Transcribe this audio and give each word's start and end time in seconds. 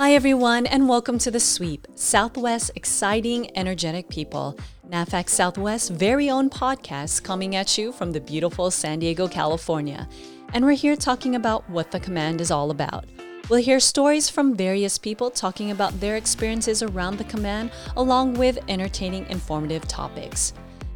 Hi, 0.00 0.12
everyone, 0.12 0.64
and 0.66 0.88
welcome 0.88 1.18
to 1.18 1.30
The 1.32 1.40
Sweep, 1.40 1.88
Southwest 1.96 2.70
Exciting, 2.76 3.50
Energetic 3.56 4.08
People, 4.08 4.56
NAVFAC 4.88 5.28
Southwest's 5.28 5.88
very 5.88 6.30
own 6.30 6.50
podcast 6.50 7.24
coming 7.24 7.56
at 7.56 7.76
you 7.76 7.90
from 7.90 8.12
the 8.12 8.20
beautiful 8.20 8.70
San 8.70 9.00
Diego, 9.00 9.26
California. 9.26 10.08
And 10.54 10.64
we're 10.64 10.74
here 10.74 10.94
talking 10.94 11.34
about 11.34 11.68
what 11.68 11.90
the 11.90 11.98
command 11.98 12.40
is 12.40 12.52
all 12.52 12.70
about. 12.70 13.06
We'll 13.50 13.60
hear 13.60 13.80
stories 13.80 14.28
from 14.28 14.54
various 14.54 14.98
people 14.98 15.32
talking 15.32 15.72
about 15.72 15.98
their 15.98 16.14
experiences 16.14 16.80
around 16.80 17.18
the 17.18 17.24
command, 17.24 17.72
along 17.96 18.34
with 18.34 18.56
entertaining, 18.68 19.26
informative 19.28 19.88
topics. 19.88 20.52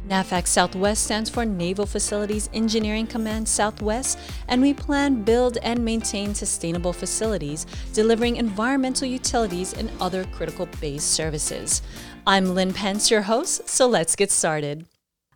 NAVFAC 0.07 0.47
Southwest 0.47 1.05
stands 1.05 1.29
for 1.29 1.45
Naval 1.45 1.85
Facilities 1.85 2.49
Engineering 2.53 3.07
Command 3.07 3.47
Southwest, 3.47 4.19
and 4.49 4.61
we 4.61 4.73
plan, 4.73 5.23
build, 5.23 5.57
and 5.63 5.83
maintain 5.85 6.35
sustainable 6.35 6.91
facilities, 6.91 7.65
delivering 7.93 8.35
environmental 8.35 9.07
utilities 9.07 9.71
and 9.73 9.89
other 10.01 10.25
critical 10.25 10.67
base 10.81 11.05
services. 11.05 11.81
I'm 12.27 12.53
Lynn 12.53 12.73
Pence, 12.73 13.09
your 13.09 13.21
host, 13.21 13.69
so 13.69 13.87
let's 13.87 14.17
get 14.17 14.29
started. 14.29 14.85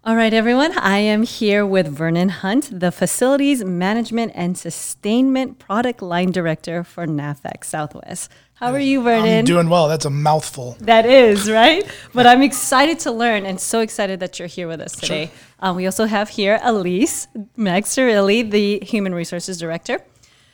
All 0.03 0.17
right, 0.17 0.33
everyone. 0.33 0.77
I 0.77 0.97
am 0.99 1.23
here 1.23 1.65
with 1.65 1.87
Vernon 1.87 2.29
Hunt, 2.29 2.69
the 2.77 2.91
Facilities 2.91 3.63
Management 3.63 4.33
and 4.35 4.57
Sustainment 4.57 5.59
Product 5.59 6.01
Line 6.01 6.31
Director 6.31 6.83
for 6.83 7.07
NAVFAC 7.07 7.63
Southwest. 7.63 8.31
How 8.59 8.71
are 8.71 8.79
you, 8.79 9.03
Vernon? 9.03 9.39
I'm 9.39 9.45
doing 9.45 9.69
well. 9.69 9.87
That's 9.87 10.05
a 10.05 10.09
mouthful. 10.09 10.77
That 10.79 11.05
is, 11.05 11.47
right? 11.49 11.85
But 12.11 12.25
I'm 12.25 12.41
excited 12.41 12.97
to 13.01 13.11
learn 13.11 13.45
and 13.45 13.61
so 13.61 13.81
excited 13.81 14.19
that 14.21 14.39
you're 14.39 14.47
here 14.47 14.67
with 14.67 14.81
us 14.81 14.95
today. 14.95 15.27
Sure. 15.27 15.35
Um, 15.59 15.75
we 15.75 15.85
also 15.85 16.05
have 16.05 16.29
here 16.29 16.59
Elise 16.63 17.27
Magsarilli, 17.55 18.49
the 18.49 18.79
Human 18.79 19.13
Resources 19.13 19.59
Director. 19.59 20.01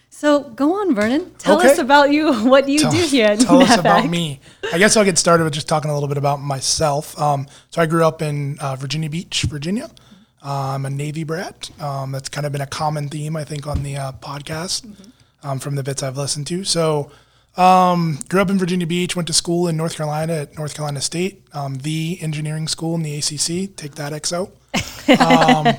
So 0.09 0.41
go 0.41 0.81
on, 0.81 0.93
Vernon. 0.93 1.33
Tell 1.37 1.59
okay. 1.59 1.71
us 1.71 1.77
about 1.77 2.11
you. 2.11 2.33
What 2.43 2.67
you 2.67 2.79
tell, 2.79 2.91
do 2.91 2.97
here 2.97 3.27
at 3.27 3.39
Tell 3.39 3.61
us 3.61 3.77
about 3.77 4.09
me. 4.09 4.41
I 4.73 4.77
guess 4.77 4.97
I'll 4.97 5.05
get 5.05 5.17
started 5.17 5.45
with 5.45 5.53
just 5.53 5.69
talking 5.69 5.89
a 5.89 5.93
little 5.93 6.09
bit 6.09 6.17
about 6.17 6.41
myself. 6.41 7.17
Um, 7.17 7.47
so 7.69 7.81
I 7.81 7.85
grew 7.85 8.03
up 8.03 8.21
in 8.21 8.59
uh, 8.59 8.75
Virginia 8.75 9.09
Beach, 9.09 9.43
Virginia. 9.43 9.89
Uh, 10.43 10.75
I'm 10.75 10.85
a 10.85 10.89
Navy 10.89 11.23
brat. 11.23 11.71
Um, 11.79 12.11
that's 12.11 12.27
kind 12.27 12.45
of 12.45 12.51
been 12.51 12.59
a 12.59 12.67
common 12.67 13.07
theme, 13.07 13.37
I 13.37 13.45
think, 13.45 13.65
on 13.65 13.81
the 13.81 13.95
uh, 13.95 14.11
podcast 14.11 14.85
mm-hmm. 14.85 15.47
um, 15.47 15.59
from 15.59 15.75
the 15.75 15.83
bits 15.83 16.03
I've 16.03 16.17
listened 16.17 16.47
to. 16.47 16.65
So 16.65 17.09
um, 17.57 18.19
grew 18.29 18.41
up 18.41 18.49
in 18.49 18.57
Virginia 18.57 18.87
Beach, 18.87 19.15
went 19.15 19.27
to 19.27 19.33
school 19.33 19.67
in 19.67 19.77
North 19.77 19.95
Carolina 19.95 20.33
at 20.33 20.57
North 20.57 20.75
Carolina 20.75 21.01
State, 21.01 21.43
um, 21.53 21.75
the 21.75 22.17
engineering 22.21 22.67
school 22.67 22.95
in 22.95 23.03
the 23.03 23.15
ACC. 23.15 23.75
Take 23.75 23.95
that, 23.95 24.11
XO. 24.13 24.51
Um, 25.19 25.75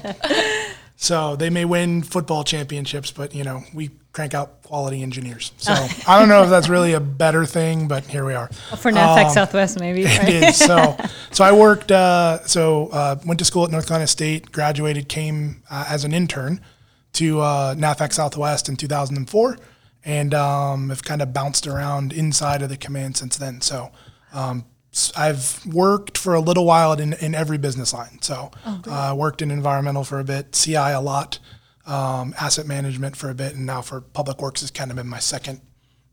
so 0.97 1.36
they 1.36 1.50
may 1.50 1.64
win 1.64 2.03
football 2.03 2.44
championships, 2.44 3.11
but 3.11 3.34
you 3.34 3.42
know 3.42 3.64
we 3.75 3.91
crank 4.12 4.33
out 4.33 4.62
quality 4.62 5.03
engineers. 5.03 5.53
So 5.58 5.72
I 6.06 6.19
don't 6.19 6.28
know 6.28 6.44
if 6.44 6.50
that's 6.50 6.69
really 6.69 6.92
a 6.92 7.00
better 7.00 7.44
thing, 7.44 7.88
but 7.88 8.05
here 8.05 8.25
we 8.25 8.34
are. 8.34 8.48
Well, 8.70 8.81
for 8.81 8.92
NAVFAC 8.92 9.25
um, 9.25 9.31
Southwest, 9.31 9.81
maybe. 9.81 10.05
Right? 10.05 10.28
It 10.28 10.42
is. 10.44 10.56
So, 10.56 10.97
so 11.33 11.44
I 11.44 11.53
worked. 11.53 11.91
Uh, 11.91 12.47
so 12.47 12.88
uh, 12.88 13.16
went 13.27 13.41
to 13.41 13.44
school 13.44 13.64
at 13.64 13.72
North 13.72 13.88
Carolina 13.88 14.06
State, 14.06 14.53
graduated, 14.53 15.09
came 15.09 15.62
uh, 15.69 15.86
as 15.88 16.05
an 16.05 16.14
intern 16.14 16.61
to 17.14 17.41
uh, 17.41 17.94
Southwest 18.11 18.69
in 18.69 18.77
2004, 18.77 19.59
and 20.05 20.34
um, 20.34 20.91
have 20.91 21.05
kind 21.05 21.22
of 21.22 21.33
bounced 21.33 21.66
around 21.66 22.12
inside 22.12 22.62
of 22.62 22.69
the 22.69 22.77
command 22.77 23.16
since 23.16 23.36
then. 23.36 23.60
So. 23.60 23.91
Um, 24.33 24.66
I've 25.16 25.64
worked 25.66 26.16
for 26.16 26.34
a 26.34 26.41
little 26.41 26.64
while 26.64 26.92
in, 26.92 27.14
in 27.14 27.34
every 27.34 27.58
business 27.58 27.92
line. 27.92 28.19
So, 28.20 28.52
oh, 28.64 28.82
uh, 28.88 29.14
worked 29.14 29.42
in 29.42 29.50
environmental 29.50 30.05
for 30.05 30.20
a 30.20 30.25
bit, 30.25 30.52
CI 30.52 30.75
a 30.75 31.00
lot, 31.00 31.41
um, 31.86 32.34
asset 32.41 32.66
management 32.66 33.16
for 33.16 33.30
a 33.30 33.34
bit, 33.34 33.55
and 33.55 33.66
now 33.66 33.82
for 33.82 34.00
public 34.00 34.41
works 34.41 34.60
has 34.60 34.70
kind 34.70 34.91
of 34.91 34.97
been 34.97 35.08
my 35.08 35.19
second, 35.19 35.60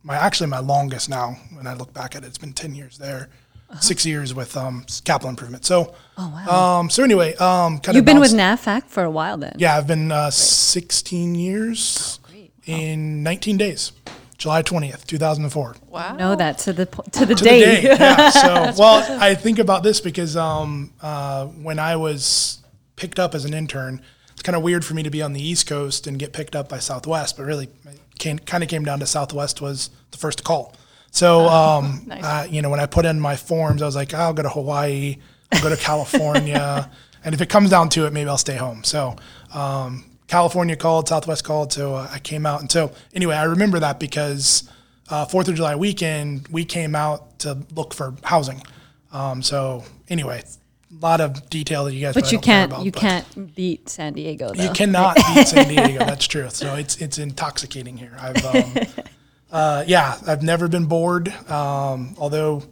my 0.03 0.15
actually 0.15 0.49
my 0.49 0.59
longest 0.59 1.09
now. 1.09 1.37
When 1.53 1.67
I 1.67 1.73
look 1.73 1.93
back 1.93 2.15
at 2.15 2.23
it, 2.23 2.27
it's 2.27 2.37
been 2.37 2.53
ten 2.53 2.73
years 2.73 2.97
there, 2.97 3.29
uh-huh. 3.69 3.79
six 3.79 4.05
years 4.05 4.33
with 4.33 4.57
um, 4.57 4.85
capital 5.05 5.29
improvement. 5.29 5.63
So, 5.63 5.93
oh, 6.17 6.43
wow. 6.47 6.79
um, 6.79 6.89
so 6.89 7.03
anyway, 7.03 7.35
um, 7.35 7.79
kind 7.79 7.95
you've 7.95 8.05
been 8.05 8.19
with 8.19 8.33
NAVFAC 8.33 8.85
for 8.85 9.03
a 9.03 9.11
while 9.11 9.37
then. 9.37 9.55
Yeah, 9.57 9.77
I've 9.77 9.87
been 9.87 10.11
uh, 10.11 10.31
sixteen 10.31 11.35
years 11.35 12.19
in 12.65 13.23
nineteen 13.23 13.57
days. 13.57 13.91
July 14.37 14.63
20th, 14.63 15.05
2004. 15.05 15.75
Wow. 15.89 16.15
Know 16.15 16.35
that 16.35 16.57
to 16.57 16.73
the 16.73 16.87
to 16.87 17.27
the 17.27 17.35
to 17.35 17.43
date. 17.43 17.81
The 17.83 17.87
day. 17.89 17.95
yeah. 17.99 18.29
So, 18.73 18.81
well, 18.81 19.21
I 19.21 19.35
think 19.35 19.59
about 19.59 19.83
this 19.83 20.01
because 20.01 20.35
um, 20.35 20.91
uh, 20.99 21.45
when 21.45 21.77
I 21.77 21.95
was 21.95 22.57
picked 22.95 23.19
up 23.19 23.35
as 23.35 23.45
an 23.45 23.53
intern, 23.53 24.01
it's 24.31 24.41
kind 24.41 24.55
of 24.55 24.63
weird 24.63 24.83
for 24.83 24.95
me 24.95 25.03
to 25.03 25.11
be 25.11 25.21
on 25.21 25.33
the 25.33 25.41
East 25.47 25.67
Coast 25.67 26.07
and 26.07 26.17
get 26.17 26.33
picked 26.33 26.55
up 26.55 26.69
by 26.69 26.79
Southwest, 26.79 27.37
but 27.37 27.45
really 27.45 27.69
came, 28.17 28.39
kind 28.39 28.63
of 28.63 28.69
came 28.69 28.83
down 28.83 28.99
to 29.01 29.05
Southwest 29.05 29.61
was 29.61 29.91
the 30.09 30.17
first 30.17 30.43
call. 30.43 30.73
So, 31.11 31.47
um, 31.47 32.01
nice. 32.07 32.23
uh, 32.23 32.47
you 32.49 32.63
know, 32.63 32.71
when 32.71 32.79
I 32.79 32.87
put 32.87 33.05
in 33.05 33.19
my 33.19 33.35
forms, 33.35 33.83
I 33.83 33.85
was 33.85 33.95
like, 33.95 34.11
oh, 34.15 34.17
I'll 34.17 34.33
go 34.33 34.41
to 34.41 34.49
Hawaii, 34.49 35.17
I'll 35.51 35.61
go 35.61 35.69
to 35.69 35.77
California, 35.83 36.89
and 37.23 37.35
if 37.35 37.41
it 37.41 37.49
comes 37.49 37.69
down 37.69 37.89
to 37.89 38.07
it, 38.07 38.13
maybe 38.13 38.27
I'll 38.27 38.39
stay 38.39 38.55
home. 38.55 38.83
So, 38.83 39.15
um, 39.53 40.05
California 40.31 40.77
called, 40.77 41.09
Southwest 41.09 41.43
called, 41.43 41.73
so 41.73 41.93
uh, 41.93 42.07
I 42.09 42.19
came 42.19 42.45
out. 42.45 42.61
And 42.61 42.71
so, 42.71 42.93
anyway, 43.13 43.35
I 43.35 43.43
remember 43.43 43.79
that 43.79 43.99
because 43.99 44.63
uh, 45.09 45.25
Fourth 45.25 45.49
of 45.49 45.55
July 45.55 45.75
weekend, 45.75 46.47
we 46.47 46.63
came 46.63 46.95
out 46.95 47.39
to 47.39 47.57
look 47.75 47.93
for 47.93 48.15
housing. 48.23 48.63
Um, 49.11 49.41
so, 49.41 49.83
anyway, 50.07 50.41
a 50.89 50.99
lot 51.01 51.19
of 51.19 51.49
detail 51.49 51.83
that 51.83 51.93
you 51.93 51.99
guys. 51.99 52.13
But 52.13 52.31
you 52.31 52.39
can't 52.39 52.71
about, 52.71 52.85
you 52.85 52.93
can't 52.93 53.53
beat 53.55 53.89
San 53.89 54.13
Diego. 54.13 54.53
Though. 54.53 54.63
You 54.63 54.69
cannot 54.69 55.17
beat 55.17 55.49
San 55.49 55.67
Diego. 55.75 55.99
That's 56.05 56.27
true. 56.27 56.49
So 56.49 56.75
it's 56.75 56.95
it's 57.01 57.17
intoxicating 57.17 57.97
here. 57.97 58.15
I've 58.17 58.45
um, 58.45 58.73
uh, 59.51 59.83
yeah, 59.85 60.17
I've 60.25 60.43
never 60.43 60.69
been 60.69 60.85
bored. 60.85 61.27
Um, 61.51 62.15
although 62.17 62.63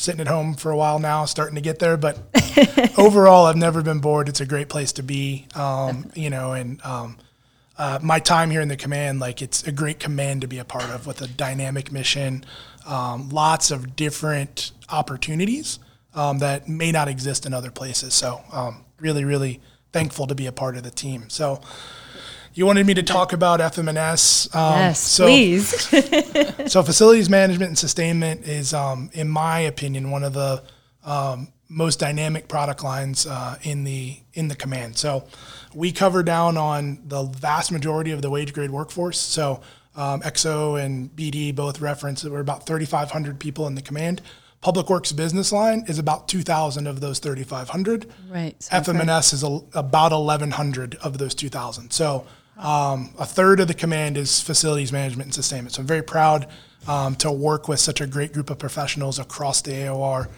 sitting 0.00 0.20
at 0.20 0.28
home 0.28 0.54
for 0.54 0.70
a 0.70 0.76
while 0.76 0.98
now, 0.98 1.24
starting 1.26 1.54
to 1.54 1.60
get 1.60 1.78
there. 1.78 1.96
But 1.96 2.18
overall, 2.98 3.46
I've 3.46 3.56
never 3.56 3.82
been 3.82 4.00
bored. 4.00 4.28
It's 4.28 4.40
a 4.40 4.46
great 4.46 4.68
place 4.68 4.92
to 4.92 5.02
be. 5.02 5.46
Um, 5.54 6.10
you 6.14 6.30
know, 6.30 6.52
and 6.52 6.82
um, 6.84 7.18
uh, 7.78 7.98
my 8.02 8.18
time 8.18 8.50
here 8.50 8.60
in 8.60 8.68
the 8.68 8.76
command, 8.76 9.20
like 9.20 9.42
it's 9.42 9.66
a 9.66 9.72
great 9.72 10.00
command 10.00 10.40
to 10.40 10.48
be 10.48 10.58
a 10.58 10.64
part 10.64 10.90
of 10.90 11.06
with 11.06 11.20
a 11.22 11.28
dynamic 11.28 11.92
mission, 11.92 12.44
um, 12.86 13.28
lots 13.28 13.70
of 13.70 13.94
different 13.94 14.72
opportunities 14.88 15.78
um, 16.14 16.38
that 16.38 16.68
may 16.68 16.90
not 16.90 17.08
exist 17.08 17.46
in 17.46 17.54
other 17.54 17.70
places. 17.70 18.14
So 18.14 18.42
um, 18.52 18.84
really, 18.98 19.24
really 19.24 19.60
thankful 19.92 20.26
to 20.26 20.34
be 20.34 20.46
a 20.46 20.52
part 20.52 20.76
of 20.76 20.82
the 20.82 20.90
team. 20.90 21.28
So 21.28 21.60
you 22.54 22.66
wanted 22.66 22.86
me 22.86 22.94
to 22.94 23.02
talk 23.02 23.32
about 23.32 23.60
FMNS. 23.60 24.54
Um, 24.54 24.78
yes, 24.78 25.00
so, 25.00 25.24
please. 25.24 25.68
so 26.72 26.82
facilities 26.82 27.30
management 27.30 27.68
and 27.68 27.78
sustainment 27.78 28.44
is, 28.46 28.74
um, 28.74 29.10
in 29.12 29.28
my 29.28 29.60
opinion, 29.60 30.10
one 30.10 30.24
of 30.24 30.32
the 30.32 30.62
um, 31.04 31.48
most 31.68 32.00
dynamic 32.00 32.48
product 32.48 32.82
lines 32.82 33.26
uh, 33.26 33.56
in 33.62 33.84
the 33.84 34.18
in 34.34 34.48
the 34.48 34.56
command. 34.56 34.96
So 34.96 35.24
we 35.74 35.92
cover 35.92 36.22
down 36.22 36.56
on 36.56 37.00
the 37.06 37.22
vast 37.22 37.70
majority 37.70 38.10
of 38.10 38.22
the 38.22 38.30
wage 38.30 38.52
grade 38.52 38.70
workforce. 38.70 39.18
So 39.18 39.60
um, 39.94 40.20
XO 40.22 40.82
and 40.82 41.14
BD 41.14 41.54
both 41.54 41.80
reference 41.80 42.22
that 42.22 42.32
we're 42.32 42.40
about 42.40 42.66
3,500 42.66 43.38
people 43.38 43.66
in 43.66 43.76
the 43.76 43.82
command. 43.82 44.20
Public 44.60 44.90
Works 44.90 45.12
business 45.12 45.52
line 45.52 45.84
is 45.88 45.98
about 45.98 46.28
2,000 46.28 46.86
of 46.86 47.00
those 47.00 47.18
3,500. 47.18 48.06
Right. 48.28 48.58
FMNS 48.58 49.32
is 49.32 49.42
a, 49.42 49.60
about 49.78 50.12
1,100 50.12 50.96
of 50.96 51.16
those 51.16 51.34
2,000. 51.34 51.90
So 51.92 52.26
um, 52.60 53.10
a 53.18 53.24
third 53.24 53.58
of 53.60 53.68
the 53.68 53.74
command 53.74 54.16
is 54.18 54.40
facilities 54.40 54.92
management 54.92 55.28
and 55.28 55.34
sustainment. 55.34 55.74
So 55.74 55.80
I'm 55.80 55.86
very 55.86 56.02
proud 56.02 56.46
um, 56.86 57.14
to 57.16 57.32
work 57.32 57.68
with 57.68 57.80
such 57.80 58.00
a 58.00 58.06
great 58.06 58.32
group 58.32 58.50
of 58.50 58.58
professionals 58.58 59.18
across 59.18 59.62
the 59.62 59.72
AOR. 59.72 60.28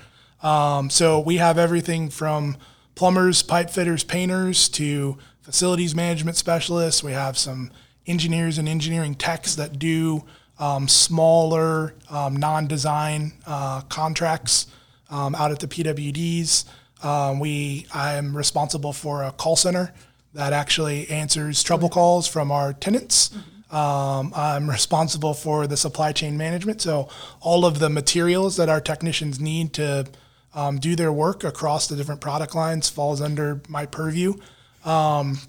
Um, 0.42 0.88
so 0.88 1.18
we 1.20 1.36
have 1.36 1.58
everything 1.58 2.10
from 2.10 2.56
plumbers, 2.94 3.42
pipe 3.42 3.70
fitters, 3.70 4.04
painters 4.04 4.68
to 4.70 5.18
facilities 5.42 5.94
management 5.94 6.36
specialists. 6.36 7.02
We 7.02 7.12
have 7.12 7.36
some 7.36 7.72
engineers 8.06 8.56
and 8.56 8.68
engineering 8.68 9.16
techs 9.16 9.56
that 9.56 9.78
do 9.78 10.24
um, 10.60 10.86
smaller 10.86 11.94
um, 12.08 12.36
non-design 12.36 13.32
uh, 13.46 13.80
contracts 13.82 14.68
um, 15.10 15.34
out 15.34 15.50
at 15.50 15.58
the 15.58 15.66
PWDs. 15.66 16.64
Um, 17.04 17.40
we 17.40 17.86
I 17.92 18.14
am 18.14 18.36
responsible 18.36 18.92
for 18.92 19.24
a 19.24 19.32
call 19.32 19.56
center 19.56 19.92
that 20.34 20.52
actually 20.52 21.08
answers 21.10 21.62
trouble 21.62 21.88
calls 21.88 22.26
from 22.26 22.50
our 22.50 22.72
tenants. 22.72 23.30
Um, 23.70 24.32
I'm 24.36 24.68
responsible 24.68 25.34
for 25.34 25.66
the 25.66 25.76
supply 25.76 26.12
chain 26.12 26.36
management, 26.36 26.82
so 26.82 27.08
all 27.40 27.64
of 27.64 27.78
the 27.78 27.88
materials 27.88 28.56
that 28.56 28.68
our 28.68 28.80
technicians 28.80 29.40
need 29.40 29.72
to 29.74 30.06
um, 30.54 30.78
do 30.78 30.94
their 30.94 31.12
work 31.12 31.44
across 31.44 31.86
the 31.86 31.96
different 31.96 32.20
product 32.20 32.54
lines 32.54 32.90
falls 32.90 33.20
under 33.20 33.62
my 33.68 33.86
purview. 33.86 34.34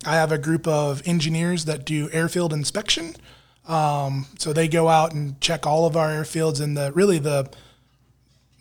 I 0.06 0.16
have 0.16 0.32
a 0.32 0.38
group 0.38 0.68
of 0.68 1.02
engineers 1.06 1.66
that 1.66 1.86
do 1.86 2.10
airfield 2.12 2.54
inspection. 2.54 3.16
Um, 3.68 4.28
so 4.38 4.54
they 4.54 4.68
go 4.68 4.90
out 4.90 5.14
and 5.14 5.40
check 5.42 5.66
all 5.66 5.86
of 5.86 5.96
our 5.96 6.10
airfields 6.10 6.62
in 6.62 6.74
the 6.74 6.92
really 6.94 7.20
the 7.20 7.50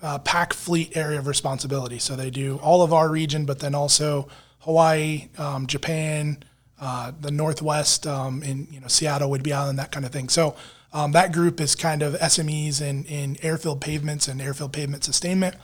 uh, 0.00 0.19
PAC 0.19 0.52
fleet 0.52 0.96
area 0.96 1.19
of 1.19 1.26
responsibility. 1.26 1.98
So 1.98 2.16
they 2.16 2.30
do 2.30 2.58
all 2.62 2.82
of 2.82 2.92
our 2.92 3.08
region, 3.08 3.44
but 3.44 3.60
then 3.60 3.74
also 3.74 4.28
Hawaii, 4.62 5.28
um, 5.38 5.66
Japan, 5.66 6.42
uh, 6.80 7.12
the 7.20 7.30
Northwest, 7.30 8.06
um, 8.06 8.42
in 8.42 8.66
you 8.70 8.80
know 8.80 8.88
Seattle, 8.88 9.30
Whidbey 9.30 9.52
Island, 9.52 9.78
that 9.78 9.92
kind 9.92 10.04
of 10.04 10.12
thing. 10.12 10.28
So 10.28 10.56
um, 10.92 11.12
that 11.12 11.32
group 11.32 11.60
is 11.60 11.74
kind 11.74 12.02
of 12.02 12.14
SMEs 12.14 12.80
in, 12.80 13.04
in 13.04 13.36
airfield 13.42 13.80
pavements 13.80 14.28
and 14.28 14.40
airfield 14.40 14.72
pavement 14.72 15.04
sustainment. 15.04 15.56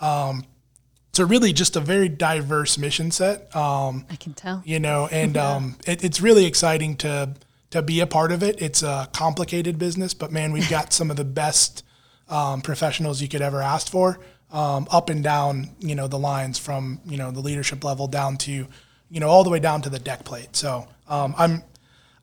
Um, 0.00 0.44
so 1.12 1.24
really 1.24 1.52
just 1.52 1.76
a 1.76 1.80
very 1.80 2.08
diverse 2.08 2.76
mission 2.76 3.10
set. 3.10 3.54
Um, 3.54 4.04
I 4.10 4.16
can 4.16 4.34
tell. 4.34 4.62
you 4.64 4.80
know, 4.80 5.08
and 5.10 5.36
um, 5.36 5.76
it, 5.86 6.04
it's 6.04 6.20
really 6.20 6.44
exciting 6.44 6.96
to 6.98 7.34
to 7.70 7.82
be 7.82 8.00
a 8.00 8.06
part 8.06 8.30
of 8.30 8.42
it. 8.42 8.60
It's 8.62 8.82
a 8.82 9.08
complicated 9.12 9.78
business, 9.78 10.14
but 10.14 10.30
man, 10.30 10.52
we've 10.52 10.68
got 10.70 10.92
some 10.92 11.10
of 11.10 11.16
the 11.16 11.24
best 11.24 11.84
um, 12.28 12.60
professionals 12.60 13.20
you 13.20 13.28
could 13.28 13.42
ever 13.42 13.60
ask 13.62 13.90
for, 13.90 14.18
um, 14.52 14.86
up 14.90 15.10
and 15.10 15.22
down, 15.22 15.70
you 15.80 15.94
know, 15.94 16.06
the 16.08 16.18
lines 16.18 16.58
from 16.58 17.00
you 17.06 17.16
know 17.16 17.30
the 17.30 17.40
leadership 17.40 17.82
level 17.84 18.06
down 18.06 18.36
to, 18.38 18.66
you 19.10 19.20
know, 19.20 19.28
all 19.28 19.44
the 19.44 19.50
way 19.50 19.58
down 19.60 19.82
to 19.82 19.90
the 19.90 19.98
deck 19.98 20.24
plate. 20.24 20.54
So 20.56 20.86
um, 21.08 21.34
I'm. 21.38 21.62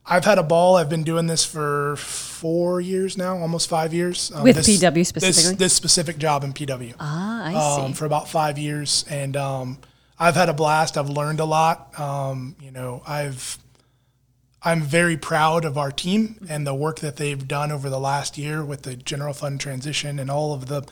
I've 0.03 0.25
had 0.25 0.39
a 0.39 0.43
ball. 0.43 0.77
I've 0.77 0.89
been 0.89 1.03
doing 1.03 1.27
this 1.27 1.45
for 1.45 1.95
four 1.97 2.81
years 2.81 3.19
now, 3.19 3.37
almost 3.37 3.69
five 3.69 3.93
years. 3.93 4.31
Um, 4.33 4.41
With 4.41 4.55
this- 4.55 4.67
PW 4.67 4.93
this- 4.95 5.09
specifically? 5.09 5.55
This, 5.57 5.73
specific 5.73 6.17
job 6.17 6.43
in 6.43 6.53
PW 6.53 6.95
Ah, 6.99 7.45
I 7.45 7.51
see. 7.51 7.85
um, 7.85 7.93
for 7.93 8.05
about 8.05 8.27
five 8.27 8.57
years, 8.57 9.05
and 9.11 9.37
um, 9.37 9.77
I've 10.17 10.33
had 10.33 10.49
a 10.49 10.53
blast. 10.53 10.97
I've 10.97 11.07
learned 11.09 11.39
a 11.39 11.45
lot. 11.45 11.97
Um, 11.99 12.55
you 12.59 12.71
know, 12.71 13.03
I've 13.07 13.59
I'm 14.63 14.81
very 14.81 15.17
proud 15.17 15.65
of 15.65 15.77
our 15.77 15.91
team 15.91 16.45
and 16.49 16.65
the 16.65 16.73
work 16.75 16.99
that 16.99 17.17
they've 17.17 17.47
done 17.47 17.71
over 17.71 17.89
the 17.89 17.99
last 17.99 18.37
year 18.39 18.65
with 18.65 18.81
the 18.83 18.95
general 18.95 19.33
fund 19.33 19.59
transition 19.59 20.19
and 20.19 20.29
all 20.31 20.51
of 20.53 20.67
the 20.67 20.83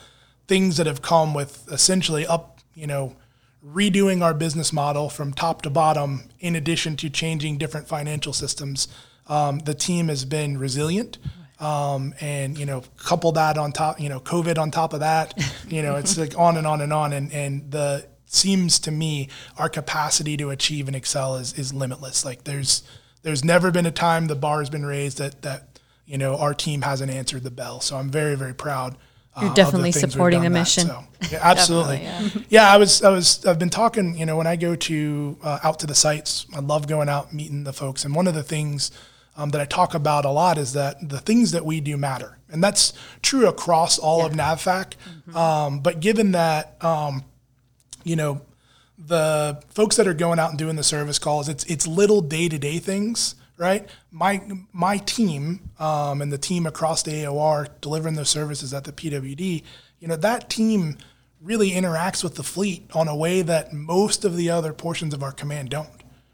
things 0.49 0.77
that 0.77 0.87
have 0.87 1.03
come 1.03 1.35
with 1.35 1.71
essentially 1.71 2.25
up, 2.25 2.57
you 2.73 2.87
know, 2.87 3.15
redoing 3.63 4.23
our 4.23 4.33
business 4.33 4.73
model 4.73 5.07
from 5.07 5.31
top 5.31 5.61
to 5.61 5.69
bottom. 5.69 6.23
In 6.39 6.55
addition 6.55 6.95
to 6.97 7.09
changing 7.09 7.59
different 7.59 7.87
financial 7.87 8.33
systems, 8.33 8.87
um, 9.27 9.59
the 9.59 9.75
team 9.75 10.07
has 10.07 10.25
been 10.25 10.57
resilient. 10.57 11.19
Um, 11.59 12.15
and 12.19 12.57
you 12.57 12.65
know, 12.65 12.83
couple 12.97 13.31
that 13.33 13.57
on 13.57 13.73
top, 13.73 13.99
you 13.99 14.09
know, 14.09 14.19
COVID 14.19 14.57
on 14.57 14.71
top 14.71 14.93
of 14.93 15.01
that, 15.01 15.37
you 15.67 15.81
know, 15.83 15.97
it's 15.97 16.17
like 16.17 16.37
on 16.37 16.57
and 16.57 16.65
on 16.65 16.81
and 16.81 16.91
on. 16.91 17.13
And 17.13 17.31
and 17.31 17.69
the 17.69 18.07
seems 18.25 18.79
to 18.79 18.91
me 18.91 19.27
our 19.57 19.69
capacity 19.69 20.37
to 20.37 20.49
achieve 20.49 20.87
and 20.87 20.95
excel 20.95 21.35
is 21.35 21.53
is 21.53 21.73
limitless. 21.73 22.25
Like 22.25 22.45
there's 22.45 22.81
there's 23.21 23.43
never 23.43 23.71
been 23.71 23.85
a 23.85 23.91
time 23.91 24.27
the 24.27 24.35
bar 24.35 24.59
has 24.59 24.69
been 24.69 24.85
raised 24.85 25.19
that 25.19 25.43
that 25.43 25.79
you 26.07 26.17
know 26.17 26.37
our 26.37 26.53
team 26.55 26.81
hasn't 26.81 27.11
answered 27.11 27.43
the 27.43 27.51
bell. 27.51 27.81
So 27.81 27.97
I'm 27.97 28.09
very 28.09 28.35
very 28.35 28.55
proud. 28.55 28.97
You're 29.41 29.53
definitely 29.53 29.91
supporting 29.91 30.41
the 30.41 30.49
that. 30.49 30.59
mission. 30.59 30.87
So, 30.87 31.03
yeah, 31.31 31.39
absolutely. 31.43 31.99
Definitely, 31.99 32.45
yeah. 32.49 32.71
I 32.73 32.77
was 32.77 33.03
I 33.03 33.09
was 33.09 33.45
I've 33.45 33.59
been 33.59 33.69
talking. 33.69 34.17
You 34.17 34.25
know, 34.25 34.37
when 34.37 34.47
I 34.47 34.55
go 34.55 34.75
to 34.75 35.37
uh, 35.43 35.59
out 35.63 35.79
to 35.79 35.87
the 35.87 35.95
sites, 35.95 36.45
I 36.55 36.59
love 36.59 36.87
going 36.87 37.09
out 37.09 37.33
meeting 37.33 37.63
the 37.63 37.73
folks. 37.73 38.05
And 38.05 38.15
one 38.15 38.27
of 38.27 38.33
the 38.33 38.43
things 38.43 38.91
um, 39.35 39.49
that 39.51 39.61
I 39.61 39.65
talk 39.65 39.93
about 39.93 40.25
a 40.25 40.31
lot 40.31 40.57
is 40.57 40.73
that 40.73 41.09
the 41.09 41.19
things 41.19 41.51
that 41.51 41.65
we 41.65 41.79
do 41.79 41.97
matter, 41.97 42.37
and 42.49 42.63
that's 42.63 42.93
true 43.21 43.47
across 43.47 43.97
all 43.97 44.25
of 44.25 44.33
NavFac. 44.33 44.93
Um, 45.35 45.79
but 45.79 45.99
given 45.99 46.31
that, 46.33 46.83
um, 46.83 47.23
you 48.03 48.15
know, 48.15 48.41
the 48.97 49.61
folks 49.69 49.95
that 49.95 50.07
are 50.07 50.13
going 50.13 50.39
out 50.39 50.49
and 50.49 50.59
doing 50.59 50.75
the 50.75 50.83
service 50.83 51.19
calls, 51.19 51.47
it's 51.47 51.63
it's 51.65 51.87
little 51.87 52.21
day 52.21 52.49
to 52.49 52.57
day 52.57 52.79
things, 52.79 53.35
right? 53.59 53.87
My 54.09 54.41
my 54.71 54.97
team 54.97 55.69
um, 55.77 56.21
and 56.23 56.31
the 56.31 56.37
team 56.37 56.65
across 56.65 57.03
the 57.03 57.11
AOR 57.11 57.67
delivering 57.81 58.15
those 58.15 58.29
services 58.29 58.73
at 58.73 58.85
the 58.85 58.91
PWD, 58.91 59.63
you 59.99 60.07
know, 60.07 60.15
that 60.15 60.49
team 60.49 60.97
really 61.41 61.71
interacts 61.71 62.23
with 62.23 62.35
the 62.35 62.43
fleet 62.43 62.89
on 62.95 63.07
a 63.07 63.15
way 63.15 63.41
that 63.41 63.73
most 63.73 64.25
of 64.25 64.35
the 64.35 64.49
other 64.49 64.73
portions 64.73 65.13
of 65.13 65.21
our 65.21 65.33
command 65.33 65.69
don't. 65.69 65.89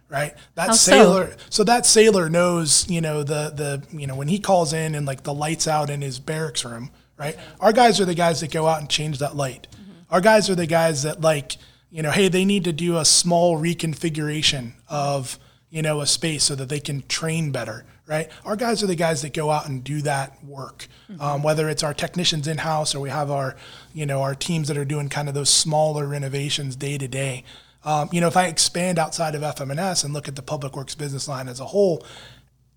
Right, 0.08 0.36
that 0.54 0.68
How 0.68 0.74
so? 0.74 0.92
sailor. 0.92 1.36
So? 1.50 1.64
that 1.64 1.86
sailor 1.88 2.30
knows, 2.30 2.88
you 2.88 3.02
know, 3.02 3.24
the 3.24 3.50
the 3.50 3.84
you 4.00 4.06
know 4.06 4.16
when 4.16 4.28
he 4.28 4.38
calls 4.38 4.72
in 4.72 4.94
and 4.94 5.08
like 5.08 5.24
the 5.24 5.34
lights 5.34 5.68
out 5.68 5.90
in 5.90 6.02
his 6.02 6.20
barracks 6.20 6.64
room. 6.64 6.92
Right, 7.18 7.36
our 7.60 7.74
guys 7.74 8.00
are 8.00 8.06
the 8.06 8.14
guys 8.14 8.42
that 8.42 8.52
go 8.52 8.68
out 8.68 8.82
and 8.82 8.90
change 8.90 9.18
that 9.20 9.36
light. 9.36 9.68
Our 10.12 10.22
guys 10.22 10.50
are 10.50 10.56
the 10.56 10.68
guys 10.68 11.04
that 11.04 11.22
like, 11.22 11.58
you 11.90 12.04
know, 12.04 12.12
hey, 12.12 12.28
they 12.28 12.46
need 12.46 12.66
to 12.66 12.74
do 12.74 12.98
a 12.98 13.06
small 13.06 13.58
reconfiguration 13.60 14.74
of, 14.88 15.40
you 15.76 15.82
know, 15.82 16.00
a 16.00 16.06
space 16.06 16.46
so 16.46 16.56
that 16.56 16.70
they 16.70 16.80
can 16.80 17.04
train 17.10 17.52
better, 17.52 17.84
right? 18.08 18.30
Our 18.46 18.56
guys 18.56 18.82
are 18.82 18.88
the 18.88 18.96
guys 18.96 19.22
that 19.24 19.34
go 19.34 19.52
out 19.52 19.68
and 19.68 19.84
do 19.84 20.02
that 20.04 20.42
work. 20.42 20.88
Um, 21.20 21.44
whether 21.44 21.68
it's 21.68 21.84
our 21.84 21.94
technicians 21.94 22.48
in 22.48 22.60
house 22.60 22.96
or 22.96 23.02
we 23.02 23.10
have 23.10 23.30
our, 23.30 23.58
you 23.94 24.06
know, 24.06 24.22
our 24.22 24.36
teams 24.36 24.70
that 24.70 24.78
are 24.78 24.86
doing 24.86 25.10
kind 25.10 25.28
of 25.28 25.36
those 25.36 25.50
smaller 25.50 26.08
renovations 26.08 26.78
day 26.78 26.98
to 26.98 27.10
day. 27.10 27.44
Um, 27.84 28.08
you 28.14 28.22
know, 28.22 28.28
if 28.28 28.38
I 28.38 28.48
expand 28.48 28.98
outside 28.98 29.36
of 29.36 29.42
FMNS 29.42 30.06
and 30.06 30.14
look 30.14 30.30
at 30.30 30.38
the 30.38 30.42
public 30.42 30.78
works 30.78 30.96
business 30.96 31.28
line 31.28 31.50
as 31.50 31.60
a 31.60 31.66
whole, 31.66 32.06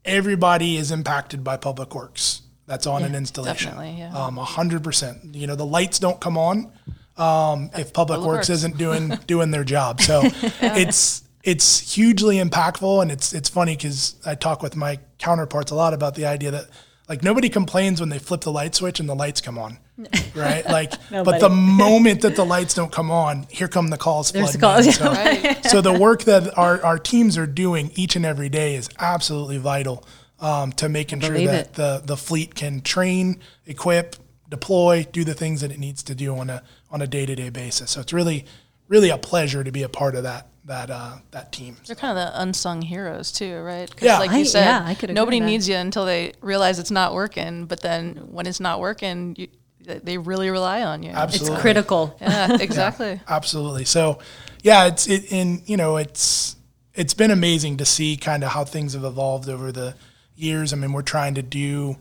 everybody 0.05 0.77
is 0.77 0.91
impacted 0.91 1.45
by 1.45 1.57
public 1.57 1.95
works. 1.95 2.43
That's 2.67 2.89
on 2.89 3.05
an 3.05 3.15
installation. 3.15 3.71
definitely, 3.71 4.01
yeah. 4.01 4.13
Um, 4.13 4.39
a 4.39 4.45
hundred 4.45 4.83
percent. 4.83 5.37
You 5.37 5.47
know, 5.47 5.55
the 5.55 5.65
lights 5.65 6.01
don't 6.01 6.21
come 6.21 6.37
on 6.37 6.73
um, 7.17 7.71
if 7.79 7.93
Public 7.93 8.19
Works 8.19 8.27
Works. 8.27 8.51
isn't 8.51 8.77
doing 8.77 9.11
doing 9.29 9.53
their 9.53 9.65
job. 9.65 10.01
So 10.01 10.23
it's 10.61 11.23
it's 11.45 11.95
hugely 11.95 12.37
impactful, 12.37 13.03
and 13.03 13.11
it's 13.11 13.33
it's 13.33 13.49
funny 13.49 13.77
because 13.77 14.17
I 14.27 14.35
talk 14.35 14.63
with 14.63 14.77
my 14.77 14.99
counterparts 15.19 15.71
a 15.71 15.75
lot 15.75 15.95
about 15.95 16.15
the 16.15 16.27
idea 16.27 16.51
that 16.51 16.67
like 17.09 17.23
nobody 17.23 17.49
complains 17.49 18.01
when 18.01 18.09
they 18.11 18.19
flip 18.19 18.43
the 18.43 18.53
light 18.53 18.75
switch 18.75 19.01
and 19.01 19.09
the 19.09 19.15
lights 19.15 19.41
come 19.41 19.57
on, 19.59 19.79
right? 20.35 20.65
Like, 20.67 20.93
but 21.11 21.41
the 21.41 21.49
moment 21.53 22.21
that 22.23 22.37
the 22.37 22.45
lights 22.45 22.75
don't 22.75 22.93
come 22.93 23.11
on, 23.11 23.47
here 23.51 23.69
come 23.69 23.89
the 23.89 23.97
calls. 23.97 24.31
There's 24.31 24.53
the 24.53 24.59
flooding 24.59 24.91
in. 24.91 24.93
calls, 24.93 24.97
So- 24.97 25.13
Right. 25.13 25.65
so 25.65 25.81
the 25.81 25.99
work 25.99 26.25
that 26.25 26.57
our, 26.59 26.83
our 26.85 26.99
teams 26.99 27.39
are 27.39 27.47
doing 27.47 27.93
each 27.95 28.15
and 28.15 28.27
every 28.27 28.49
day 28.51 28.75
is 28.75 28.91
absolutely 28.99 29.57
vital 29.59 30.05
um, 30.41 30.71
to 30.73 30.89
making 30.91 31.21
sure 31.21 31.39
that 31.39 31.67
it. 31.69 31.73
the, 31.75 32.03
the 32.05 32.17
fleet 32.17 32.55
can 32.55 32.83
train, 32.83 33.41
equip, 33.67 34.17
deploy, 34.51 35.07
do 35.11 35.25
the 35.25 35.35
things 35.35 35.63
that 35.63 35.71
it 35.71 35.79
needs 35.79 36.03
to 36.05 36.15
do 36.15 36.37
on 36.37 36.51
a 36.51 36.63
on 36.91 37.01
a 37.03 37.07
day 37.07 37.25
to 37.27 37.35
day 37.35 37.49
basis. 37.51 37.91
So 37.93 38.01
it's 38.01 38.13
really 38.13 38.45
really 38.87 39.09
a 39.11 39.19
pleasure 39.19 39.65
to 39.65 39.71
be 39.73 39.83
a 39.83 39.89
part 39.89 40.15
of 40.15 40.23
that 40.25 40.47
that 40.69 40.91
uh, 40.91 41.17
that 41.33 41.51
team. 41.53 41.77
They're 41.87 41.97
kind 41.97 42.17
of 42.17 42.25
the 42.33 42.41
unsung 42.41 42.81
heroes 42.83 43.33
too, 43.33 43.61
right? 43.61 43.91
Yeah. 44.01 44.19
like 44.19 44.31
I- 44.31 44.39
you 44.39 44.45
said, 44.45 44.65
yeah, 44.65 44.83
I 44.87 44.95
could 44.95 45.11
nobody 45.13 45.39
with 45.39 45.47
that. 45.47 45.51
needs 45.51 45.69
you 45.69 45.75
until 45.77 46.05
they 46.07 46.33
realize 46.41 46.79
it's 46.79 46.91
not 46.91 47.13
working. 47.15 47.67
But 47.67 47.81
then 47.81 48.29
when 48.31 48.47
it's 48.47 48.61
not 48.61 48.79
working, 48.81 49.35
you, 49.37 49.49
they 49.85 50.19
really 50.19 50.51
rely 50.51 50.83
on 50.83 51.03
you. 51.03 51.11
Absolutely. 51.11 51.55
It's 51.55 51.63
critical. 51.63 52.17
Yeah, 52.21 52.57
exactly. 52.61 53.21
Absolutely. 53.27 53.85
So, 53.87 54.19
yeah, 54.63 54.87
it's 54.87 55.09
it 55.09 55.33
in 55.33 55.63
you 55.67 55.77
know 55.77 55.97
it's 55.97 56.57
it's 56.95 57.15
been 57.15 57.31
amazing 57.31 57.79
to 57.79 57.85
see 57.85 58.17
kind 58.17 58.45
of 58.45 58.51
how 58.53 58.65
things 58.65 58.93
have 58.95 59.05
evolved 59.05 59.49
over 59.49 59.73
the 59.73 59.95
years. 60.37 60.73
I 60.73 60.77
mean, 60.77 60.93
we're 60.93 61.03
trying 61.03 61.35
to 61.35 61.43
do 61.43 61.97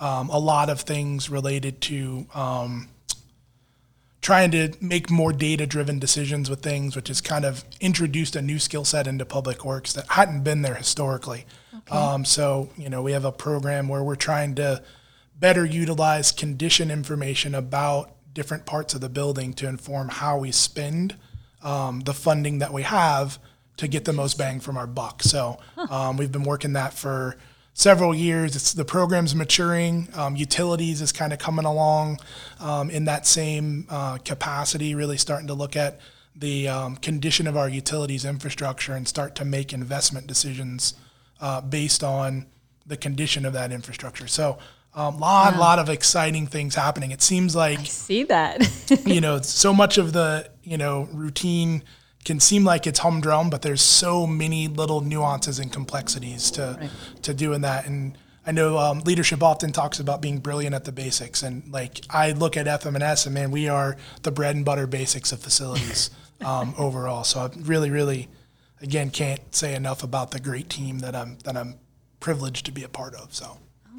um, 0.00 0.30
a 0.30 0.38
lot 0.38 0.68
of 0.70 0.80
things 0.80 1.28
related 1.30 1.80
to 1.82 2.26
um, 2.34 2.88
trying 4.22 4.52
to 4.52 4.72
make 4.80 5.10
more 5.10 5.32
data 5.32 5.66
driven 5.66 5.98
decisions 5.98 6.48
with 6.48 6.62
things, 6.62 6.96
which 6.96 7.08
has 7.08 7.20
kind 7.20 7.44
of 7.44 7.64
introduced 7.80 8.36
a 8.36 8.40
new 8.40 8.58
skill 8.58 8.84
set 8.84 9.06
into 9.06 9.26
public 9.26 9.64
works 9.64 9.92
that 9.92 10.06
hadn't 10.08 10.42
been 10.44 10.62
there 10.62 10.76
historically. 10.76 11.44
Um, 11.90 12.24
so, 12.24 12.70
you 12.78 12.88
know, 12.88 13.02
we 13.02 13.12
have 13.12 13.24
a 13.24 13.32
program 13.32 13.88
where 13.88 14.02
we're 14.02 14.14
trying 14.14 14.54
to 14.54 14.82
better 15.38 15.64
utilize 15.64 16.30
condition 16.30 16.90
information 16.90 17.54
about 17.54 18.12
different 18.32 18.64
parts 18.64 18.94
of 18.94 19.00
the 19.00 19.08
building 19.08 19.52
to 19.54 19.66
inform 19.68 20.08
how 20.08 20.38
we 20.38 20.52
spend 20.52 21.16
um, 21.62 22.00
the 22.00 22.14
funding 22.14 22.60
that 22.60 22.72
we 22.72 22.82
have 22.82 23.40
to 23.76 23.88
get 23.88 24.04
the 24.04 24.12
most 24.12 24.38
bang 24.38 24.60
from 24.60 24.76
our 24.76 24.86
buck. 24.86 25.22
So 25.22 25.58
um, 25.90 26.16
we've 26.16 26.30
been 26.30 26.44
working 26.44 26.74
that 26.74 26.94
for 26.94 27.36
several 27.74 28.14
years. 28.14 28.56
It's 28.56 28.72
the 28.72 28.84
program's 28.84 29.34
maturing. 29.34 30.08
Um, 30.14 30.36
utilities 30.36 31.00
is 31.00 31.12
kind 31.12 31.32
of 31.32 31.38
coming 31.38 31.64
along 31.64 32.18
um, 32.60 32.90
in 32.90 33.04
that 33.06 33.26
same 33.26 33.86
uh, 33.88 34.18
capacity, 34.18 34.94
really 34.94 35.16
starting 35.16 35.48
to 35.48 35.54
look 35.54 35.76
at 35.76 36.00
the 36.34 36.68
um, 36.68 36.96
condition 36.96 37.46
of 37.46 37.56
our 37.56 37.68
utilities 37.68 38.24
infrastructure 38.24 38.94
and 38.94 39.06
start 39.06 39.34
to 39.36 39.44
make 39.44 39.72
investment 39.72 40.26
decisions 40.26 40.94
uh, 41.40 41.60
based 41.60 42.02
on 42.02 42.46
the 42.86 42.96
condition 42.96 43.44
of 43.44 43.52
that 43.52 43.70
infrastructure. 43.70 44.26
So 44.26 44.58
a 44.94 45.00
um, 45.00 45.20
lot, 45.20 45.56
lot 45.56 45.78
of 45.78 45.88
exciting 45.88 46.46
things 46.46 46.74
happening. 46.74 47.10
It 47.10 47.22
seems 47.22 47.56
like 47.56 47.80
I 47.80 47.84
See 47.84 48.24
that? 48.24 49.02
you 49.06 49.20
know, 49.20 49.40
so 49.40 49.72
much 49.72 49.98
of 49.98 50.12
the, 50.12 50.50
you 50.62 50.76
know, 50.76 51.08
routine 51.12 51.82
can 52.24 52.40
seem 52.40 52.64
like 52.64 52.86
it's 52.86 53.00
humdrum, 53.00 53.50
but 53.50 53.62
there's 53.62 53.82
so 53.82 54.26
many 54.26 54.68
little 54.68 55.00
nuances 55.00 55.58
and 55.58 55.72
complexities 55.72 56.50
to 56.52 56.90
to 57.22 57.34
doing 57.34 57.62
that. 57.62 57.86
And 57.86 58.16
I 58.46 58.52
know 58.52 58.78
um, 58.78 59.00
leadership 59.00 59.42
often 59.42 59.72
talks 59.72 60.00
about 60.00 60.20
being 60.20 60.38
brilliant 60.38 60.74
at 60.74 60.84
the 60.84 60.92
basics, 60.92 61.42
and 61.42 61.70
like 61.72 62.00
I 62.10 62.32
look 62.32 62.56
at 62.56 62.66
FMNS, 62.66 63.26
and 63.26 63.34
man, 63.34 63.50
we 63.50 63.68
are 63.68 63.96
the 64.22 64.30
bread 64.30 64.56
and 64.56 64.64
butter 64.64 64.86
basics 64.86 65.32
of 65.32 65.40
facilities 65.40 66.10
um, 66.44 66.74
overall. 66.78 67.24
So 67.24 67.40
I 67.40 67.50
really, 67.60 67.90
really, 67.90 68.28
again, 68.80 69.10
can't 69.10 69.54
say 69.54 69.74
enough 69.74 70.02
about 70.02 70.30
the 70.30 70.40
great 70.40 70.68
team 70.68 71.00
that 71.00 71.14
I'm 71.14 71.38
that 71.44 71.56
I'm 71.56 71.76
privileged 72.20 72.66
to 72.66 72.72
be 72.72 72.84
a 72.84 72.88
part 72.88 73.14
of. 73.14 73.34
So. 73.34 73.58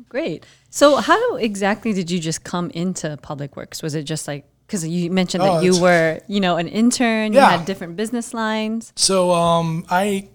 Great. 0.09 0.45
So, 0.69 0.97
how 0.97 1.37
exactly 1.37 1.91
did 1.91 2.11
you 2.11 2.19
just 2.19 2.43
come 2.43 2.69
into 2.69 3.17
public 3.17 3.55
works? 3.55 3.81
Was 3.81 3.95
it 3.95 4.03
just 4.03 4.27
like 4.27 4.45
because 4.67 4.88
you 4.88 5.12
mentioned 5.12 5.43
Oh, 5.43 5.55
that 5.55 5.63
you 5.63 5.79
were, 5.79 6.20
you 6.27 6.39
know, 6.39 6.58
an 6.58 6.67
intern, 6.67 7.34
you 7.34 7.39
had 7.39 7.65
different 7.65 7.96
business 7.96 8.34
lines. 8.34 8.93
So 8.96 9.32
um, 9.32 9.86
I, 9.89 10.29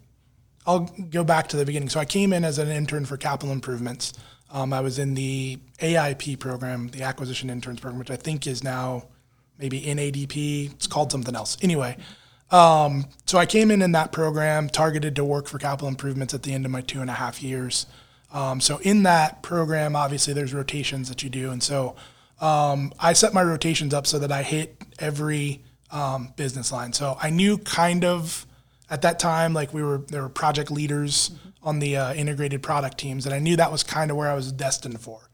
I'll 0.66 0.80
go 1.10 1.24
back 1.24 1.48
to 1.48 1.56
the 1.56 1.64
beginning. 1.64 1.88
So 1.88 1.98
I 2.00 2.04
came 2.04 2.32
in 2.32 2.44
as 2.44 2.58
an 2.58 2.68
intern 2.68 3.04
for 3.04 3.16
capital 3.16 3.52
improvements. 3.52 4.12
Um, 4.50 4.72
I 4.72 4.80
was 4.80 4.98
in 4.98 5.14
the 5.14 5.58
AIP 5.78 6.38
program, 6.38 6.88
the 6.88 7.02
Acquisition 7.02 7.50
Interns 7.50 7.80
program, 7.80 7.98
which 7.98 8.10
I 8.10 8.16
think 8.16 8.46
is 8.46 8.64
now 8.64 9.04
maybe 9.58 9.78
in 9.78 9.98
ADP. 9.98 10.72
It's 10.72 10.86
called 10.86 11.12
something 11.12 11.34
else. 11.34 11.58
Anyway, 11.60 11.96
um, 12.50 13.06
so 13.26 13.38
I 13.38 13.44
came 13.44 13.70
in 13.70 13.82
in 13.82 13.92
that 13.92 14.10
program, 14.12 14.68
targeted 14.68 15.16
to 15.16 15.24
work 15.24 15.48
for 15.48 15.58
capital 15.58 15.88
improvements 15.88 16.32
at 16.32 16.44
the 16.44 16.54
end 16.54 16.64
of 16.64 16.70
my 16.70 16.80
two 16.80 17.00
and 17.00 17.10
a 17.10 17.14
half 17.14 17.42
years. 17.42 17.86
Um, 18.32 18.60
so 18.60 18.78
in 18.78 19.02
that 19.02 19.42
program, 19.42 19.96
obviously 19.96 20.32
there's 20.32 20.54
rotations 20.54 21.08
that 21.08 21.22
you 21.22 21.30
do, 21.30 21.50
and 21.50 21.62
so 21.62 21.96
um, 22.40 22.92
I 22.98 23.12
set 23.12 23.34
my 23.34 23.42
rotations 23.42 23.92
up 23.94 24.06
so 24.06 24.18
that 24.18 24.32
I 24.32 24.42
hit 24.42 24.82
every 24.98 25.64
um, 25.90 26.32
business 26.36 26.72
line. 26.72 26.92
So 26.92 27.16
I 27.20 27.30
knew 27.30 27.58
kind 27.58 28.04
of 28.04 28.46
at 28.90 29.02
that 29.02 29.18
time, 29.18 29.54
like 29.54 29.74
we 29.74 29.82
were 29.82 29.98
there 30.08 30.22
were 30.22 30.28
project 30.28 30.70
leaders 30.70 31.30
on 31.62 31.78
the 31.78 31.96
uh, 31.96 32.14
integrated 32.14 32.62
product 32.62 32.98
teams, 32.98 33.26
and 33.26 33.34
I 33.34 33.38
knew 33.38 33.56
that 33.56 33.72
was 33.72 33.82
kind 33.82 34.10
of 34.10 34.16
where 34.16 34.30
I 34.30 34.34
was 34.34 34.52
destined 34.52 35.00
for. 35.00 35.28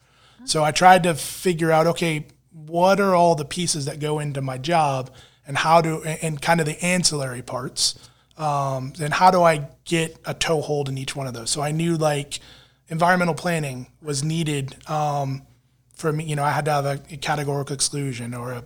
So 0.47 0.63
I 0.63 0.73
tried 0.73 1.05
to 1.05 1.15
figure 1.15 1.71
out, 1.71 1.87
okay, 1.87 2.27
what 2.53 3.01
are 3.01 3.15
all 3.15 3.35
the 3.35 3.45
pieces 3.47 3.87
that 3.87 3.99
go 3.99 4.19
into 4.19 4.43
my 4.43 4.59
job, 4.59 5.11
and 5.47 5.57
how 5.57 5.81
do 5.81 6.03
and 6.03 6.41
kind 6.41 6.61
of 6.61 6.67
the 6.67 6.83
ancillary 6.85 7.43
parts, 7.43 7.99
um, 8.37 8.93
and 9.01 9.15
how 9.15 9.31
do 9.31 9.43
I 9.43 9.69
get 9.85 10.17
a 10.25 10.35
toehold 10.35 10.89
in 10.89 10.99
each 10.99 11.15
one 11.17 11.27
of 11.27 11.35
those? 11.35 11.51
So 11.51 11.63
I 11.63 11.71
knew 11.71 11.97
like 11.97 12.41
environmental 12.89 13.35
planning 13.35 13.87
was 14.03 14.23
needed 14.23 14.77
um, 14.89 15.47
for 15.95 16.13
me. 16.13 16.25
You 16.25 16.37
know, 16.37 16.45
I 16.45 16.51
had 16.51 16.65
to 16.67 16.73
have 16.73 16.87
a, 16.87 16.99
categorical 17.17 17.75
exclusion 17.75 18.35
or 18.35 18.53
a, 18.53 18.65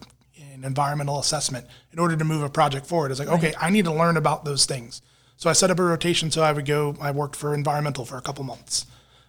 an 0.55 0.65
environmental 0.65 1.19
assessment 1.19 1.67
in 1.93 1.99
order 1.99 2.17
to 2.17 2.25
move 2.25 2.43
a 2.43 2.49
project 2.49 2.87
forward. 2.87 3.11
It's 3.11 3.21
like, 3.21 3.29
okay, 3.29 3.55
I 3.61 3.71
need 3.71 3.85
to 3.85 3.93
learn 3.93 4.17
about 4.17 4.45
those 4.45 4.67
things. 4.67 5.03
So 5.37 5.49
I 5.49 5.53
set 5.53 5.71
up 5.71 5.79
a 5.79 5.85
rotation 5.85 6.31
so 6.31 6.43
I 6.43 6.53
would 6.53 6.67
go. 6.67 6.97
I 7.01 7.13
worked 7.13 7.37
for 7.37 7.55
environmental 7.55 8.05
for 8.05 8.17
a 8.17 8.23
couple 8.23 8.45
months. 8.45 8.87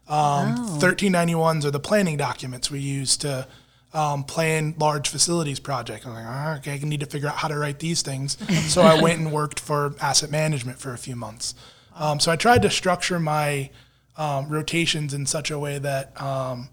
Um, 0.07 0.55
1391s 0.79 1.65
are 1.65 1.71
the 1.71 1.79
planning 1.79 2.17
documents 2.17 2.71
we 2.71 2.79
use 2.79 3.15
to 3.17 3.47
um, 3.93 4.23
plan 4.23 4.73
large 4.77 5.07
facilities 5.07 5.59
project. 5.59 6.05
I'm 6.05 6.13
like, 6.13 6.25
"Ah, 6.25 6.57
okay, 6.57 6.73
I 6.73 6.77
need 6.79 6.99
to 7.01 7.05
figure 7.05 7.29
out 7.29 7.35
how 7.35 7.47
to 7.47 7.57
write 7.57 7.79
these 7.79 8.01
things. 8.01 8.37
so 8.73 8.81
I 8.81 8.99
went 8.99 9.19
and 9.19 9.31
worked 9.31 9.59
for 9.59 9.93
asset 10.01 10.31
management 10.31 10.79
for 10.79 10.93
a 10.93 10.97
few 10.97 11.15
months. 11.15 11.53
Um, 11.95 12.19
so 12.19 12.31
I 12.31 12.35
tried 12.35 12.63
to 12.63 12.69
structure 12.71 13.19
my 13.19 13.69
um, 14.17 14.49
rotations 14.49 15.13
in 15.13 15.25
such 15.25 15.51
a 15.51 15.59
way 15.59 15.77
that 15.79 16.19
um, 16.21 16.69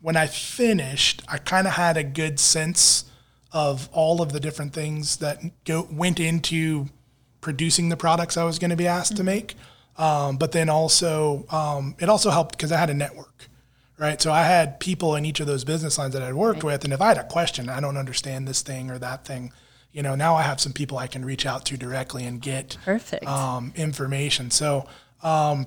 when 0.00 0.16
I 0.16 0.26
finished, 0.26 1.22
I 1.28 1.38
kind 1.38 1.66
of 1.66 1.74
had 1.74 1.96
a 1.96 2.04
good 2.04 2.40
sense 2.40 3.04
of 3.52 3.88
all 3.92 4.22
of 4.22 4.32
the 4.32 4.40
different 4.40 4.72
things 4.72 5.16
that 5.16 5.40
go, 5.64 5.86
went 5.90 6.20
into 6.20 6.86
producing 7.40 7.88
the 7.88 7.96
products 7.96 8.36
I 8.36 8.44
was 8.44 8.58
going 8.58 8.70
to 8.70 8.76
be 8.76 8.86
asked 8.86 9.16
to 9.16 9.24
make. 9.24 9.56
Um, 9.96 10.36
but 10.36 10.52
then 10.52 10.68
also, 10.68 11.44
um, 11.50 11.94
it 11.98 12.08
also 12.08 12.30
helped 12.30 12.56
because 12.56 12.72
I 12.72 12.78
had 12.78 12.90
a 12.90 12.94
network, 12.94 13.48
right? 13.98 14.20
So 14.22 14.32
I 14.32 14.44
had 14.44 14.80
people 14.80 15.14
in 15.16 15.24
each 15.24 15.40
of 15.40 15.46
those 15.46 15.64
business 15.64 15.98
lines 15.98 16.14
that 16.14 16.22
I'd 16.22 16.34
worked 16.34 16.64
with. 16.64 16.84
And 16.84 16.92
if 16.92 17.00
I 17.00 17.08
had 17.08 17.18
a 17.18 17.24
question, 17.24 17.68
I 17.68 17.80
don't 17.80 17.96
understand 17.96 18.48
this 18.48 18.62
thing 18.62 18.90
or 18.90 18.98
that 18.98 19.26
thing, 19.26 19.52
you 19.92 20.02
know, 20.02 20.14
now 20.14 20.36
I 20.36 20.42
have 20.42 20.60
some 20.60 20.72
people 20.72 20.96
I 20.96 21.08
can 21.08 21.24
reach 21.24 21.44
out 21.44 21.66
to 21.66 21.76
directly 21.76 22.24
and 22.24 22.40
get 22.40 22.78
Perfect. 22.84 23.26
um, 23.26 23.72
information. 23.76 24.50
So 24.50 24.86
um, 25.22 25.66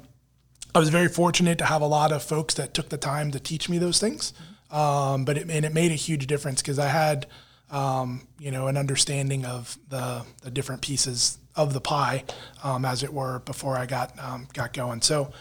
I 0.75 0.80
was 0.80 0.89
very 0.89 1.08
fortunate 1.08 1.58
to 1.60 1.65
have 1.65 1.82
a 1.82 1.88
lot 1.88 2.12
of 2.12 2.24
folks 2.24 2.56
that 2.56 2.74
took 2.74 2.89
the 2.89 2.98
time 2.98 3.32
to 3.32 3.39
teach 3.39 3.70
me 3.70 3.77
those 3.77 4.00
things. 4.00 4.34
Um, 4.72 5.24
but 5.24 5.38
it, 5.38 5.50
and 5.50 5.65
it 5.65 5.74
made 5.74 5.92
a 5.92 5.96
huge 5.96 6.25
difference 6.25 6.62
because 6.62 6.80
I 6.80 6.88
had, 6.88 7.27
um, 7.70 8.27
you 8.39 8.50
know, 8.50 8.68
an 8.68 8.75
understanding 8.75 9.46
of 9.46 9.77
the, 9.89 10.25
the 10.42 10.50
different 10.50 10.82
pieces 10.82 11.38
of 11.56 11.74
the 11.74 11.82
pie, 11.82 12.24
um, 12.63 12.84
as 12.84 13.03
it 13.03 13.13
were, 13.13 13.39
before 13.39 13.77
I 13.77 13.86
got 13.86 14.18
um, 14.20 14.48
got 14.53 14.74
going. 14.74 15.01
So 15.01 15.32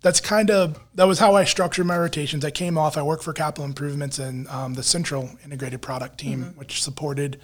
that's 0.00 0.20
kind 0.20 0.50
of 0.50 0.80
that 0.94 1.04
was 1.04 1.18
how 1.18 1.34
I 1.34 1.44
structured 1.44 1.86
my 1.86 1.98
rotations. 1.98 2.46
I 2.46 2.50
came 2.50 2.78
off. 2.78 2.96
I 2.96 3.02
worked 3.02 3.24
for 3.24 3.34
capital 3.34 3.66
improvements 3.66 4.18
and 4.18 4.48
um, 4.48 4.72
the 4.72 4.82
Central 4.82 5.30
Integrated 5.44 5.82
Product 5.82 6.18
Team, 6.18 6.54
which 6.56 6.82
supported 6.82 7.38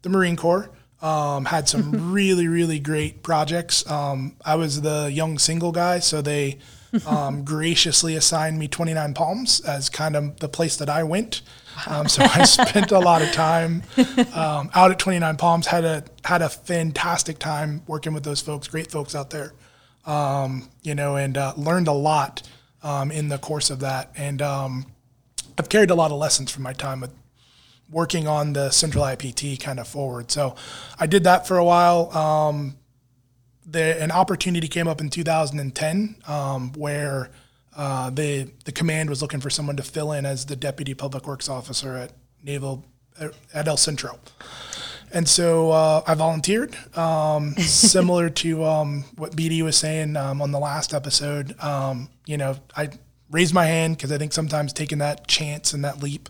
the 0.00 0.08
Marine 0.08 0.36
Corps. 0.36 0.70
Um, 1.02 1.44
had 1.44 1.68
some 1.68 2.12
really 2.12 2.48
really 2.48 2.78
great 2.78 3.22
projects. 3.22 3.88
Um, 3.90 4.36
I 4.46 4.54
was 4.54 4.80
the 4.80 5.10
young 5.12 5.38
single 5.38 5.72
guy, 5.72 5.98
so 5.98 6.22
they 6.22 6.58
um, 7.06 7.44
graciously 7.44 8.16
assigned 8.16 8.58
me 8.58 8.68
29 8.68 9.14
Palms 9.14 9.60
as 9.60 9.88
kind 9.88 10.16
of 10.16 10.38
the 10.40 10.48
place 10.48 10.76
that 10.76 10.88
I 10.88 11.02
went. 11.02 11.42
Um, 11.86 12.08
so 12.08 12.22
I 12.22 12.44
spent 12.44 12.92
a 12.92 12.98
lot 12.98 13.22
of 13.22 13.32
time 13.32 13.82
um, 14.34 14.70
out 14.74 14.90
at 14.90 14.98
29 14.98 15.36
Palms. 15.36 15.66
had 15.66 15.84
a 15.84 16.04
had 16.24 16.42
a 16.42 16.48
fantastic 16.48 17.38
time 17.38 17.82
working 17.86 18.14
with 18.14 18.24
those 18.24 18.40
folks. 18.40 18.68
Great 18.68 18.90
folks 18.90 19.14
out 19.14 19.30
there 19.30 19.52
um, 20.06 20.68
you 20.82 20.94
know, 20.94 21.16
and 21.16 21.36
uh, 21.36 21.52
learned 21.56 21.88
a 21.88 21.92
lot 21.92 22.42
um, 22.82 23.10
in 23.10 23.28
the 23.28 23.38
course 23.38 23.70
of 23.70 23.80
that. 23.80 24.12
And 24.16 24.40
um, 24.40 24.86
I've 25.58 25.68
carried 25.68 25.90
a 25.90 25.94
lot 25.94 26.12
of 26.12 26.18
lessons 26.18 26.50
from 26.50 26.62
my 26.62 26.72
time 26.72 27.00
with 27.00 27.12
working 27.90 28.26
on 28.26 28.52
the 28.52 28.70
central 28.70 29.04
IPT 29.04 29.60
kind 29.60 29.78
of 29.78 29.86
forward. 29.86 30.30
So 30.30 30.54
I 30.98 31.06
did 31.06 31.24
that 31.24 31.46
for 31.46 31.58
a 31.58 31.64
while. 31.64 32.16
Um, 32.16 32.76
the, 33.66 34.00
an 34.00 34.10
opportunity 34.10 34.68
came 34.68 34.88
up 34.88 35.00
in 35.00 35.10
2010 35.10 36.16
um, 36.28 36.72
where 36.74 37.30
uh, 37.76 38.08
the 38.10 38.50
the 38.64 38.72
command 38.72 39.10
was 39.10 39.20
looking 39.20 39.40
for 39.40 39.50
someone 39.50 39.76
to 39.76 39.82
fill 39.82 40.12
in 40.12 40.24
as 40.24 40.46
the 40.46 40.56
deputy 40.56 40.94
public 40.94 41.26
works 41.26 41.48
officer 41.48 41.94
at 41.96 42.12
Naval 42.42 42.84
at 43.52 43.68
El 43.68 43.76
Centro. 43.76 44.18
And 45.12 45.28
so 45.28 45.70
uh, 45.70 46.02
I 46.06 46.14
volunteered, 46.14 46.76
um, 46.96 47.54
similar 47.58 48.28
to 48.30 48.64
um, 48.64 49.04
what 49.16 49.32
BD 49.36 49.62
was 49.62 49.76
saying 49.76 50.16
um, 50.16 50.42
on 50.42 50.50
the 50.52 50.58
last 50.58 50.92
episode. 50.92 51.54
Um, 51.62 52.08
you 52.26 52.36
know, 52.36 52.56
I 52.76 52.90
raised 53.30 53.54
my 53.54 53.66
hand 53.66 53.96
because 53.96 54.10
I 54.10 54.18
think 54.18 54.32
sometimes 54.32 54.72
taking 54.72 54.98
that 54.98 55.26
chance 55.26 55.72
and 55.72 55.84
that 55.84 56.02
leap. 56.02 56.28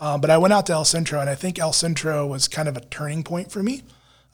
Uh, 0.00 0.18
but 0.18 0.30
I 0.30 0.38
went 0.38 0.52
out 0.52 0.66
to 0.66 0.72
El 0.72 0.84
Centro, 0.84 1.20
and 1.20 1.30
I 1.30 1.34
think 1.34 1.58
El 1.58 1.72
Centro 1.72 2.26
was 2.26 2.48
kind 2.48 2.68
of 2.68 2.76
a 2.76 2.80
turning 2.80 3.22
point 3.22 3.52
for 3.52 3.62
me. 3.62 3.82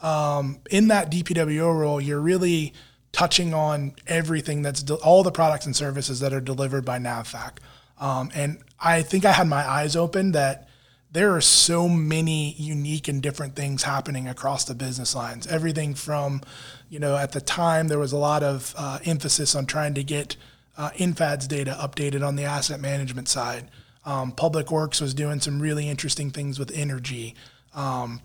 Um, 0.02 0.61
in 0.71 0.88
that 0.88 1.11
DPWO 1.11 1.78
role, 1.78 2.00
you're 2.00 2.21
really 2.21 2.73
touching 3.12 3.52
on 3.52 3.95
everything 4.07 4.62
that's 4.62 4.83
de- 4.83 4.95
all 4.95 5.23
the 5.23 5.33
products 5.33 5.66
and 5.66 5.75
services 5.75 6.21
that 6.21 6.33
are 6.33 6.40
delivered 6.40 6.85
by 6.85 6.99
NAVFAC. 6.99 7.59
Um, 7.99 8.30
and 8.35 8.59
I 8.78 9.02
think 9.02 9.25
I 9.25 9.33
had 9.33 9.47
my 9.47 9.69
eyes 9.69 9.97
open 9.97 10.33
that 10.33 10.69
there 11.12 11.35
are 11.35 11.40
so 11.40 11.88
many 11.88 12.52
unique 12.52 13.09
and 13.09 13.21
different 13.21 13.57
things 13.57 13.83
happening 13.83 14.28
across 14.28 14.64
the 14.64 14.75
business 14.75 15.14
lines. 15.14 15.47
Everything 15.49 15.95
from, 15.95 16.40
you 16.88 17.00
know, 17.00 17.16
at 17.16 17.33
the 17.33 17.40
time 17.40 17.88
there 17.88 17.99
was 17.99 18.12
a 18.12 18.16
lot 18.16 18.42
of 18.42 18.75
uh, 18.78 19.00
emphasis 19.04 19.54
on 19.54 19.66
trying 19.66 19.95
to 19.95 20.04
get 20.04 20.37
uh, 20.78 20.90
INFADS 20.97 21.49
data 21.49 21.76
updated 21.80 22.26
on 22.26 22.37
the 22.37 22.45
asset 22.45 22.80
management 22.80 23.28
side. 23.28 23.71
Um, 24.04 24.33
Public 24.33 24.71
Works 24.71 25.00
was 25.00 25.12
doing 25.12 25.40
some 25.40 25.61
really 25.61 25.88
interesting 25.88 26.30
things 26.30 26.59
with 26.59 26.71
energy. 26.73 27.35
Um, 27.75 28.23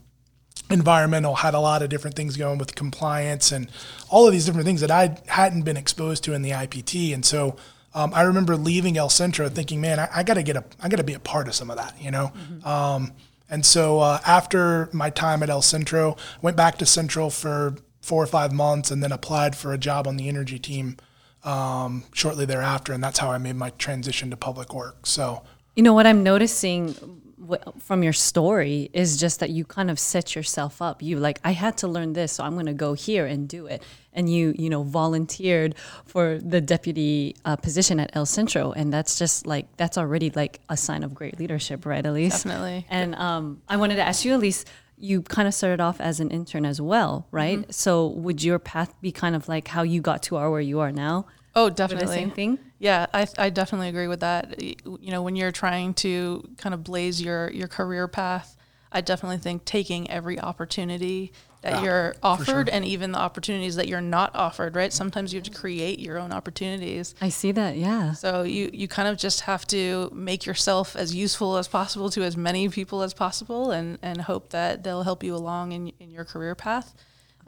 environmental 0.69 1.35
had 1.35 1.53
a 1.53 1.59
lot 1.59 1.81
of 1.81 1.89
different 1.89 2.15
things 2.15 2.37
going 2.37 2.57
with 2.57 2.75
compliance 2.75 3.51
and 3.51 3.69
all 4.09 4.25
of 4.25 4.33
these 4.33 4.45
different 4.45 4.65
things 4.65 4.81
that 4.81 4.91
I 4.91 5.17
hadn't 5.27 5.61
been 5.61 5.77
exposed 5.77 6.23
to 6.25 6.33
in 6.33 6.41
the 6.41 6.51
IPT. 6.51 7.13
And 7.13 7.23
so 7.23 7.55
um, 7.93 8.13
I 8.13 8.23
remember 8.23 8.55
leaving 8.57 8.97
El 8.97 9.09
Centro 9.09 9.47
thinking, 9.47 9.79
man, 9.79 9.99
I, 9.99 10.09
I 10.13 10.23
got 10.23 10.33
to 10.35 10.43
get 10.43 10.55
a, 10.55 10.63
I 10.81 10.89
got 10.89 10.97
to 10.97 11.03
be 11.03 11.13
a 11.13 11.19
part 11.19 11.47
of 11.47 11.55
some 11.55 11.69
of 11.69 11.77
that, 11.77 11.95
you 12.01 12.11
know. 12.11 12.33
Um, 12.63 13.13
and 13.49 13.65
so 13.65 13.99
uh, 13.99 14.19
after 14.25 14.89
my 14.91 15.09
time 15.09 15.43
at 15.43 15.49
El 15.49 15.61
Centro, 15.61 16.17
went 16.41 16.57
back 16.57 16.77
to 16.79 16.85
Central 16.85 17.29
for 17.29 17.75
four 18.01 18.21
or 18.21 18.27
five 18.27 18.51
months, 18.51 18.91
and 18.91 19.01
then 19.01 19.11
applied 19.11 19.55
for 19.55 19.73
a 19.73 19.77
job 19.77 20.07
on 20.07 20.15
the 20.17 20.27
energy 20.27 20.59
team 20.59 20.97
um, 21.43 22.03
shortly 22.13 22.45
thereafter, 22.45 22.91
and 22.93 23.03
that's 23.03 23.19
how 23.19 23.31
I 23.31 23.37
made 23.37 23.55
my 23.55 23.69
transition 23.71 24.29
to 24.31 24.37
public 24.37 24.73
work. 24.73 25.05
So 25.05 25.43
You 25.75 25.83
know 25.83 25.93
what 25.93 26.05
I'm 26.05 26.23
noticing 26.23 27.21
w- 27.47 27.79
from 27.79 28.03
your 28.03 28.13
story 28.13 28.89
is 28.93 29.17
just 29.17 29.39
that 29.39 29.49
you 29.49 29.65
kind 29.65 29.89
of 29.89 29.99
set 29.99 30.35
yourself 30.35 30.81
up. 30.81 31.01
You 31.01 31.19
like, 31.19 31.39
I 31.43 31.51
had 31.51 31.77
to 31.79 31.87
learn 31.87 32.13
this, 32.13 32.33
so 32.33 32.43
I'm 32.43 32.53
going 32.53 32.65
to 32.65 32.73
go 32.73 32.93
here 32.93 33.25
and 33.25 33.47
do 33.47 33.67
it. 33.67 33.83
And 34.13 34.29
you, 34.29 34.53
you 34.57 34.69
know, 34.69 34.83
volunteered 34.83 35.75
for 36.05 36.39
the 36.39 36.61
deputy 36.61 37.35
uh, 37.43 37.55
position 37.57 37.99
at 37.99 38.15
El 38.15 38.25
Centro, 38.25 38.71
and 38.71 38.91
that's 38.91 39.19
just 39.19 39.45
like 39.45 39.65
that's 39.77 39.97
already 39.97 40.29
like 40.31 40.59
a 40.69 40.77
sign 40.77 41.03
of 41.03 41.13
great 41.13 41.37
leadership, 41.39 41.85
right, 41.85 42.05
Elise? 42.05 42.43
Definitely. 42.43 42.85
And 42.89 43.15
um, 43.15 43.61
I 43.67 43.77
wanted 43.77 43.95
to 43.95 44.03
ask 44.03 44.25
you, 44.25 44.35
Elise. 44.35 44.65
You 44.97 45.21
kind 45.23 45.45
of 45.45 45.53
started 45.53 45.81
off 45.81 45.99
as 45.99 46.21
an 46.21 46.31
intern 46.31 46.65
as 46.65 46.79
well, 46.79 47.27
right? 47.29 47.65
So 47.73 48.07
would 48.07 48.41
your 48.41 48.59
path 48.59 48.93
be 49.01 49.11
kind 49.11 49.35
of 49.35 49.49
like 49.49 49.67
how 49.67 49.83
you 49.83 49.99
got 49.99 50.23
to 50.23 50.37
are 50.37 50.49
where 50.49 50.61
you 50.61 50.79
are 50.79 50.93
now? 50.93 51.25
Oh, 51.55 51.69
definitely. 51.69 52.05
the 52.05 52.11
same 52.11 52.31
thing? 52.31 52.59
Yeah, 52.79 53.05
I, 53.13 53.27
I 53.37 53.49
definitely 53.49 53.87
agree 53.87 54.07
with 54.07 54.19
that. 54.19 54.61
You 54.61 55.11
know, 55.11 55.21
when 55.21 55.35
you're 55.35 55.51
trying 55.51 55.93
to 55.95 56.47
kind 56.57 56.73
of 56.73 56.83
blaze 56.83 57.21
your, 57.21 57.49
your 57.51 57.67
career 57.67 58.07
path, 58.07 58.57
I 58.91 59.01
definitely 59.01 59.37
think 59.37 59.65
taking 59.65 60.09
every 60.09 60.39
opportunity 60.39 61.31
that 61.61 61.73
ah, 61.73 61.83
you're 61.83 62.15
offered 62.21 62.69
and 62.69 62.85
even 62.85 63.11
the 63.11 63.17
opportunities 63.17 63.75
that 63.77 63.87
you're 63.87 63.99
not 63.99 64.35
offered, 64.35 64.75
right? 64.75 64.93
Sometimes 64.93 65.33
you 65.33 65.39
have 65.39 65.45
to 65.45 65.51
create 65.51 65.99
your 65.99 66.19
own 66.19 66.31
opportunities. 66.31 67.15
I 67.19 67.29
see 67.29 67.51
that, 67.53 67.75
yeah. 67.75 68.13
So 68.13 68.43
you, 68.43 68.69
you 68.71 68.87
kind 68.87 69.07
of 69.07 69.17
just 69.17 69.41
have 69.41 69.65
to 69.67 70.11
make 70.13 70.45
yourself 70.45 70.95
as 70.95 71.15
useful 71.15 71.57
as 71.57 71.67
possible 71.67 72.09
to 72.11 72.23
as 72.23 72.37
many 72.37 72.69
people 72.69 73.01
as 73.01 73.13
possible 73.13 73.71
and, 73.71 73.97
and 74.01 74.21
hope 74.21 74.49
that 74.49 74.83
they'll 74.83 75.03
help 75.03 75.23
you 75.23 75.35
along 75.35 75.71
in, 75.71 75.91
in 75.99 76.11
your 76.11 76.23
career 76.23 76.53
path. 76.53 76.93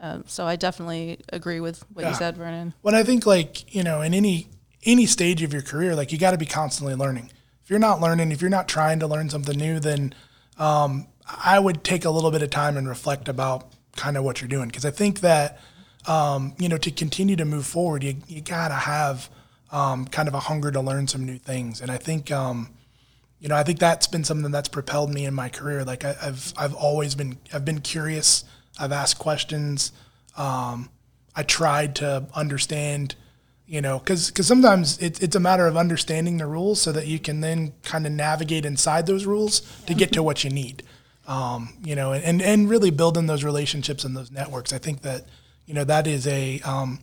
Um, 0.00 0.24
so 0.26 0.46
I 0.46 0.56
definitely 0.56 1.18
agree 1.32 1.60
with 1.60 1.84
what 1.92 2.02
Yeah. 2.02 2.10
you 2.10 2.14
said, 2.16 2.36
Vernon. 2.36 2.74
When 2.82 2.94
I 2.94 3.02
think 3.02 3.26
like 3.26 3.74
you 3.74 3.82
know 3.82 4.00
in 4.02 4.14
any 4.14 4.48
any 4.84 5.06
stage 5.06 5.42
of 5.42 5.52
your 5.52 5.62
career, 5.62 5.94
like 5.96 6.12
you 6.12 6.18
got 6.18 6.30
to 6.30 6.38
be 6.38 6.46
constantly 6.46 6.94
learning. 6.94 7.30
if 7.64 7.70
you're 7.70 7.78
not 7.78 8.00
learning, 8.00 8.32
if 8.32 8.40
you're 8.40 8.48
not 8.48 8.66
trying 8.68 8.98
to 9.00 9.06
learn 9.06 9.28
something 9.28 9.58
new, 9.58 9.78
then 9.78 10.14
um, 10.56 11.06
I 11.44 11.58
would 11.58 11.84
take 11.84 12.04
a 12.06 12.10
little 12.10 12.30
bit 12.30 12.40
of 12.42 12.48
time 12.50 12.76
and 12.78 12.88
reflect 12.88 13.28
about 13.28 13.72
kind 13.96 14.16
of 14.16 14.24
what 14.24 14.40
you're 14.40 14.48
doing 14.48 14.68
because 14.68 14.84
I 14.86 14.90
think 14.90 15.20
that 15.20 15.60
um, 16.06 16.54
you 16.58 16.68
know 16.68 16.78
to 16.78 16.90
continue 16.90 17.36
to 17.36 17.44
move 17.44 17.66
forward, 17.66 18.02
you 18.04 18.16
you 18.26 18.40
gotta 18.40 18.74
have 18.74 19.28
um, 19.70 20.06
kind 20.06 20.28
of 20.28 20.34
a 20.34 20.40
hunger 20.40 20.70
to 20.70 20.80
learn 20.80 21.08
some 21.08 21.26
new 21.26 21.38
things, 21.38 21.80
and 21.80 21.90
I 21.90 21.96
think. 21.96 22.30
Um, 22.30 22.70
you 23.40 23.48
know, 23.48 23.54
I 23.54 23.62
think 23.62 23.78
that's 23.78 24.08
been 24.08 24.24
something 24.24 24.50
that's 24.50 24.68
propelled 24.68 25.14
me 25.14 25.24
in 25.24 25.32
my 25.32 25.48
career. 25.48 25.84
Like 25.84 26.04
I, 26.04 26.12
have 26.14 26.52
I've 26.56 26.74
always 26.74 27.14
been, 27.14 27.38
I've 27.54 27.64
been 27.64 27.80
curious. 27.80 28.42
I've 28.78 28.92
asked 28.92 29.18
questions. 29.18 29.92
Um, 30.36 30.90
I 31.34 31.42
tried 31.42 31.96
to 31.96 32.26
understand, 32.34 33.14
you 33.66 33.80
know, 33.80 33.98
because 33.98 34.28
because 34.28 34.46
sometimes 34.46 34.98
it, 34.98 35.22
it's 35.22 35.36
a 35.36 35.40
matter 35.40 35.66
of 35.66 35.76
understanding 35.76 36.38
the 36.38 36.46
rules 36.46 36.80
so 36.80 36.92
that 36.92 37.06
you 37.06 37.18
can 37.18 37.40
then 37.40 37.72
kind 37.82 38.06
of 38.06 38.12
navigate 38.12 38.64
inside 38.64 39.06
those 39.06 39.26
rules 39.26 39.60
to 39.86 39.94
get 39.94 40.12
to 40.12 40.22
what 40.22 40.44
you 40.44 40.50
need. 40.50 40.82
Um, 41.26 41.74
you 41.84 41.94
know, 41.94 42.12
and 42.12 42.40
and 42.40 42.68
really 42.68 42.90
building 42.90 43.26
those 43.26 43.44
relationships 43.44 44.04
and 44.04 44.16
those 44.16 44.30
networks. 44.30 44.72
I 44.72 44.78
think 44.78 45.02
that 45.02 45.26
you 45.66 45.74
know 45.74 45.84
that 45.84 46.06
is 46.06 46.26
a 46.26 46.60
um, 46.60 47.00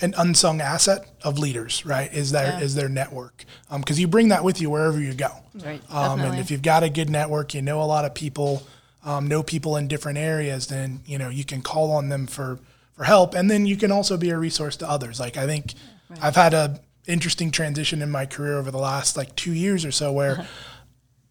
an 0.00 0.14
unsung 0.16 0.60
asset 0.60 1.08
of 1.22 1.38
leaders, 1.38 1.84
right? 1.84 2.12
Is 2.12 2.30
their 2.30 2.48
yeah. 2.48 2.60
is 2.60 2.74
their 2.74 2.88
network 2.88 3.44
because 3.74 3.96
um, 3.96 4.00
you 4.00 4.08
bring 4.08 4.28
that 4.28 4.44
with 4.44 4.60
you 4.60 4.70
wherever 4.70 5.00
you 5.00 5.14
go. 5.14 5.30
Right. 5.54 5.80
Um, 5.90 6.20
and 6.20 6.38
if 6.38 6.50
you've 6.50 6.62
got 6.62 6.82
a 6.82 6.90
good 6.90 7.10
network, 7.10 7.54
you 7.54 7.62
know 7.62 7.82
a 7.82 7.84
lot 7.84 8.04
of 8.04 8.14
people, 8.14 8.62
um, 9.04 9.26
know 9.26 9.42
people 9.42 9.76
in 9.76 9.88
different 9.88 10.18
areas, 10.18 10.66
then 10.66 11.00
you 11.06 11.18
know 11.18 11.28
you 11.28 11.44
can 11.44 11.62
call 11.62 11.92
on 11.92 12.08
them 12.08 12.26
for 12.26 12.58
for 12.94 13.04
help, 13.04 13.34
and 13.34 13.50
then 13.50 13.66
you 13.66 13.76
can 13.76 13.92
also 13.92 14.16
be 14.16 14.30
a 14.30 14.38
resource 14.38 14.76
to 14.76 14.88
others. 14.88 15.20
Like 15.20 15.36
I 15.36 15.46
think 15.46 15.74
right. 16.10 16.24
I've 16.24 16.36
had 16.36 16.54
a 16.54 16.80
interesting 17.06 17.50
transition 17.50 18.02
in 18.02 18.10
my 18.10 18.26
career 18.26 18.58
over 18.58 18.70
the 18.70 18.78
last 18.78 19.16
like 19.16 19.34
two 19.36 19.52
years 19.52 19.84
or 19.84 19.92
so 19.92 20.12
where. 20.12 20.46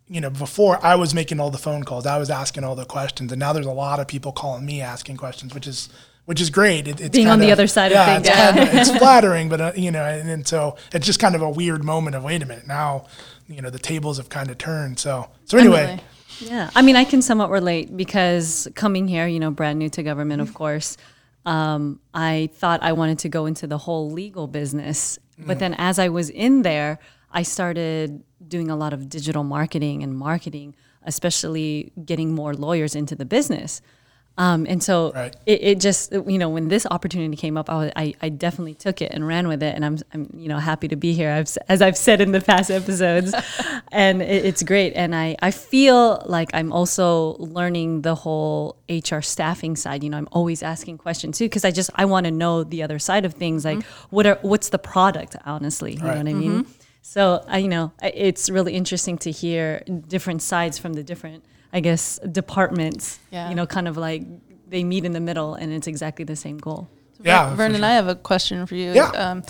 you 0.10 0.22
know, 0.22 0.30
before 0.30 0.80
I 0.86 0.96
was 0.96 1.14
making 1.14 1.42
all 1.42 1.52
the 1.52 1.58
phone 1.58 1.84
calls, 1.84 2.06
I 2.06 2.18
was 2.18 2.30
asking 2.30 2.64
all 2.64 2.76
the 2.76 2.86
questions, 2.86 3.30
and 3.34 3.42
now 3.42 3.52
there's 3.52 3.66
a 3.66 3.74
lot 3.74 4.00
of 4.00 4.08
people 4.08 4.32
calling 4.32 4.66
me 4.66 4.80
asking 4.80 5.18
questions, 5.18 5.54
which 5.54 5.68
is 5.68 5.90
which 6.28 6.42
is 6.42 6.50
great. 6.50 6.88
It, 6.88 7.02
it's 7.02 7.16
being 7.16 7.28
on 7.28 7.40
the 7.40 7.54
other 7.54 7.68
side 7.68 7.92
yeah, 7.92 8.02
of 8.02 8.08
things. 8.08 8.28
It's, 8.28 8.38
yeah. 8.38 8.52
kind 8.52 8.70
of, 8.70 8.76
it's 8.76 8.98
flattering, 8.98 9.50
but 9.50 9.62
uh, 9.62 9.72
you 9.76 9.92
know, 9.92 10.04
and, 10.04 10.30
and, 10.30 10.48
so 10.48 10.76
it's 10.94 11.06
just 11.06 11.20
kind 11.20 11.36
of 11.36 11.42
a 11.42 11.50
weird 11.50 11.86
moment 11.86 12.18
of 12.18 12.24
wait 12.24 12.42
a 12.42 12.46
minute 12.46 12.68
now, 12.68 13.06
you 13.48 13.62
know, 13.62 13.70
the 13.70 13.80
tables 13.80 14.18
have 14.18 14.28
kind 14.28 14.50
of 14.50 14.58
turned. 14.58 15.00
So 15.00 15.30
so 15.46 15.58
anyway. 15.58 16.00
Yeah, 16.40 16.70
I 16.76 16.82
mean, 16.82 16.96
I 16.96 17.04
can 17.04 17.22
somewhat 17.22 17.50
relate 17.50 17.96
because 17.96 18.68
coming 18.76 19.08
here, 19.08 19.28
you 19.28 19.40
know, 19.40 19.52
brand 19.52 19.80
new 19.80 19.90
to 19.90 20.04
government, 20.04 20.42
of 20.42 20.54
course. 20.54 20.98
Um, 21.46 22.02
I 22.14 22.50
thought 22.56 22.84
I 22.84 22.92
wanted 22.92 23.20
to 23.20 23.30
go 23.30 23.46
into 23.46 23.68
the 23.68 23.78
whole 23.78 24.12
legal 24.12 24.48
business, 24.48 25.18
but 25.38 25.58
mm. 25.58 25.60
then 25.60 25.76
as 25.78 25.98
I 25.98 26.10
was 26.10 26.30
in 26.30 26.62
there, 26.64 27.00
I 27.32 27.44
started 27.44 28.24
doing 28.46 28.70
a 28.70 28.76
lot 28.76 28.94
of 28.94 29.10
digital 29.10 29.44
marketing 29.44 30.04
and 30.04 30.18
marketing, 30.18 30.76
especially 31.04 31.94
getting 32.04 32.34
more 32.34 32.54
lawyers 32.54 32.96
into 32.96 33.16
the 33.16 33.26
business. 33.26 33.82
Um, 34.40 34.68
and 34.70 34.84
so 34.84 35.12
right. 35.14 35.36
it, 35.48 35.64
it, 35.64 35.80
just, 35.80 36.12
you 36.12 36.38
know, 36.38 36.50
when 36.50 36.68
this 36.68 36.86
opportunity 36.92 37.36
came 37.36 37.58
up, 37.58 37.72
I, 37.72 37.76
was, 37.76 37.92
I, 37.96 38.14
I, 38.22 38.30
definitely 38.30 38.76
took 38.76 39.02
it 39.02 39.12
and 39.12 39.26
ran 39.26 39.48
with 39.48 39.64
it. 39.64 39.74
And 39.74 39.84
I'm, 39.84 39.98
I'm 40.14 40.30
you 40.38 40.48
know, 40.48 40.60
happy 40.60 40.88
to 40.90 40.96
be 40.96 41.14
here, 41.14 41.32
I've, 41.32 41.58
as 41.68 41.82
I've 41.82 41.98
said 41.98 42.22
in 42.22 42.34
the 42.34 42.42
past 42.42 42.70
episodes. 42.70 43.34
and 43.92 44.22
it, 44.22 44.46
it's 44.46 44.62
great. 44.62 44.94
And 44.94 45.16
I, 45.16 45.38
I 45.42 45.50
feel 45.50 46.24
like 46.28 46.52
I'm 46.54 46.72
also 46.72 47.36
learning 47.40 48.04
the 48.04 48.14
whole 48.14 48.78
HR 48.88 49.22
staffing 49.22 49.76
side. 49.76 50.04
You 50.04 50.12
know, 50.12 50.18
I'm 50.18 50.30
always 50.32 50.62
asking 50.62 51.00
questions 51.00 51.40
too, 51.40 51.46
because 51.46 51.66
I 51.66 51.72
just, 51.72 51.90
I 51.96 52.06
want 52.06 52.26
to 52.26 52.32
know 52.32 52.64
the 52.64 52.84
other 52.84 53.00
side 53.00 53.26
of 53.26 53.34
things. 53.34 53.66
Like, 53.66 53.80
mm-hmm. 53.80 54.16
what 54.16 54.28
are, 54.28 54.38
what's 54.44 54.70
the 54.70 54.80
product, 54.80 55.36
honestly? 55.46 55.94
You 55.94 56.02
right. 56.02 56.12
know 56.12 56.18
what 56.18 56.30
I 56.30 56.34
mean? 56.34 56.64
Mm-hmm. 56.64 56.72
So, 57.02 57.44
I, 57.48 57.60
you 57.60 57.70
know, 57.70 57.92
it's 58.04 58.52
really 58.52 58.74
interesting 58.76 59.18
to 59.20 59.32
hear 59.32 59.82
different 60.08 60.44
sides 60.44 60.78
from 60.78 60.94
the 60.94 61.04
different 61.04 61.44
I 61.74 61.80
guess, 61.80 62.20
departments. 62.32 63.20
Yeah. 63.32 63.50
You 63.50 63.56
know, 63.56 63.66
kind 63.66 63.88
of 63.88 63.98
like 63.98 64.24
they 64.70 64.84
meet 64.84 65.06
in 65.06 65.14
the 65.14 65.20
middle, 65.20 65.56
and 65.56 65.72
it's 65.72 65.88
exactly 65.88 66.26
the 66.26 66.36
same 66.36 66.58
goal. 66.58 66.90
Yeah, 67.22 67.56
Vernon, 67.56 67.78
sure. 67.78 67.86
I 67.86 67.94
have 67.94 68.08
a 68.08 68.16
question 68.16 68.66
for 68.66 68.76
you. 68.76 68.94
Yeah. 68.94 69.10
Um, 69.10 69.44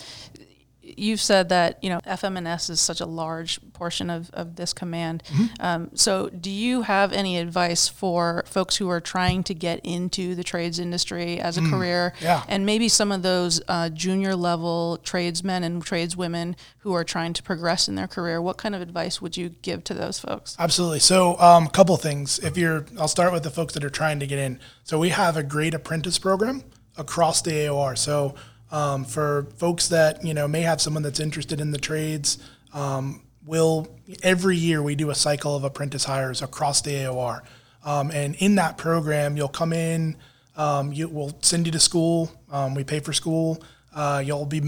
you've 0.96 1.22
said 1.22 1.50
that 1.50 1.84
you 1.84 1.90
know 1.90 2.00
FMNS 2.02 2.70
is 2.70 2.80
such 2.80 3.02
a 3.02 3.06
large 3.06 3.60
portion 3.74 4.10
of, 4.10 4.30
of 4.34 4.56
this 4.56 4.74
command. 4.74 5.24
Mm-hmm. 5.28 5.46
Um, 5.60 5.90
so, 5.94 6.30
do 6.30 6.50
you 6.50 6.84
have 6.84 7.12
any 7.14 7.38
advice 7.38 7.88
for 7.88 8.44
folks 8.46 8.78
who 8.78 8.90
are 8.90 9.02
trying 9.02 9.44
to 9.44 9.54
get 9.54 9.80
into 9.84 10.36
the 10.36 10.44
trades 10.44 10.80
industry 10.80 11.40
as 11.40 11.58
a 11.58 11.62
mm, 11.62 11.70
career, 11.70 12.14
yeah. 12.22 12.44
and 12.48 12.66
maybe 12.66 12.88
some 12.90 13.12
of 13.12 13.24
those 13.24 13.62
uh, 13.68 13.90
junior 13.90 14.36
level 14.36 14.98
tradesmen 15.04 15.64
and 15.64 15.84
tradeswomen 15.84 16.56
who 16.80 16.94
are 16.94 17.04
trying 17.04 17.34
to 17.34 17.44
progress 17.44 17.88
in 17.88 17.96
their 17.96 18.08
career? 18.08 18.42
What 18.42 18.58
kind 18.58 18.76
of 18.76 18.82
advice 18.82 19.22
would 19.22 19.36
you 19.36 19.50
give 19.50 19.84
to 19.86 19.94
those 19.94 20.20
folks? 20.20 20.56
Absolutely. 20.60 21.00
So, 21.00 21.40
um, 21.40 21.66
a 21.66 21.70
couple 21.70 21.98
things. 21.98 22.40
If 22.40 22.58
you're, 22.58 22.86
I'll 23.00 23.08
start 23.08 23.34
with 23.34 23.44
the 23.44 23.52
folks 23.52 23.74
that 23.74 23.84
are 23.84 23.90
trying 23.90 24.20
to 24.20 24.28
get 24.28 24.40
in. 24.40 24.60
So, 24.84 25.00
we 25.00 25.10
have 25.10 25.36
a 25.38 25.44
great 25.44 25.74
apprentice 25.74 26.18
program 26.18 26.64
across 26.98 27.42
the 27.42 27.52
AOR. 27.52 27.98
So 27.98 28.36
um, 28.72 29.06
for 29.06 29.48
folks 29.58 29.88
that 29.90 30.24
you 30.26 30.34
know 30.34 30.48
may 30.48 30.62
have 30.62 30.82
someone 30.82 31.04
that's 31.04 31.20
interested 31.20 31.62
in 31.62 31.72
the 31.72 31.78
trades, 31.78 32.38
um, 32.74 33.24
we'll 33.46 33.88
every 34.24 34.58
year 34.58 34.82
we 34.82 34.96
do 34.96 35.10
a 35.10 35.16
cycle 35.16 35.56
of 35.56 35.64
apprentice 35.64 36.06
hires 36.06 36.42
across 36.42 36.82
the 36.82 36.92
AOR, 36.92 37.42
um, 37.86 38.12
and 38.12 38.36
in 38.36 38.56
that 38.56 38.78
program 38.78 39.38
you'll 39.38 39.48
come 39.48 39.74
in. 39.74 40.16
Um, 40.56 40.92
you, 40.92 41.08
we'll 41.08 41.38
send 41.42 41.68
you 41.68 41.72
to 41.72 41.80
school. 41.80 42.32
Um, 42.52 42.74
we 42.74 42.84
pay 42.84 43.00
for 43.00 43.14
school. 43.14 43.64
Uh, 43.94 44.24
you'll 44.26 44.46
be 44.46 44.60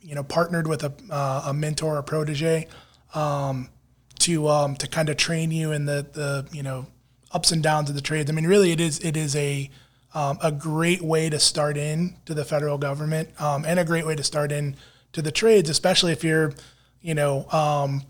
you 0.00 0.14
know 0.14 0.22
partnered 0.22 0.66
with 0.66 0.84
a, 0.84 0.92
uh, 1.10 1.44
a 1.46 1.54
mentor 1.54 1.98
or 1.98 2.02
protege 2.02 2.68
um, 3.14 3.68
to 4.20 4.74
to 4.78 4.88
kind 4.88 5.08
of 5.08 5.16
train 5.16 5.50
you 5.50 5.72
in 5.72 5.84
the 5.84 6.06
the 6.12 6.46
you 6.52 6.62
know 6.62 6.86
ups 7.32 7.52
and 7.52 7.62
downs 7.62 7.88
of 7.88 7.94
the 7.94 8.02
trades. 8.02 8.30
I 8.30 8.34
mean, 8.34 8.46
really, 8.46 8.72
it 8.72 8.80
is 8.80 8.98
it 9.00 9.16
is 9.16 9.34
a 9.36 9.70
um, 10.14 10.38
a 10.42 10.52
great 10.52 11.02
way 11.02 11.30
to 11.30 11.38
start 11.38 11.76
in 11.76 12.16
to 12.26 12.34
the 12.34 12.44
federal 12.44 12.78
government 12.78 13.28
um, 13.40 13.64
and 13.64 13.78
a 13.78 13.84
great 13.84 14.06
way 14.06 14.14
to 14.14 14.22
start 14.22 14.52
in 14.52 14.76
to 15.12 15.22
the 15.22 15.32
trades, 15.32 15.70
especially 15.70 16.12
if 16.12 16.24
you're, 16.24 16.52
you 17.00 17.14
know, 17.14 17.46
um, 17.50 18.02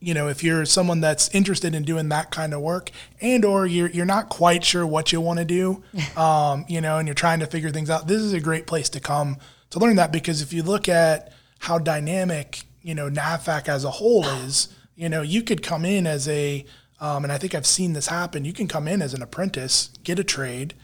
you 0.00 0.14
know, 0.14 0.28
if 0.28 0.44
you're 0.44 0.64
someone 0.64 1.00
that's 1.00 1.28
interested 1.34 1.74
in 1.74 1.82
doing 1.82 2.08
that 2.10 2.30
kind 2.30 2.54
of 2.54 2.60
work, 2.60 2.90
and 3.20 3.44
or 3.44 3.66
you're 3.66 3.90
you're 3.90 4.06
not 4.06 4.28
quite 4.28 4.64
sure 4.64 4.86
what 4.86 5.12
you 5.12 5.20
want 5.20 5.40
to 5.40 5.44
do, 5.44 5.82
um, 6.16 6.64
you 6.68 6.80
know, 6.80 6.98
and 6.98 7.08
you're 7.08 7.14
trying 7.14 7.40
to 7.40 7.46
figure 7.46 7.70
things 7.70 7.90
out. 7.90 8.06
This 8.06 8.22
is 8.22 8.32
a 8.32 8.40
great 8.40 8.66
place 8.66 8.88
to 8.90 9.00
come 9.00 9.38
to 9.70 9.78
learn 9.78 9.96
that 9.96 10.12
because 10.12 10.40
if 10.40 10.52
you 10.52 10.62
look 10.62 10.88
at 10.88 11.32
how 11.58 11.78
dynamic 11.78 12.62
you 12.82 12.94
know 12.94 13.10
NAVFAC 13.10 13.68
as 13.68 13.84
a 13.84 13.90
whole 13.90 14.24
is, 14.24 14.68
you 14.94 15.08
know, 15.08 15.22
you 15.22 15.42
could 15.42 15.62
come 15.62 15.84
in 15.84 16.06
as 16.06 16.28
a 16.28 16.64
um, 17.00 17.24
and 17.24 17.32
I 17.32 17.38
think 17.38 17.54
I've 17.54 17.66
seen 17.66 17.92
this 17.92 18.08
happen. 18.08 18.44
You 18.44 18.52
can 18.52 18.68
come 18.68 18.88
in 18.88 19.02
as 19.02 19.14
an 19.14 19.22
apprentice, 19.22 19.90
get 20.02 20.18
a 20.18 20.24
trade, 20.24 20.74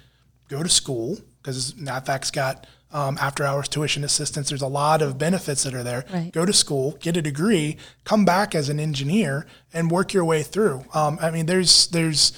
go 0.49 0.63
to 0.63 0.69
school 0.69 1.19
because 1.43 1.75
NAVFAC's 1.75 2.31
got 2.31 2.67
um, 2.93 3.19
after 3.21 3.45
hours 3.45 3.69
tuition 3.69 4.05
assistance. 4.05 4.49
There's 4.49 4.63
a 4.63 4.69
lot 4.69 5.03
of 5.03 5.19
benefits 5.19 5.65
that 5.65 5.75
are 5.75 5.83
there. 5.83 6.05
Right. 6.13 6.33
Go 6.33 6.47
to 6.47 6.53
school, 6.53 6.97
get 7.01 7.17
a 7.17 7.23
degree, 7.23 7.77
come 8.05 8.25
back 8.25 8.55
as 8.55 8.69
an 8.69 8.79
engineer, 8.79 9.47
and 9.73 9.91
work 9.91 10.15
your 10.15 10.25
way 10.25 10.43
through. 10.43 10.85
Um, 10.95 11.19
I 11.21 11.31
mean, 11.31 11.47
there's 11.47 11.89
there's 11.89 12.33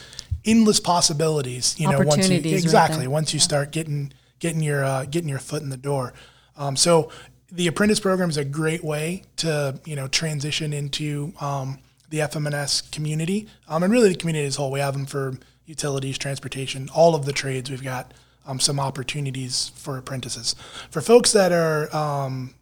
endless 0.44 0.80
possibilities. 0.80 1.78
You 1.78 1.90
know, 1.90 2.00
once 2.00 2.28
you 2.28 2.38
exactly 2.38 3.00
right 3.00 3.10
once 3.10 3.34
you 3.34 3.38
yeah. 3.38 3.44
start 3.44 3.70
getting 3.70 4.12
getting 4.38 4.62
your 4.62 4.82
uh, 4.82 5.04
getting 5.04 5.28
your 5.28 5.38
foot 5.38 5.62
in 5.62 5.68
the 5.68 5.76
door. 5.76 6.14
Um, 6.56 6.74
so 6.74 7.10
the 7.52 7.66
apprentice 7.66 8.00
program 8.00 8.30
is 8.30 8.38
a 8.38 8.44
great 8.44 8.82
way 8.82 9.24
to 9.36 9.78
you 9.84 9.94
know 9.94 10.08
transition 10.08 10.72
into 10.72 11.34
um, 11.40 11.78
the 12.08 12.20
FMNS 12.20 12.90
community, 12.92 13.46
um, 13.68 13.82
and 13.82 13.92
really 13.92 14.08
the 14.08 14.16
community 14.16 14.46
as 14.46 14.56
a 14.56 14.60
whole. 14.62 14.70
We 14.70 14.80
have 14.80 14.94
them 14.94 15.06
for 15.06 15.34
utilities, 15.66 16.16
transportation, 16.16 16.88
all 16.94 17.14
of 17.14 17.24
the 17.26 17.32
trades. 17.32 17.70
We've 17.70 17.82
got 17.82 18.12
um, 18.46 18.60
some 18.60 18.80
opportunities 18.80 19.72
for 19.74 19.98
apprentices. 19.98 20.54
For 20.90 21.00
folks 21.00 21.32
that 21.32 21.52
are, 21.52 21.94
um, 21.94 22.54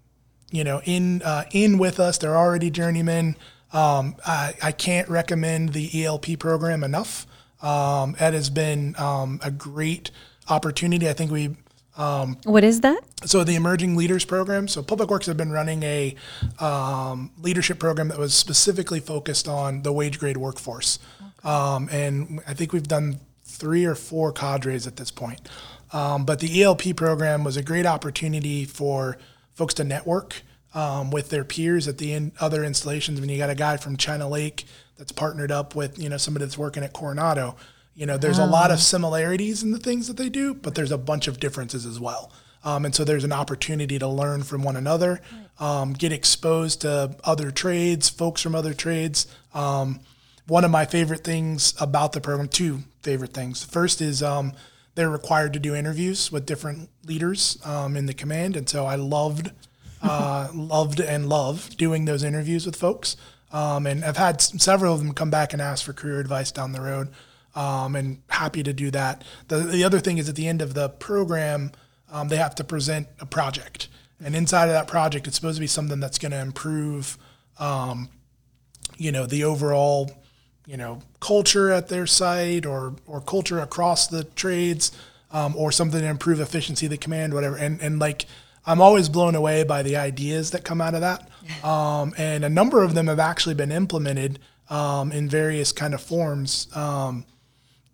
you 0.50 0.64
know, 0.64 0.80
in 0.84 1.22
uh, 1.22 1.44
in 1.52 1.78
with 1.78 2.00
us, 2.00 2.18
they're 2.18 2.36
already 2.36 2.70
journeymen. 2.70 3.36
Um, 3.72 4.16
I, 4.24 4.54
I, 4.62 4.70
can't 4.70 5.08
recommend 5.08 5.72
the 5.72 6.04
ELP 6.04 6.38
program 6.38 6.84
enough. 6.84 7.26
Um, 7.60 8.14
it 8.14 8.32
has 8.32 8.48
been 8.48 8.94
um, 8.98 9.40
a 9.42 9.50
great 9.50 10.10
opportunity. 10.48 11.08
I 11.08 11.12
think 11.12 11.30
we. 11.32 11.56
Um, 11.96 12.38
what 12.44 12.62
is 12.62 12.82
that? 12.82 13.02
So 13.24 13.42
the 13.42 13.56
Emerging 13.56 13.96
Leaders 13.96 14.24
Program. 14.24 14.68
So 14.68 14.82
Public 14.82 15.10
Works 15.10 15.26
have 15.26 15.36
been 15.36 15.50
running 15.50 15.82
a 15.82 16.14
leadership 17.40 17.78
program 17.78 18.08
that 18.08 18.18
was 18.18 18.34
specifically 18.34 19.00
focused 19.00 19.48
on 19.48 19.82
the 19.82 19.92
wage 19.92 20.18
grade 20.18 20.36
workforce. 20.36 20.98
Um, 21.44 21.88
and 21.92 22.40
I 22.46 22.54
think 22.54 22.72
we've 22.72 22.88
done 22.88 23.20
three 23.44 23.84
or 23.84 23.94
four 23.94 24.32
cadres 24.32 24.86
at 24.86 24.96
this 24.96 25.10
point. 25.10 25.48
Um, 25.92 26.24
but 26.24 26.40
the 26.40 26.62
ELP 26.62 26.96
program 26.96 27.44
was 27.44 27.56
a 27.56 27.62
great 27.62 27.86
opportunity 27.86 28.64
for 28.64 29.16
folks 29.52 29.74
to 29.74 29.84
network 29.84 30.42
um, 30.74 31.10
with 31.10 31.30
their 31.30 31.44
peers 31.44 31.86
at 31.86 31.98
the 31.98 32.12
in, 32.12 32.32
other 32.40 32.64
installations. 32.64 33.20
When 33.20 33.28
you 33.28 33.38
got 33.38 33.50
a 33.50 33.54
guy 33.54 33.76
from 33.76 33.96
China 33.96 34.28
Lake 34.28 34.64
that's 34.96 35.12
partnered 35.12 35.52
up 35.52 35.74
with 35.74 35.98
you 35.98 36.08
know 36.08 36.16
somebody 36.16 36.44
that's 36.44 36.58
working 36.58 36.82
at 36.82 36.92
Coronado, 36.92 37.56
you 37.94 38.06
know 38.06 38.16
there's 38.16 38.40
oh. 38.40 38.44
a 38.44 38.46
lot 38.46 38.70
of 38.70 38.78
oh. 38.78 38.80
similarities 38.80 39.62
in 39.62 39.70
the 39.70 39.78
things 39.78 40.08
that 40.08 40.16
they 40.16 40.28
do, 40.28 40.54
but 40.54 40.74
there's 40.74 40.92
a 40.92 40.98
bunch 40.98 41.28
of 41.28 41.38
differences 41.38 41.86
as 41.86 42.00
well. 42.00 42.32
Um, 42.64 42.86
and 42.86 42.94
so 42.94 43.04
there's 43.04 43.24
an 43.24 43.32
opportunity 43.32 43.98
to 43.98 44.08
learn 44.08 44.42
from 44.42 44.62
one 44.62 44.74
another, 44.74 45.20
um, 45.60 45.92
get 45.92 46.12
exposed 46.12 46.80
to 46.80 47.14
other 47.22 47.50
trades, 47.50 48.08
folks 48.08 48.40
from 48.40 48.54
other 48.54 48.72
trades. 48.72 49.26
Um, 49.52 50.00
one 50.46 50.64
of 50.64 50.70
my 50.70 50.84
favorite 50.84 51.24
things 51.24 51.74
about 51.80 52.12
the 52.12 52.20
program, 52.20 52.48
two 52.48 52.80
favorite 53.02 53.32
things. 53.32 53.64
First 53.64 54.00
is 54.00 54.22
um, 54.22 54.52
they're 54.94 55.10
required 55.10 55.52
to 55.54 55.58
do 55.58 55.74
interviews 55.74 56.30
with 56.30 56.46
different 56.46 56.90
leaders 57.04 57.58
um, 57.64 57.96
in 57.96 58.06
the 58.06 58.14
command, 58.14 58.56
and 58.56 58.68
so 58.68 58.86
I 58.86 58.96
loved, 58.96 59.50
uh, 60.02 60.48
loved 60.54 61.00
and 61.00 61.28
love 61.28 61.76
doing 61.76 62.04
those 62.04 62.22
interviews 62.22 62.66
with 62.66 62.76
folks. 62.76 63.16
Um, 63.52 63.86
and 63.86 64.04
I've 64.04 64.16
had 64.16 64.40
several 64.40 64.94
of 64.94 64.98
them 64.98 65.12
come 65.12 65.30
back 65.30 65.52
and 65.52 65.62
ask 65.62 65.84
for 65.84 65.92
career 65.92 66.18
advice 66.20 66.50
down 66.50 66.72
the 66.72 66.80
road, 66.80 67.08
um, 67.54 67.96
and 67.96 68.20
happy 68.28 68.62
to 68.62 68.72
do 68.72 68.90
that. 68.90 69.24
The, 69.48 69.58
the 69.58 69.84
other 69.84 70.00
thing 70.00 70.18
is 70.18 70.28
at 70.28 70.36
the 70.36 70.48
end 70.48 70.60
of 70.60 70.74
the 70.74 70.88
program, 70.88 71.72
um, 72.10 72.28
they 72.28 72.36
have 72.36 72.54
to 72.56 72.64
present 72.64 73.08
a 73.20 73.26
project, 73.26 73.88
and 74.22 74.36
inside 74.36 74.66
of 74.66 74.72
that 74.72 74.88
project, 74.88 75.26
it's 75.26 75.36
supposed 75.36 75.56
to 75.56 75.60
be 75.60 75.66
something 75.66 76.00
that's 76.00 76.18
going 76.18 76.32
to 76.32 76.40
improve, 76.40 77.16
um, 77.58 78.08
you 78.96 79.10
know, 79.10 79.26
the 79.26 79.44
overall, 79.44 80.10
you 80.66 80.76
know, 80.76 81.02
culture 81.20 81.70
at 81.70 81.88
their 81.88 82.06
site 82.06 82.66
or 82.66 82.94
or 83.06 83.20
culture 83.20 83.58
across 83.58 84.06
the 84.06 84.24
trades, 84.24 84.92
um, 85.30 85.54
or 85.56 85.72
something 85.72 86.00
to 86.00 86.06
improve 86.06 86.40
efficiency 86.40 86.86
of 86.86 86.90
the 86.90 86.98
command, 86.98 87.34
whatever. 87.34 87.56
And 87.56 87.80
and 87.80 87.98
like 87.98 88.26
I'm 88.66 88.80
always 88.80 89.08
blown 89.08 89.34
away 89.34 89.64
by 89.64 89.82
the 89.82 89.96
ideas 89.96 90.52
that 90.52 90.64
come 90.64 90.80
out 90.80 90.94
of 90.94 91.02
that, 91.02 91.28
um, 91.64 92.14
and 92.16 92.44
a 92.44 92.48
number 92.48 92.82
of 92.82 92.94
them 92.94 93.06
have 93.08 93.18
actually 93.20 93.54
been 93.54 93.72
implemented 93.72 94.38
um, 94.70 95.12
in 95.12 95.28
various 95.28 95.72
kind 95.72 95.94
of 95.94 96.00
forms. 96.00 96.68
Um, 96.74 97.26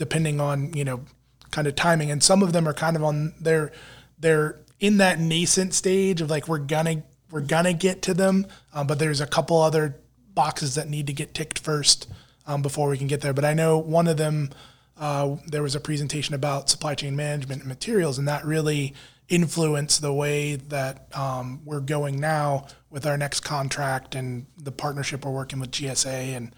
depending 0.00 0.40
on 0.40 0.72
you 0.72 0.82
know 0.82 1.04
kind 1.52 1.68
of 1.68 1.76
timing 1.76 2.10
and 2.10 2.22
some 2.22 2.42
of 2.42 2.52
them 2.52 2.66
are 2.66 2.72
kind 2.72 2.96
of 2.96 3.04
on 3.04 3.34
they're 3.38 3.70
they're 4.18 4.58
in 4.80 4.96
that 4.96 5.20
nascent 5.20 5.74
stage 5.74 6.22
of 6.22 6.30
like 6.30 6.48
we're 6.48 6.58
gonna 6.58 7.02
we're 7.30 7.42
gonna 7.42 7.74
get 7.74 8.00
to 8.00 8.14
them 8.14 8.46
um, 8.72 8.86
but 8.86 8.98
there's 8.98 9.20
a 9.20 9.26
couple 9.26 9.60
other 9.60 9.96
boxes 10.34 10.74
that 10.74 10.88
need 10.88 11.06
to 11.06 11.12
get 11.12 11.34
ticked 11.34 11.58
first 11.58 12.08
um, 12.50 12.62
before 12.62 12.88
we 12.88 12.98
can 12.98 13.06
get 13.06 13.20
there 13.20 13.32
but 13.32 13.44
i 13.44 13.54
know 13.54 13.78
one 13.78 14.06
of 14.06 14.16
them 14.16 14.50
uh, 14.98 15.36
there 15.46 15.62
was 15.62 15.74
a 15.74 15.80
presentation 15.80 16.34
about 16.34 16.68
supply 16.68 16.94
chain 16.94 17.16
management 17.16 17.60
and 17.62 17.68
materials 17.68 18.18
and 18.18 18.28
that 18.28 18.44
really 18.44 18.94
influenced 19.28 20.02
the 20.02 20.12
way 20.12 20.56
that 20.56 21.06
um, 21.16 21.60
we're 21.64 21.80
going 21.80 22.20
now 22.20 22.66
with 22.90 23.06
our 23.06 23.16
next 23.16 23.40
contract 23.40 24.14
and 24.14 24.46
the 24.58 24.72
partnership 24.72 25.24
we're 25.24 25.30
working 25.30 25.60
with 25.60 25.70
gsa 25.70 26.36
and 26.36 26.54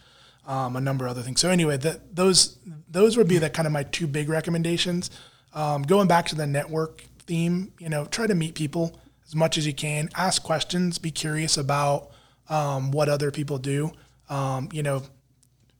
um, 0.46 0.76
a 0.76 0.80
number 0.80 1.06
of 1.06 1.12
other 1.12 1.22
things. 1.22 1.40
So 1.40 1.50
anyway, 1.50 1.76
that 1.78 2.14
those 2.14 2.58
those 2.88 3.16
would 3.16 3.28
be 3.28 3.38
the 3.38 3.50
kind 3.50 3.66
of 3.66 3.72
my 3.72 3.84
two 3.84 4.06
big 4.06 4.28
recommendations. 4.28 5.10
Um, 5.54 5.82
going 5.82 6.08
back 6.08 6.26
to 6.26 6.34
the 6.34 6.46
network 6.46 7.02
theme, 7.26 7.72
you 7.78 7.88
know, 7.88 8.06
try 8.06 8.26
to 8.26 8.34
meet 8.34 8.54
people 8.54 8.98
as 9.26 9.34
much 9.34 9.58
as 9.58 9.66
you 9.66 9.74
can. 9.74 10.08
Ask 10.14 10.42
questions. 10.42 10.98
Be 10.98 11.10
curious 11.10 11.56
about 11.56 12.10
um, 12.48 12.90
what 12.90 13.08
other 13.08 13.30
people 13.30 13.58
do. 13.58 13.92
Um, 14.28 14.68
you 14.72 14.82
know, 14.82 15.02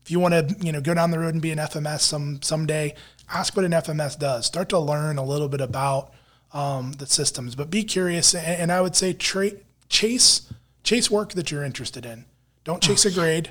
if 0.04 0.10
you 0.10 0.20
want 0.20 0.34
to, 0.34 0.56
you 0.64 0.72
know, 0.72 0.80
go 0.80 0.94
down 0.94 1.10
the 1.10 1.18
road 1.18 1.34
and 1.34 1.42
be 1.42 1.50
an 1.50 1.58
FMS 1.58 2.00
some 2.00 2.42
someday, 2.42 2.94
ask 3.32 3.56
what 3.56 3.64
an 3.64 3.72
FMS 3.72 4.18
does. 4.18 4.46
Start 4.46 4.68
to 4.70 4.78
learn 4.78 5.18
a 5.18 5.24
little 5.24 5.48
bit 5.48 5.60
about 5.60 6.12
um, 6.52 6.92
the 6.92 7.06
systems, 7.06 7.54
but 7.54 7.70
be 7.70 7.84
curious. 7.84 8.34
And, 8.34 8.46
and 8.46 8.72
I 8.72 8.80
would 8.80 8.96
say 8.96 9.12
tra- 9.12 9.52
chase 9.88 10.52
chase 10.82 11.10
work 11.10 11.32
that 11.32 11.50
you're 11.50 11.64
interested 11.64 12.04
in. 12.04 12.24
Don't 12.64 12.82
chase 12.82 13.04
a 13.04 13.10
grade. 13.10 13.50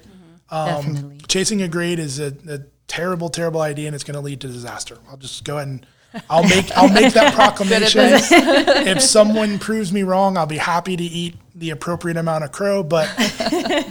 Definitely. 0.50 1.18
Chasing 1.28 1.62
a 1.62 1.68
grade 1.68 2.00
is 2.00 2.20
a, 2.20 2.34
a 2.50 2.60
terrible, 2.88 3.30
terrible 3.30 3.62
idea, 3.62 3.88
and 3.88 3.96
it's 3.96 4.04
going 4.04 4.16
to 4.16 4.22
lead 4.22 4.42
to 4.42 4.48
disaster. 4.48 4.98
I'll 5.10 5.18
just 5.18 5.46
go 5.46 5.56
ahead 5.58 5.68
and 5.70 5.86
I'll 6.30 6.44
make 6.44 6.70
I'll 6.76 6.90
make 6.90 7.14
that 7.14 7.34
proclamation. 7.36 8.02
if 8.04 9.02
someone 9.02 9.60
proves 9.60 9.94
me 9.94 10.04
wrong, 10.04 10.38
I'll 10.38 10.46
be 10.46 10.58
happy 10.58 10.98
to 10.98 11.04
eat 11.04 11.36
the 11.56 11.70
appropriate 11.70 12.18
amount 12.18 12.44
of 12.44 12.52
crow. 12.52 12.84
But 12.84 13.10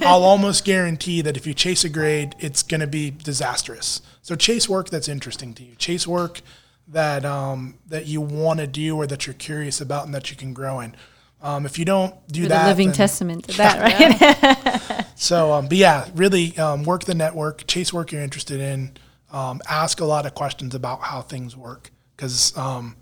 I'll 0.03 0.25
almost 0.25 0.65
guarantee 0.65 1.23
that 1.23 1.37
if 1.37 1.47
you 1.47 1.55
chase 1.55 1.85
a 1.85 1.89
grade, 1.89 2.35
it's 2.39 2.63
going 2.63 2.81
to 2.81 2.87
be 2.87 3.11
disastrous. 3.11 4.03
So 4.23 4.37
chase 4.37 4.69
work 4.69 4.91
that's 4.91 5.09
interesting 5.09 5.55
to 5.55 5.65
you. 5.65 5.75
Chase 5.77 6.07
work 6.07 6.41
that 6.89 7.25
um, 7.25 7.79
that 7.87 8.07
you 8.07 8.21
want 8.21 8.61
to 8.61 8.67
do 8.67 8.97
or 8.97 9.07
that 9.07 9.27
you're 9.27 9.35
curious 9.35 9.81
about 9.81 10.07
and 10.07 10.15
that 10.15 10.31
you 10.31 10.37
can 10.37 10.53
grow 10.53 10.81
in. 10.81 10.95
Um, 11.43 11.65
if 11.65 11.79
you 11.79 11.87
don't 11.87 12.15
do 12.29 12.41
You're 12.41 12.49
that, 12.51 12.65
the 12.65 12.69
living 12.69 12.89
then- 12.89 12.97
testament 12.97 13.49
to 13.49 13.57
that, 13.57 13.81
right? 13.81 15.07
so, 15.15 15.53
um, 15.53 15.69
but 15.69 15.79
yeah, 15.79 16.07
really 16.15 16.57
um, 16.59 16.83
work 16.85 17.05
the 17.05 17.15
network, 17.15 17.67
chase 17.67 17.93
work 17.95 18.13
you're 18.13 18.21
interested 18.21 18.61
in, 18.61 18.93
um, 19.33 19.61
ask 19.69 20.01
a 20.01 20.05
lot 20.05 20.27
of 20.27 20.35
questions 20.35 20.75
about 20.75 21.01
how 21.01 21.23
things 21.23 21.57
work 21.57 21.91
because 22.17 22.57
um, 22.59 22.97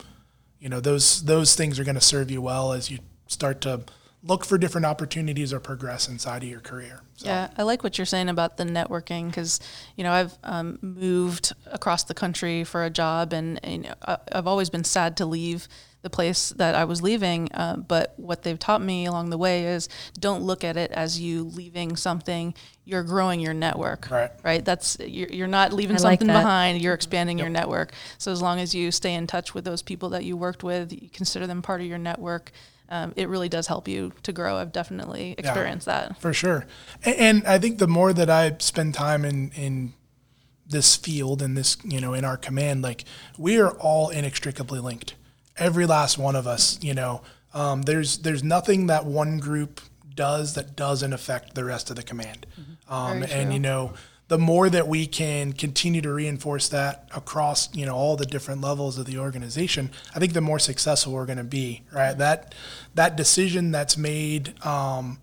you 0.61 0.69
know 0.69 0.79
those 0.79 1.25
those 1.25 1.57
things 1.57 1.81
are 1.81 1.85
going 1.85 1.95
to 1.95 2.01
serve 2.01 2.31
you 2.31 2.41
well 2.41 2.73
as 2.73 2.91
you 2.91 2.99
start 3.27 3.61
to 3.63 3.81
look 4.23 4.45
for 4.45 4.59
different 4.59 4.85
opportunities 4.85 5.53
or 5.53 5.61
progress 5.61 6.09
inside 6.09 6.43
of 6.43 6.49
your 6.49 6.61
career. 6.61 7.03
So, 7.17 7.27
Yeah, 7.29 7.51
I 7.57 7.63
like 7.63 7.85
what 7.85 7.99
you're 7.99 8.05
saying 8.07 8.29
about 8.29 8.57
the 8.57 8.65
networking 8.65 9.29
because, 9.29 9.61
you 9.97 10.03
know, 10.05 10.13
I've 10.13 10.37
um, 10.43 10.79
moved 10.83 11.53
across 11.67 12.05
the 12.05 12.15
country 12.15 12.65
for 12.65 12.85
a 12.85 12.91
job, 12.91 13.33
and, 13.33 13.61
and 13.65 13.85
you 13.85 13.91
know, 13.91 13.95
I- 14.07 14.19
I've 14.33 14.47
always 14.47 14.71
been 14.71 14.85
sad 14.85 15.17
to 15.19 15.27
leave 15.27 15.69
the 16.03 16.11
place 16.11 16.51
that 16.51 16.75
I 16.77 16.85
was 16.85 17.03
leaving. 17.03 17.49
Uh, 17.53 17.77
but 17.77 18.15
what 18.17 18.43
they've 18.43 18.59
taught 18.59 18.81
me 18.83 19.07
along 19.07 19.31
the 19.31 19.39
way 19.39 19.67
is 19.67 19.89
don't 20.19 20.43
look 20.43 20.63
at 20.63 20.77
it 20.77 20.91
as 20.93 21.21
you 21.21 21.43
leaving 21.45 21.97
something. 21.97 22.55
You're 22.85 23.03
growing 23.03 23.41
your 23.41 23.55
network, 23.55 24.09
Right. 24.11 24.31
Right. 24.45 24.65
That's 24.65 24.97
you're, 25.01 25.29
you're 25.29 25.47
not 25.49 25.73
leaving 25.73 25.97
I 25.97 25.99
something 25.99 26.27
that. 26.29 26.41
behind. 26.41 26.81
You're 26.81 26.95
expanding 26.95 27.39
your 27.39 27.49
network. 27.49 27.93
So 28.17 28.31
as 28.33 28.41
long 28.41 28.61
as 28.61 28.75
you 28.75 28.91
stay 28.93 29.15
in 29.15 29.27
touch 29.27 29.55
with 29.55 29.65
those 29.65 29.83
people 29.83 30.09
that 30.11 30.25
you 30.25 30.37
worked 30.37 30.63
with, 30.63 30.93
you 30.93 31.09
consider 31.13 31.47
them 31.49 31.63
part 31.63 31.81
of 31.81 31.87
your 31.89 31.99
network. 31.99 32.53
Um, 32.91 33.13
it 33.17 33.29
really 33.29 33.49
does 33.49 33.67
help 33.67 33.87
you 33.87 34.13
to 34.23 34.33
grow. 34.33 34.57
I've 34.57 34.73
definitely 34.73 35.35
experienced 35.37 35.87
that. 35.87 36.19
for 36.21 36.33
sure. 36.33 36.67
And, 37.05 37.17
and 37.17 37.47
I 37.47 37.59
think 37.59 37.79
the 37.79 37.87
more 37.87 38.13
that 38.13 38.31
I 38.31 38.57
spend 38.59 38.95
time 38.95 39.25
in 39.25 39.51
in 39.51 39.93
this 40.67 40.97
field 40.97 41.41
and 41.41 41.57
this, 41.57 41.77
you 41.85 42.01
know, 42.01 42.15
in 42.15 42.25
our 42.25 42.37
command, 42.37 42.83
like 42.83 43.05
we 43.39 43.59
are 43.59 43.71
all 43.73 44.11
inextricably 44.11 44.81
linked. 44.81 45.15
Every 45.57 45.87
last 45.87 46.19
one 46.19 46.37
of 46.37 46.47
us, 46.47 46.79
you 46.83 46.95
know, 46.95 47.23
um, 47.55 47.83
there's 47.83 48.19
there's 48.19 48.45
nothing 48.45 48.87
that 48.87 49.05
one 49.05 49.39
group 49.39 49.81
does 50.15 50.55
that 50.55 50.77
doesn't 50.77 51.13
affect 51.13 51.55
the 51.55 51.65
rest 51.65 51.91
of 51.91 51.97
the 51.97 52.03
command. 52.03 52.47
Um, 52.89 53.23
and 53.23 53.53
you 53.53 53.59
know, 53.61 53.93
the 54.29 54.39
more 54.39 54.69
that 54.69 54.87
we 54.87 55.07
can 55.07 55.53
continue 55.55 56.01
to 56.03 56.13
reinforce 56.13 56.69
that 56.69 57.09
across, 57.15 57.75
you 57.75 57.87
know, 57.87 57.95
all 57.95 58.17
the 58.17 58.27
different 58.27 58.61
levels 58.61 58.99
of 58.99 59.07
the 59.07 59.19
organization, 59.19 59.91
I 60.15 60.19
think 60.19 60.35
the 60.35 60.41
more 60.41 60.59
successful 60.59 61.15
we're 61.15 61.27
going 61.27 61.39
to 61.39 61.45
be. 61.45 61.83
Right? 61.93 62.17
That 62.17 62.55
that 62.95 63.17
decision 63.17 63.71
that's 63.71 63.97
made. 63.97 64.55
Um, 64.65 65.21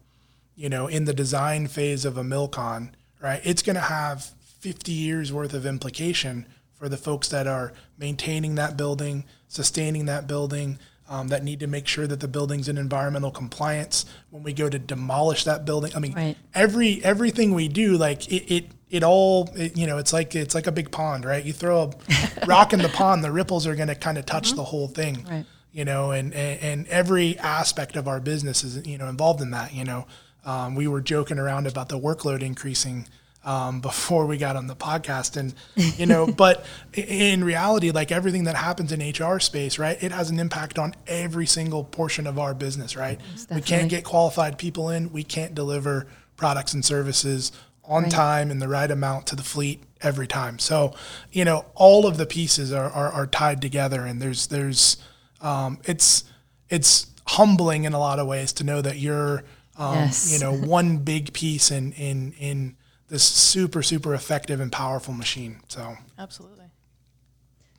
you 0.57 0.69
know, 0.69 0.87
in 0.87 1.03
the 1.03 1.13
design 1.13 1.67
phase 1.67 2.05
of 2.05 2.17
a 2.17 2.23
Milcon, 2.23 2.91
right, 3.21 3.41
it's 3.43 3.61
going 3.61 3.75
to 3.75 3.81
have 3.81 4.31
50 4.59 4.89
years 4.91 5.33
worth 5.33 5.53
of 5.53 5.65
implication 5.65 6.45
for 6.73 6.87
the 6.87 6.97
folks 6.97 7.27
that 7.27 7.45
are 7.45 7.73
maintaining 7.97 8.55
that 8.55 8.77
building, 8.77 9.25
sustaining 9.49 10.05
that 10.05 10.27
building, 10.27 10.79
um, 11.09 11.27
that 11.27 11.43
need 11.43 11.59
to 11.59 11.67
make 11.67 11.87
sure 11.87 12.07
that 12.07 12.19
the 12.19 12.27
building's 12.27 12.67
in 12.67 12.77
environmental 12.77 13.31
compliance. 13.31 14.05
When 14.29 14.43
we 14.43 14.53
go 14.53 14.69
to 14.69 14.79
demolish 14.79 15.43
that 15.43 15.65
building, 15.65 15.91
I 15.95 15.99
mean, 15.99 16.13
Right. 16.13 16.37
every 16.53 17.03
everything 17.03 17.53
we 17.53 17.67
do, 17.67 17.97
like 17.97 18.27
it, 18.31 18.53
it, 18.53 18.71
it 18.89 19.03
all, 19.03 19.49
it, 19.55 19.75
you 19.77 19.87
know, 19.87 19.97
it's 19.97 20.13
like 20.13 20.35
it's 20.35 20.53
like 20.55 20.67
a 20.67 20.71
big 20.71 20.91
pond, 20.91 21.25
right? 21.25 21.43
You 21.43 21.53
throw 21.53 21.91
a 21.91 22.45
rock 22.45 22.71
in 22.73 22.79
the 22.81 22.89
pond, 22.89 23.23
the 23.23 23.31
ripples 23.31 23.65
are 23.67 23.75
going 23.75 23.87
to 23.87 23.95
kind 23.95 24.17
of 24.17 24.25
touch 24.25 24.53
the 24.53 24.63
whole 24.63 24.87
thing 24.87 25.25
Right. 25.29 25.45
you 25.71 25.83
know, 25.85 26.11
and, 26.11 26.33
and, 26.33 26.61
and 26.61 26.87
every 26.87 27.37
aspect 27.39 27.95
of 27.95 28.07
our 28.07 28.19
business 28.19 28.63
is, 28.63 28.85
you 28.87 28.97
know, 28.97 29.07
involved 29.07 29.41
in 29.41 29.51
that, 29.51 29.73
you 29.73 29.83
know. 29.83 30.05
Um, 30.45 30.75
we 30.75 30.87
were 30.87 31.01
joking 31.01 31.39
around 31.39 31.65
about 31.65 31.89
the 31.89 31.99
workload 31.99 32.43
increasing 32.43 33.07
um, 33.43 33.81
before 33.89 34.27
we 34.27 34.37
got 34.37 34.55
on 34.55 34.67
the 34.67 34.75
podcast. 34.75 35.35
And, 35.37 35.55
you 35.97 36.05
know, 36.05 36.27
but 36.37 36.63
in 36.93 37.43
reality, 37.43 37.89
like 37.89 38.11
everything 38.11 38.43
that 38.43 38.55
happens 38.55 38.91
in 38.91 38.99
HR 39.01 39.39
space, 39.39 39.79
right, 39.79 39.97
it 40.03 40.11
has 40.11 40.29
an 40.29 40.39
impact 40.39 40.77
on 40.77 40.93
every 41.07 41.47
single 41.47 41.83
portion 41.83 42.27
of 42.27 42.37
our 42.37 42.53
business, 42.53 42.95
right? 42.95 43.19
We 43.51 43.61
can't 43.61 43.89
get 43.89 44.03
qualified 44.03 44.59
people 44.59 44.89
in, 44.91 45.11
we 45.11 45.23
can't 45.23 45.55
deliver 45.55 46.05
products 46.37 46.73
and 46.75 46.85
services 46.85 47.51
on 47.87 48.09
time 48.09 48.51
and 48.51 48.61
the 48.61 48.67
right 48.67 48.89
amount 48.89 49.27
to 49.27 49.35
the 49.35 49.43
fleet 49.43 49.83
every 50.01 50.27
time. 50.27 50.59
So, 50.59 50.93
you 51.31 51.45
know, 51.45 51.65
all 51.73 52.05
of 52.05 52.17
the 52.17 52.25
pieces 52.25 52.71
are, 52.71 52.89
are, 52.89 53.11
are 53.11 53.27
tied 53.27 53.61
together 53.61 54.05
and 54.05 54.21
there's, 54.21 54.47
there's, 54.47 54.97
um, 55.41 55.79
it's, 55.85 56.23
it's 56.69 57.07
humbling 57.27 57.83
in 57.85 57.93
a 57.93 57.99
lot 57.99 58.19
of 58.19 58.27
ways 58.27 58.53
to 58.53 58.63
know 58.63 58.81
that 58.81 58.97
you're, 58.97 59.43
um, 59.77 59.95
Yes. 59.95 60.31
you 60.31 60.39
know, 60.39 60.53
one 60.67 60.97
big 60.97 61.33
piece 61.33 61.71
in, 61.71 61.91
in, 61.93 62.33
in 62.39 62.75
this 63.07 63.23
super, 63.23 63.81
super 63.83 64.13
effective 64.13 64.59
and 64.59 64.71
powerful 64.71 65.13
machine. 65.13 65.61
So, 65.67 65.97
Absolutely. 66.17 66.65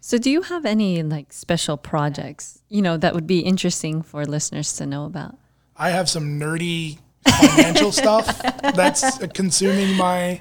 So, 0.00 0.18
do 0.18 0.30
you 0.30 0.42
have 0.42 0.64
any 0.64 1.02
like 1.02 1.32
special 1.32 1.76
projects, 1.76 2.60
you 2.68 2.80
know, 2.80 2.96
that 2.96 3.12
would 3.12 3.26
be 3.26 3.40
interesting 3.40 4.02
for 4.02 4.24
listeners 4.24 4.72
to 4.74 4.86
know 4.86 5.04
about? 5.04 5.36
I 5.76 5.90
have 5.90 6.08
some 6.08 6.38
nerdy 6.38 6.98
financial 7.26 7.92
stuff 7.92 8.26
that's 8.74 9.18
consuming 9.28 9.96
my 9.96 10.40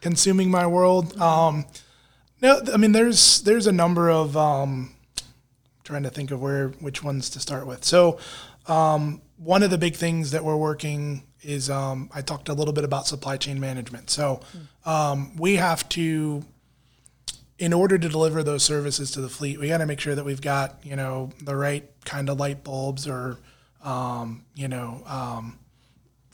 consuming 0.00 0.50
my 0.50 0.66
world. 0.66 1.16
Um, 1.20 1.66
no, 2.42 2.60
I 2.72 2.76
mean 2.76 2.92
there's 2.92 3.42
there's 3.42 3.66
a 3.66 3.72
number 3.72 4.10
of 4.10 4.36
um, 4.36 4.94
trying 5.86 6.02
to 6.02 6.10
think 6.10 6.30
of 6.30 6.42
where 6.42 6.68
which 6.80 7.02
ones 7.02 7.30
to 7.30 7.40
start 7.40 7.66
with. 7.66 7.84
So, 7.84 8.18
um, 8.66 9.22
one 9.38 9.62
of 9.62 9.70
the 9.70 9.78
big 9.78 9.94
things 9.94 10.32
that 10.32 10.44
we're 10.44 10.56
working 10.56 11.22
is 11.42 11.70
um, 11.70 12.10
I 12.14 12.20
talked 12.22 12.48
a 12.48 12.54
little 12.54 12.74
bit 12.74 12.84
about 12.84 13.06
supply 13.06 13.36
chain 13.36 13.60
management. 13.60 14.10
So, 14.10 14.40
um, 14.84 15.36
we 15.36 15.56
have 15.56 15.88
to, 15.90 16.44
in 17.58 17.72
order 17.72 17.98
to 17.98 18.08
deliver 18.08 18.42
those 18.42 18.64
services 18.64 19.12
to 19.12 19.20
the 19.20 19.28
fleet, 19.28 19.60
we 19.60 19.68
got 19.68 19.78
to 19.78 19.86
make 19.86 20.00
sure 20.00 20.14
that 20.14 20.24
we've 20.24 20.42
got 20.42 20.78
you 20.82 20.96
know 20.96 21.30
the 21.42 21.56
right 21.56 21.88
kind 22.04 22.28
of 22.28 22.38
light 22.38 22.64
bulbs 22.64 23.06
or 23.06 23.38
um, 23.82 24.44
you 24.54 24.68
know 24.68 25.02
um, 25.06 25.58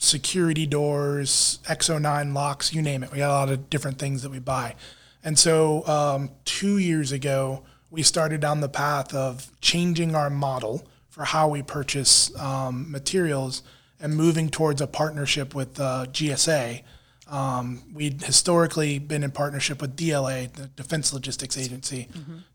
security 0.02 0.66
doors, 0.66 1.60
X09 1.68 2.34
locks, 2.34 2.74
you 2.74 2.82
name 2.82 3.04
it. 3.04 3.12
We 3.12 3.18
got 3.18 3.30
a 3.30 3.38
lot 3.38 3.50
of 3.50 3.70
different 3.70 3.98
things 3.98 4.22
that 4.22 4.30
we 4.30 4.40
buy. 4.40 4.74
And 5.22 5.38
so 5.38 5.86
um, 5.86 6.30
two 6.44 6.78
years 6.78 7.12
ago, 7.12 7.62
we 7.88 8.02
started 8.02 8.40
down 8.40 8.60
the 8.60 8.68
path 8.68 9.14
of 9.14 9.48
changing 9.60 10.16
our 10.16 10.28
model 10.28 10.84
for 11.08 11.24
how 11.24 11.48
we 11.48 11.62
purchase 11.62 12.36
um, 12.40 12.90
materials 12.90 13.62
and 14.00 14.16
moving 14.16 14.48
towards 14.48 14.80
a 14.80 14.88
partnership 14.88 15.54
with 15.54 15.78
uh, 15.78 16.06
GSA. 16.10 16.82
Um, 17.28 17.84
we'd 17.94 18.22
historically 18.22 18.98
been 18.98 19.22
in 19.22 19.30
partnership 19.30 19.80
with 19.80 19.96
DLA, 19.96 20.52
the 20.52 20.66
Defense 20.66 21.12
Logistics 21.12 21.56
Agency, 21.56 22.08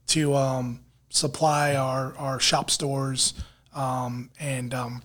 to 0.08 0.36
um, 0.36 0.82
supply 1.10 1.76
our, 1.76 2.14
our 2.18 2.40
shop 2.42 2.70
stores 2.70 3.34
um, 3.74 4.32
and 4.40 4.74
um, 4.74 5.02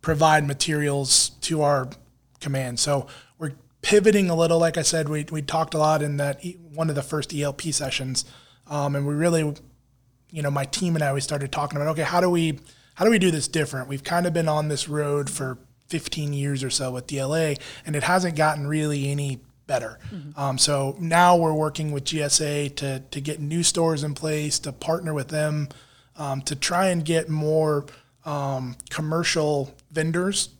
provide 0.00 0.46
materials 0.46 1.30
to 1.42 1.62
our 1.62 1.88
command. 2.40 2.78
So 2.78 3.06
we're 3.38 3.52
pivoting 3.82 4.30
a 4.30 4.34
little. 4.34 4.58
Like 4.58 4.76
I 4.76 4.82
said, 4.82 5.08
we, 5.08 5.24
we 5.30 5.42
talked 5.42 5.74
a 5.74 5.78
lot 5.78 6.02
in 6.02 6.16
that 6.18 6.44
e- 6.44 6.58
one 6.72 6.88
of 6.88 6.94
the 6.94 7.02
first 7.02 7.34
ELP 7.34 7.62
sessions, 7.62 8.24
um, 8.68 8.94
and 8.94 9.06
we 9.06 9.14
really, 9.14 9.54
you 10.30 10.42
know, 10.42 10.50
my 10.50 10.64
team 10.64 10.94
and 10.94 11.02
I 11.02 11.12
we 11.12 11.20
started 11.20 11.52
talking 11.52 11.76
about 11.76 11.90
okay, 11.92 12.02
how 12.02 12.20
do 12.20 12.30
we 12.30 12.60
how 12.94 13.04
do 13.04 13.10
we 13.10 13.18
do 13.18 13.30
this 13.30 13.48
different? 13.48 13.88
We've 13.88 14.04
kind 14.04 14.26
of 14.26 14.32
been 14.32 14.48
on 14.48 14.68
this 14.68 14.88
road 14.88 15.30
for 15.30 15.58
15 15.88 16.32
years 16.32 16.62
or 16.62 16.70
so 16.70 16.90
with 16.92 17.06
DLA, 17.06 17.58
and 17.86 17.96
it 17.96 18.02
hasn't 18.02 18.36
gotten 18.36 18.66
really 18.66 19.08
any 19.08 19.40
better. 19.66 19.98
Um, 20.36 20.58
so 20.58 20.96
now 20.98 21.36
we're 21.36 21.54
working 21.54 21.92
with 21.92 22.04
GSA 22.04 22.76
to 22.76 23.00
to 23.10 23.20
get 23.20 23.40
new 23.40 23.62
stores 23.62 24.02
in 24.04 24.14
place, 24.14 24.58
to 24.60 24.72
partner 24.72 25.14
with 25.14 25.28
them, 25.28 25.68
um, 26.16 26.42
to 26.42 26.56
try 26.56 26.88
and 26.88 27.04
get 27.04 27.28
more 27.28 27.86
um, 28.24 28.76
commercial 28.90 29.74
vendors 29.90 30.50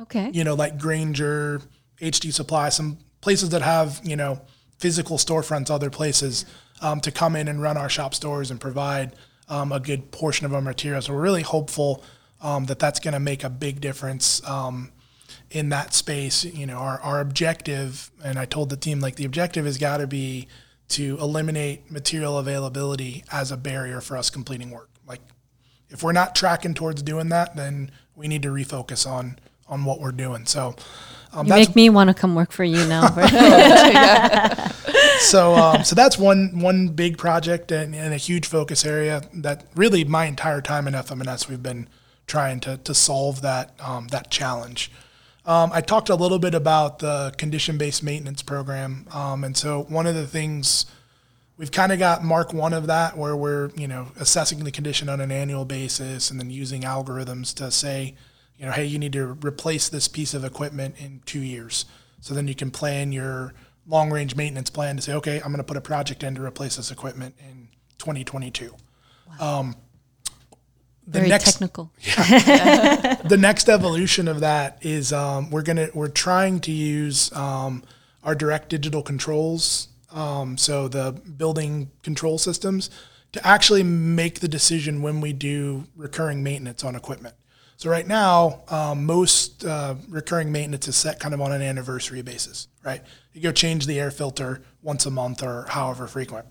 Okay. 0.00 0.30
you 0.32 0.42
know, 0.42 0.54
like 0.54 0.78
Grainger, 0.78 1.60
HD 2.00 2.32
Supply, 2.32 2.68
some 2.68 2.98
places 3.20 3.50
that 3.50 3.62
have, 3.62 4.00
you 4.02 4.16
know, 4.16 4.40
physical 4.78 5.18
storefronts 5.18 5.70
other 5.70 5.90
places 5.90 6.44
um, 6.82 7.00
to 7.00 7.12
come 7.12 7.36
in 7.36 7.48
and 7.48 7.62
run 7.62 7.76
our 7.76 7.88
shop 7.88 8.14
stores 8.14 8.50
and 8.50 8.60
provide 8.60 9.14
um, 9.48 9.72
a 9.72 9.78
good 9.80 10.10
portion 10.10 10.46
of 10.46 10.52
our 10.54 10.60
materials. 10.60 11.06
So 11.06 11.14
we're 11.14 11.22
really 11.22 11.42
hopeful 11.42 12.02
um, 12.40 12.66
that 12.66 12.78
that's 12.78 12.98
going 13.00 13.14
to 13.14 13.20
make 13.20 13.44
a 13.44 13.50
big 13.50 13.80
difference 13.80 14.46
um, 14.48 14.90
in 15.50 15.68
that 15.68 15.94
space. 15.94 16.44
You 16.44 16.66
know, 16.66 16.78
our, 16.78 17.00
our 17.00 17.20
objective, 17.20 18.10
and 18.22 18.38
I 18.38 18.44
told 18.44 18.70
the 18.70 18.76
team, 18.76 19.00
like, 19.00 19.14
the 19.14 19.24
objective 19.24 19.64
has 19.64 19.78
got 19.78 19.98
to 19.98 20.06
be 20.06 20.48
to 20.88 21.16
eliminate 21.18 21.90
material 21.90 22.36
availability 22.38 23.24
as 23.32 23.52
a 23.52 23.56
barrier 23.56 24.00
for 24.00 24.16
us 24.16 24.28
completing 24.28 24.70
work. 24.70 24.90
If 25.90 26.02
we're 26.02 26.12
not 26.12 26.34
tracking 26.34 26.74
towards 26.74 27.02
doing 27.02 27.28
that, 27.28 27.56
then 27.56 27.90
we 28.16 28.28
need 28.28 28.42
to 28.42 28.48
refocus 28.48 29.08
on 29.08 29.38
on 29.66 29.84
what 29.84 30.00
we're 30.00 30.12
doing. 30.12 30.46
So 30.46 30.76
um, 31.32 31.46
You 31.46 31.54
make 31.54 31.74
me 31.74 31.90
want 31.90 32.08
to 32.08 32.14
come 32.14 32.34
work 32.34 32.52
for 32.52 32.64
you 32.64 32.86
now. 32.86 33.08
so 35.18 35.54
um, 35.54 35.84
so 35.84 35.94
that's 35.94 36.18
one 36.18 36.60
one 36.60 36.88
big 36.88 37.18
project 37.18 37.72
and, 37.72 37.94
and 37.94 38.14
a 38.14 38.18
huge 38.18 38.46
focus 38.46 38.84
area 38.84 39.22
that 39.34 39.66
really 39.74 40.04
my 40.04 40.26
entire 40.26 40.60
time 40.60 40.86
in 40.86 40.94
FMNS 40.94 41.48
we've 41.48 41.62
been 41.62 41.88
trying 42.26 42.60
to 42.60 42.76
to 42.78 42.94
solve 42.94 43.42
that 43.42 43.74
um, 43.80 44.08
that 44.08 44.30
challenge. 44.30 44.90
Um, 45.46 45.70
I 45.74 45.82
talked 45.82 46.08
a 46.08 46.14
little 46.14 46.38
bit 46.38 46.54
about 46.54 47.00
the 47.00 47.34
condition 47.36 47.76
based 47.76 48.02
maintenance 48.02 48.42
program, 48.42 49.06
um, 49.12 49.44
and 49.44 49.56
so 49.56 49.84
one 49.88 50.06
of 50.06 50.14
the 50.14 50.26
things 50.26 50.86
we've 51.56 51.72
kind 51.72 51.92
of 51.92 51.98
got 51.98 52.24
mark 52.24 52.52
one 52.52 52.72
of 52.72 52.86
that 52.86 53.16
where 53.16 53.36
we're 53.36 53.70
you 53.76 53.88
know 53.88 54.08
assessing 54.18 54.62
the 54.64 54.70
condition 54.70 55.08
on 55.08 55.20
an 55.20 55.30
annual 55.30 55.64
basis 55.64 56.30
and 56.30 56.38
then 56.40 56.50
using 56.50 56.82
algorithms 56.82 57.54
to 57.54 57.70
say 57.70 58.14
you 58.56 58.66
know 58.66 58.72
hey 58.72 58.84
you 58.84 58.98
need 58.98 59.12
to 59.12 59.38
replace 59.44 59.88
this 59.88 60.08
piece 60.08 60.34
of 60.34 60.44
equipment 60.44 60.94
in 60.98 61.20
two 61.26 61.40
years. 61.40 61.84
So 62.20 62.32
then 62.32 62.48
you 62.48 62.54
can 62.54 62.70
plan 62.70 63.12
your 63.12 63.52
long 63.86 64.10
range 64.10 64.34
maintenance 64.34 64.70
plan 64.70 64.96
to 64.96 65.02
say 65.02 65.12
okay 65.12 65.36
i'm 65.36 65.48
going 65.48 65.58
to 65.58 65.64
put 65.64 65.76
a 65.76 65.80
project 65.80 66.22
in 66.22 66.34
to 66.34 66.42
replace 66.42 66.76
this 66.76 66.90
equipment 66.90 67.34
in 67.38 67.68
2022 67.98 68.74
um, 69.40 69.76
the 71.06 71.18
Very 71.18 71.28
next 71.28 71.44
technical. 71.44 71.92
the 72.04 73.36
next 73.38 73.68
evolution 73.68 74.26
of 74.26 74.40
that 74.40 74.78
is 74.80 75.12
um, 75.12 75.50
we're 75.50 75.62
gonna 75.62 75.88
we're 75.92 76.08
trying 76.08 76.60
to 76.60 76.72
use 76.72 77.30
um, 77.32 77.82
our 78.22 78.34
direct 78.34 78.70
digital 78.70 79.02
controls, 79.02 79.88
um, 80.14 80.56
so 80.56 80.88
the 80.88 81.12
building 81.12 81.90
control 82.02 82.38
systems, 82.38 82.88
to 83.32 83.46
actually 83.46 83.82
make 83.82 84.40
the 84.40 84.48
decision 84.48 85.02
when 85.02 85.20
we 85.20 85.32
do 85.32 85.84
recurring 85.96 86.42
maintenance 86.42 86.84
on 86.84 86.94
equipment. 86.94 87.34
So 87.76 87.90
right 87.90 88.06
now, 88.06 88.62
um, 88.68 89.04
most 89.04 89.64
uh, 89.64 89.96
recurring 90.08 90.52
maintenance 90.52 90.86
is 90.86 90.94
set 90.94 91.18
kind 91.18 91.34
of 91.34 91.40
on 91.40 91.50
an 91.50 91.60
anniversary 91.60 92.22
basis, 92.22 92.68
right? 92.84 93.02
You 93.32 93.42
go 93.42 93.50
change 93.50 93.86
the 93.86 93.98
air 93.98 94.12
filter 94.12 94.62
once 94.82 95.04
a 95.06 95.10
month 95.10 95.42
or 95.42 95.66
however 95.68 96.06
frequent. 96.06 96.46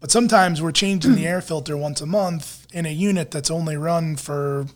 But 0.00 0.10
sometimes 0.10 0.62
we're 0.62 0.72
changing 0.72 1.14
the 1.14 1.26
air 1.26 1.42
filter 1.42 1.76
once 1.76 2.00
a 2.00 2.06
month 2.06 2.66
in 2.72 2.86
a 2.86 2.90
unit 2.90 3.30
that's 3.30 3.50
only 3.50 3.76
run 3.76 4.16
for 4.16 4.66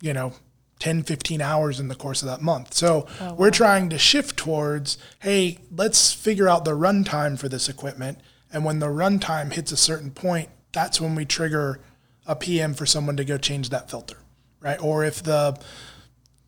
you 0.00 0.12
know 0.12 0.32
10 0.78 1.02
15 1.04 1.40
hours 1.40 1.80
in 1.80 1.88
the 1.88 1.94
course 1.94 2.22
of 2.22 2.28
that 2.28 2.42
month. 2.42 2.74
So 2.74 3.06
we're 3.36 3.50
trying 3.50 3.88
to 3.90 3.98
shift 3.98 4.36
towards 4.36 4.98
hey 5.20 5.58
let's 5.74 6.12
figure 6.12 6.48
out 6.48 6.64
the 6.64 6.76
runtime 6.76 7.38
for 7.38 7.48
this 7.48 7.68
equipment. 7.68 8.18
And 8.52 8.64
when 8.64 8.78
the 8.78 8.86
runtime 8.86 9.52
hits 9.52 9.72
a 9.72 9.76
certain 9.76 10.10
point 10.10 10.48
that's 10.72 11.00
when 11.00 11.14
we 11.14 11.24
trigger 11.24 11.80
a 12.26 12.36
pm 12.36 12.74
for 12.74 12.86
someone 12.86 13.16
to 13.16 13.24
go 13.24 13.38
change 13.38 13.70
that 13.70 13.90
filter 13.90 14.18
right? 14.60 14.80
Or 14.82 15.04
if 15.04 15.22
the 15.22 15.58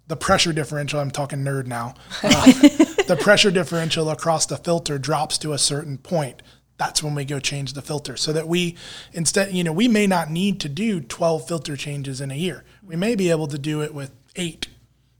the 0.06 0.16
pressure 0.16 0.54
differential 0.54 1.00
i'm 1.00 1.10
talking 1.10 1.40
nerd 1.40 1.66
now 1.66 1.94
uh, 2.22 2.52
the 3.06 3.18
pressure 3.20 3.50
differential 3.50 4.08
across 4.08 4.46
the 4.46 4.56
filter 4.56 4.98
drops 4.98 5.36
to 5.36 5.52
a 5.52 5.58
certain 5.58 5.98
point 5.98 6.42
that's 6.78 7.02
when 7.02 7.14
we 7.14 7.24
go 7.24 7.40
change 7.40 7.74
the 7.74 7.82
filter. 7.82 8.16
So 8.16 8.32
that 8.32 8.48
we 8.48 8.76
instead 9.12 9.52
you 9.52 9.64
know 9.64 9.72
we 9.72 9.88
may 9.88 10.06
not 10.06 10.30
need 10.30 10.60
to 10.60 10.68
do 10.68 11.00
12 11.00 11.46
filter 11.46 11.76
changes 11.76 12.20
in 12.20 12.30
a 12.30 12.36
year. 12.36 12.64
We 12.82 12.96
may 12.96 13.16
be 13.16 13.30
able 13.30 13.48
to 13.48 13.58
do 13.58 13.82
it 13.82 13.92
with 13.92 14.12
eight 14.38 14.68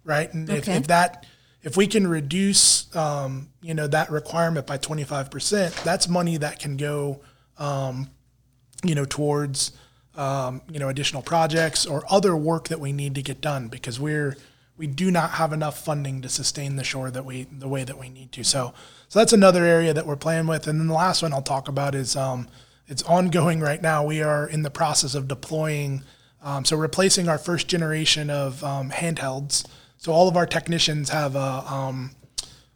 right? 0.08 0.32
And 0.32 0.48
if, 0.48 0.66
if 0.66 0.86
that 0.88 1.26
if 1.62 1.76
we 1.76 1.86
can 1.86 2.06
reduce 2.06 2.94
um, 2.96 3.50
you 3.60 3.74
know 3.74 3.86
that 3.86 4.10
requirement 4.10 4.66
by 4.66 4.78
25% 4.78 5.84
that's 5.84 6.08
money 6.08 6.38
that 6.38 6.58
can 6.58 6.76
go 6.76 7.20
um, 7.58 8.08
you 8.82 8.94
know 8.94 9.04
towards 9.04 9.72
um, 10.16 10.62
you 10.70 10.80
know 10.80 10.88
additional 10.88 11.22
projects 11.22 11.86
or 11.86 12.02
other 12.10 12.34
work 12.34 12.68
that 12.68 12.80
we 12.80 12.90
need 12.90 13.14
to 13.14 13.22
get 13.22 13.40
done 13.40 13.68
because 13.68 14.00
we're 14.00 14.36
we 14.76 14.86
do 14.86 15.10
not 15.10 15.32
have 15.32 15.52
enough 15.52 15.84
funding 15.84 16.22
to 16.22 16.28
sustain 16.28 16.76
the 16.76 16.84
shore 16.84 17.10
that 17.10 17.24
we 17.24 17.44
the 17.44 17.68
way 17.68 17.84
that 17.84 17.98
we 17.98 18.08
need 18.08 18.32
to. 18.32 18.42
So 18.42 18.72
so 19.08 19.18
that's 19.18 19.32
another 19.32 19.64
area 19.64 19.92
that 19.92 20.06
we're 20.06 20.16
playing 20.16 20.46
with. 20.46 20.66
And 20.66 20.80
then 20.80 20.86
the 20.86 20.94
last 20.94 21.22
one 21.22 21.32
I'll 21.32 21.42
talk 21.42 21.68
about 21.68 21.94
is 21.94 22.16
um, 22.16 22.48
it's 22.86 23.02
ongoing 23.02 23.60
right 23.60 23.82
now. 23.82 24.04
We 24.04 24.22
are 24.22 24.48
in 24.48 24.62
the 24.62 24.70
process 24.70 25.14
of 25.14 25.28
deploying 25.28 26.02
um, 26.42 26.64
so 26.64 26.76
replacing 26.76 27.28
our 27.28 27.38
first 27.38 27.68
generation 27.68 28.30
of 28.30 28.62
um, 28.64 28.90
handhelds 28.90 29.66
so 29.96 30.12
all 30.12 30.28
of 30.28 30.36
our 30.36 30.46
technicians 30.46 31.08
have 31.10 31.34
a 31.36 31.64
um, 31.66 32.12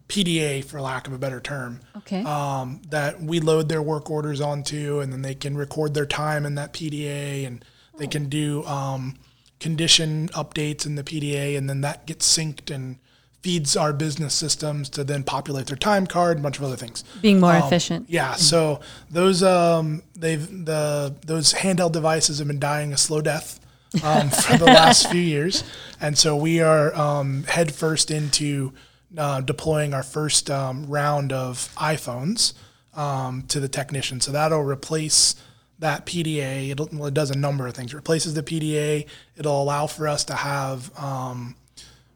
PDA 0.09 0.64
for 0.64 0.81
lack 0.81 1.07
of 1.07 1.12
a 1.12 1.18
better 1.18 1.40
term 1.40 1.81
Okay. 1.98 2.22
um, 2.25 2.83
that 2.90 3.22
we 3.22 3.40
load 3.40 3.68
their 3.68 3.81
work 3.81 4.11
orders 4.11 4.40
onto, 4.42 5.01
and 5.01 5.11
then 5.12 5.22
they 5.22 5.35
can 5.35 5.57
record 5.57 5.94
their 5.94 6.05
time 6.05 6.44
in 6.44 6.55
that 6.57 6.75
PDA, 6.75 7.46
and 7.46 7.64
they 7.96 8.07
can 8.07 8.29
do 8.29 8.62
um, 8.64 9.14
condition 9.61 10.29
updates 10.31 10.85
in 10.85 10.96
the 10.96 11.05
PDA, 11.05 11.57
and 11.57 11.70
then 11.70 11.81
that 11.83 12.05
gets 12.07 12.27
synced 12.37 12.75
and 12.75 12.98
feeds 13.42 13.76
our 13.76 13.92
business 13.92 14.33
systems 14.35 14.88
to 14.90 15.02
then 15.05 15.22
populate 15.24 15.66
their 15.66 15.76
time 15.76 16.07
card, 16.07 16.37
and 16.37 16.40
a 16.40 16.44
bunch 16.44 16.59
of 16.59 16.64
other 16.64 16.76
things. 16.76 17.02
Being 17.20 17.40
more 17.40 17.52
Um, 17.57 17.62
efficient. 17.64 18.09
Yeah, 18.09 18.35
so 18.35 18.81
those 19.11 19.42
um, 19.42 20.02
they've 20.14 20.64
the 20.64 21.14
those 21.26 21.52
handheld 21.55 21.92
devices 21.92 22.38
have 22.38 22.46
been 22.48 22.61
dying 22.61 22.92
a 22.92 22.96
slow 22.96 23.20
death 23.20 23.59
um, 24.05 24.31
for 24.44 24.57
the 24.57 24.64
last 24.66 25.11
few 25.11 25.20
years, 25.20 25.64
and 26.00 26.16
so 26.16 26.37
we 26.37 26.61
are 26.61 26.94
um, 26.94 27.42
head 27.44 27.74
first 27.74 28.11
into 28.11 28.72
uh, 29.18 29.40
deploying 29.40 29.92
our 29.92 30.02
first 30.05 30.50
um, 30.50 30.87
round 30.87 31.33
of 31.33 31.68
iPhones 31.76 32.55
um, 32.94 33.42
to 33.48 33.61
the 33.61 33.68
technician. 33.68 34.20
So 34.20 34.33
that'll 34.33 34.62
replace 34.62 35.35
that 35.81 36.07
PDA. 36.07 36.70
It'll, 36.70 36.88
well, 36.92 37.07
it 37.09 37.14
does 37.14 37.31
a 37.31 37.37
number 37.37 37.66
of 37.66 37.74
things. 37.74 37.92
It 37.92 37.96
replaces 37.96 38.35
the 38.35 38.42
PDA. 38.42 39.07
It'll 39.37 39.61
allow 39.62 39.87
for 39.88 40.07
us 40.07 40.24
to 40.26 40.35
have 40.35 40.96
um, 40.98 41.57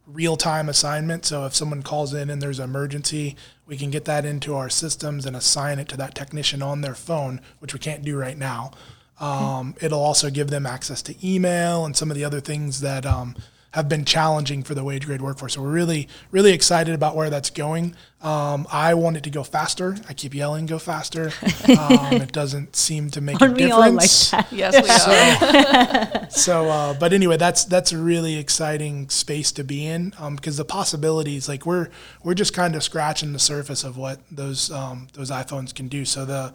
real 0.07 0.37
time 0.37 0.69
assignment. 0.69 1.25
So 1.25 1.45
if 1.47 1.55
someone 1.55 1.83
calls 1.83 2.15
in 2.15 2.31
and 2.31 2.41
there's 2.41 2.59
an 2.59 2.65
emergency, 2.65 3.37
we 3.67 3.77
can 3.77 3.91
get 3.91 4.05
that 4.05 4.25
into 4.25 4.55
our 4.55 4.71
systems 4.71 5.27
and 5.27 5.37
assign 5.37 5.79
it 5.79 5.89
to 5.89 5.97
that 5.97 6.15
technician 6.15 6.63
on 6.63 6.81
their 6.81 6.95
phone, 6.95 7.41
which 7.59 7.75
we 7.75 7.81
can't 7.81 8.05
do 8.05 8.17
right 8.17 8.39
now. 8.39 8.71
Um, 9.19 9.75
it'll 9.81 10.03
also 10.03 10.31
give 10.31 10.49
them 10.49 10.67
access 10.67 11.03
to 11.03 11.27
email 11.27 11.85
and 11.85 11.97
some 11.97 12.11
of 12.11 12.17
the 12.17 12.25
other 12.25 12.41
things 12.41 12.81
that 12.83 13.07
um, 13.07 13.35
have 13.77 13.91
been 13.91 14.07
challenging 14.07 14.63
for 14.63 14.75
the 14.75 14.83
wage 14.83 15.05
grade 15.05 15.21
workforce. 15.21 15.53
So 15.53 15.61
we're 15.61 15.71
really, 15.71 16.09
really 16.31 16.53
excited 16.53 16.95
about 16.95 17.15
where 17.15 17.29
that's 17.29 17.51
going. 17.51 17.95
Um, 18.23 18.67
I 18.73 18.95
want 18.95 19.19
it 19.19 19.23
to 19.25 19.31
go 19.31 19.45
faster. 19.45 19.97
I 20.09 20.15
keep 20.15 20.35
yelling, 20.35 20.65
"Go 20.65 20.79
faster!" 20.79 21.31
Um, 21.79 22.15
it 22.15 22.33
doesn't 22.33 22.75
seem 22.75 23.11
to 23.11 23.21
make 23.21 23.41
Aren't 23.43 23.61
a 23.61 23.65
we 23.65 23.71
all 23.71 23.81
like 23.81 23.91
difference. 23.93 24.31
that? 24.31 24.51
Yes, 24.51 24.75
we 24.83 26.25
are. 26.25 26.27
So, 26.31 26.69
uh, 26.69 26.95
but 26.99 27.13
anyway, 27.13 27.37
that's 27.37 27.65
that's 27.67 27.93
a 27.93 27.99
really 27.99 28.37
exciting 28.37 29.11
space 29.11 29.53
to 29.53 29.63
be 29.63 29.87
in 29.87 30.13
because 30.35 30.57
the 30.57 30.65
possibilities, 30.65 31.49
like 31.49 31.67
we're 31.67 31.89
we're 32.25 32.35
just 32.35 32.55
kind 32.55 32.75
of 32.75 32.83
scratching 32.83 33.33
the 33.33 33.39
surface 33.39 33.85
of 33.85 33.97
what 33.99 34.21
those 34.31 34.71
um, 34.71 35.09
those 35.13 35.31
iPhones 35.31 35.75
can 35.75 35.87
do. 35.89 36.05
So 36.07 36.25
the 36.25 36.55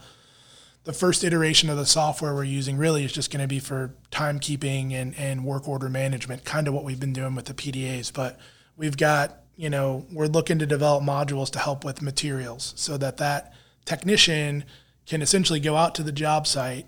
the 0.83 0.93
first 0.93 1.23
iteration 1.23 1.69
of 1.69 1.77
the 1.77 1.85
software 1.85 2.33
we're 2.33 2.43
using 2.43 2.77
really 2.77 3.03
is 3.03 3.11
just 3.11 3.31
going 3.31 3.41
to 3.41 3.47
be 3.47 3.59
for 3.59 3.93
timekeeping 4.11 4.93
and, 4.93 5.15
and 5.15 5.45
work 5.45 5.67
order 5.67 5.89
management, 5.89 6.43
kind 6.43 6.67
of 6.67 6.73
what 6.73 6.83
we've 6.83 6.99
been 6.99 7.13
doing 7.13 7.35
with 7.35 7.45
the 7.45 7.53
PDAs. 7.53 8.11
But 8.11 8.39
we've 8.75 8.97
got, 8.97 9.43
you 9.55 9.69
know, 9.69 10.05
we're 10.11 10.25
looking 10.25 10.57
to 10.59 10.65
develop 10.65 11.03
modules 11.03 11.51
to 11.51 11.59
help 11.59 11.85
with 11.85 12.01
materials 12.01 12.73
so 12.75 12.97
that 12.97 13.17
that 13.17 13.53
technician 13.85 14.63
can 15.05 15.21
essentially 15.21 15.59
go 15.59 15.75
out 15.75 15.93
to 15.95 16.03
the 16.03 16.11
job 16.11 16.47
site, 16.47 16.87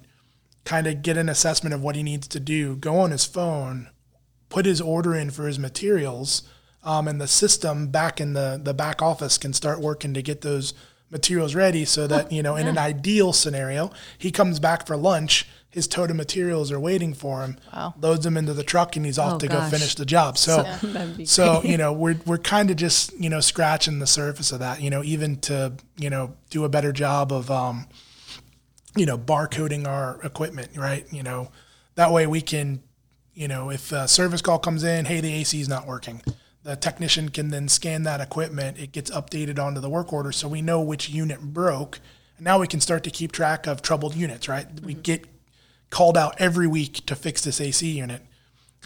kind 0.66 0.88
of 0.88 1.04
get 1.04 1.18
an 1.18 1.30
assessment 1.30 1.76
of 1.76 1.82
what 1.84 1.96
he 1.96 2.02
needs 2.02 2.28
to 2.30 2.40
do, 2.40 2.76
go 2.76 2.98
on 2.98 3.12
his 3.12 3.26
phone, 3.26 3.90
put 4.50 4.66
his 4.66 4.82
order 4.82 5.14
in 5.14 5.30
for 5.30 5.46
his 5.46 5.60
materials, 5.60 6.44
um, 6.84 7.08
and 7.08 7.22
the 7.22 7.28
system 7.28 7.88
back 7.88 8.20
in 8.20 8.34
the, 8.34 8.60
the 8.62 8.74
back 8.74 9.02
office 9.02 9.38
can 9.38 9.54
start 9.54 9.80
working 9.80 10.14
to 10.14 10.22
get 10.22 10.42
those 10.42 10.74
materials 11.14 11.56
ready 11.56 11.86
so 11.86 12.08
that, 12.08 12.32
you 12.32 12.44
know, 12.44 12.58
in 12.58 12.68
an 12.68 12.78
ideal 12.78 13.32
scenario, 13.32 13.92
he 14.18 14.32
comes 14.32 14.60
back 14.60 14.86
for 14.86 14.98
lunch, 14.98 15.48
his 15.70 15.88
total 15.88 16.16
materials 16.16 16.72
are 16.72 16.80
waiting 16.80 17.14
for 17.14 17.42
him, 17.44 17.58
Wow. 17.74 17.94
loads 18.02 18.24
them 18.26 18.36
into 18.36 18.54
the 18.54 18.64
truck, 18.64 18.96
and 18.98 19.06
he's 19.06 19.18
off 19.18 19.36
Oh, 19.36 19.38
to 19.40 19.48
gosh. 19.48 19.72
go 19.72 19.78
finish 19.78 19.96
the 19.96 20.06
job. 20.06 20.38
So, 20.38 20.66
be 21.18 21.26
so 21.26 21.62
you 21.64 21.78
know, 21.78 21.94
we're 21.94 22.18
we're 22.26 22.38
kind 22.40 22.70
of 22.70 22.76
just 22.78 23.14
you 23.20 23.30
know 23.30 23.40
scratching 23.40 24.00
the 24.00 24.08
surface 24.08 24.52
of 24.52 24.60
that. 24.60 24.82
You 24.82 24.90
know, 24.90 25.04
even 25.04 25.38
to 25.42 25.74
you 25.98 26.10
know 26.10 26.36
do 26.50 26.66
a 26.66 26.70
better 26.70 26.92
job 26.92 27.32
of 27.32 27.50
um, 27.50 27.88
you 28.96 29.06
know 29.06 29.18
barcoding 29.18 29.88
our 29.88 30.20
equipment, 30.24 30.70
right? 30.76 31.06
You 31.12 31.24
know, 31.24 31.52
that 31.96 32.12
way 32.12 32.28
we 32.28 32.42
can, 32.42 32.84
you 33.34 33.48
know, 33.48 33.70
if 33.72 33.92
a 33.92 34.08
service 34.08 34.42
call 34.42 34.60
comes 34.60 34.84
in, 34.84 35.06
hey, 35.06 35.22
the 35.22 35.34
AC 35.34 35.60
is 35.60 35.70
not 35.70 35.88
working. 35.88 36.22
The 36.64 36.76
technician 36.78 37.30
can 37.30 37.50
then 37.50 37.68
scan 37.68 38.04
that 38.04 38.22
equipment. 38.22 38.80
It 38.80 38.94
gets 38.94 39.12
updated 39.12 39.60
onto 39.60 39.82
the 39.82 39.90
work 39.90 40.14
order, 40.14 40.32
so 40.32 40.48
we 40.48 40.62
know 40.62 40.82
which 40.82 41.10
unit 41.10 41.42
broke. 41.42 42.00
And 42.38 42.46
now 42.46 42.60
we 42.60 42.68
can 42.68 42.80
start 42.80 43.04
to 43.04 43.12
keep 43.12 43.32
track 43.32 43.68
of 43.68 43.82
troubled 43.82 44.16
units, 44.16 44.48
right? 44.48 44.68
We 44.82 44.94
get 44.94 45.26
called 45.90 46.18
out 46.18 46.36
every 46.40 46.68
week 46.68 47.06
to 47.06 47.16
fix 47.16 47.42
this 47.42 47.62
AC 47.62 47.88
unit. 47.88 48.22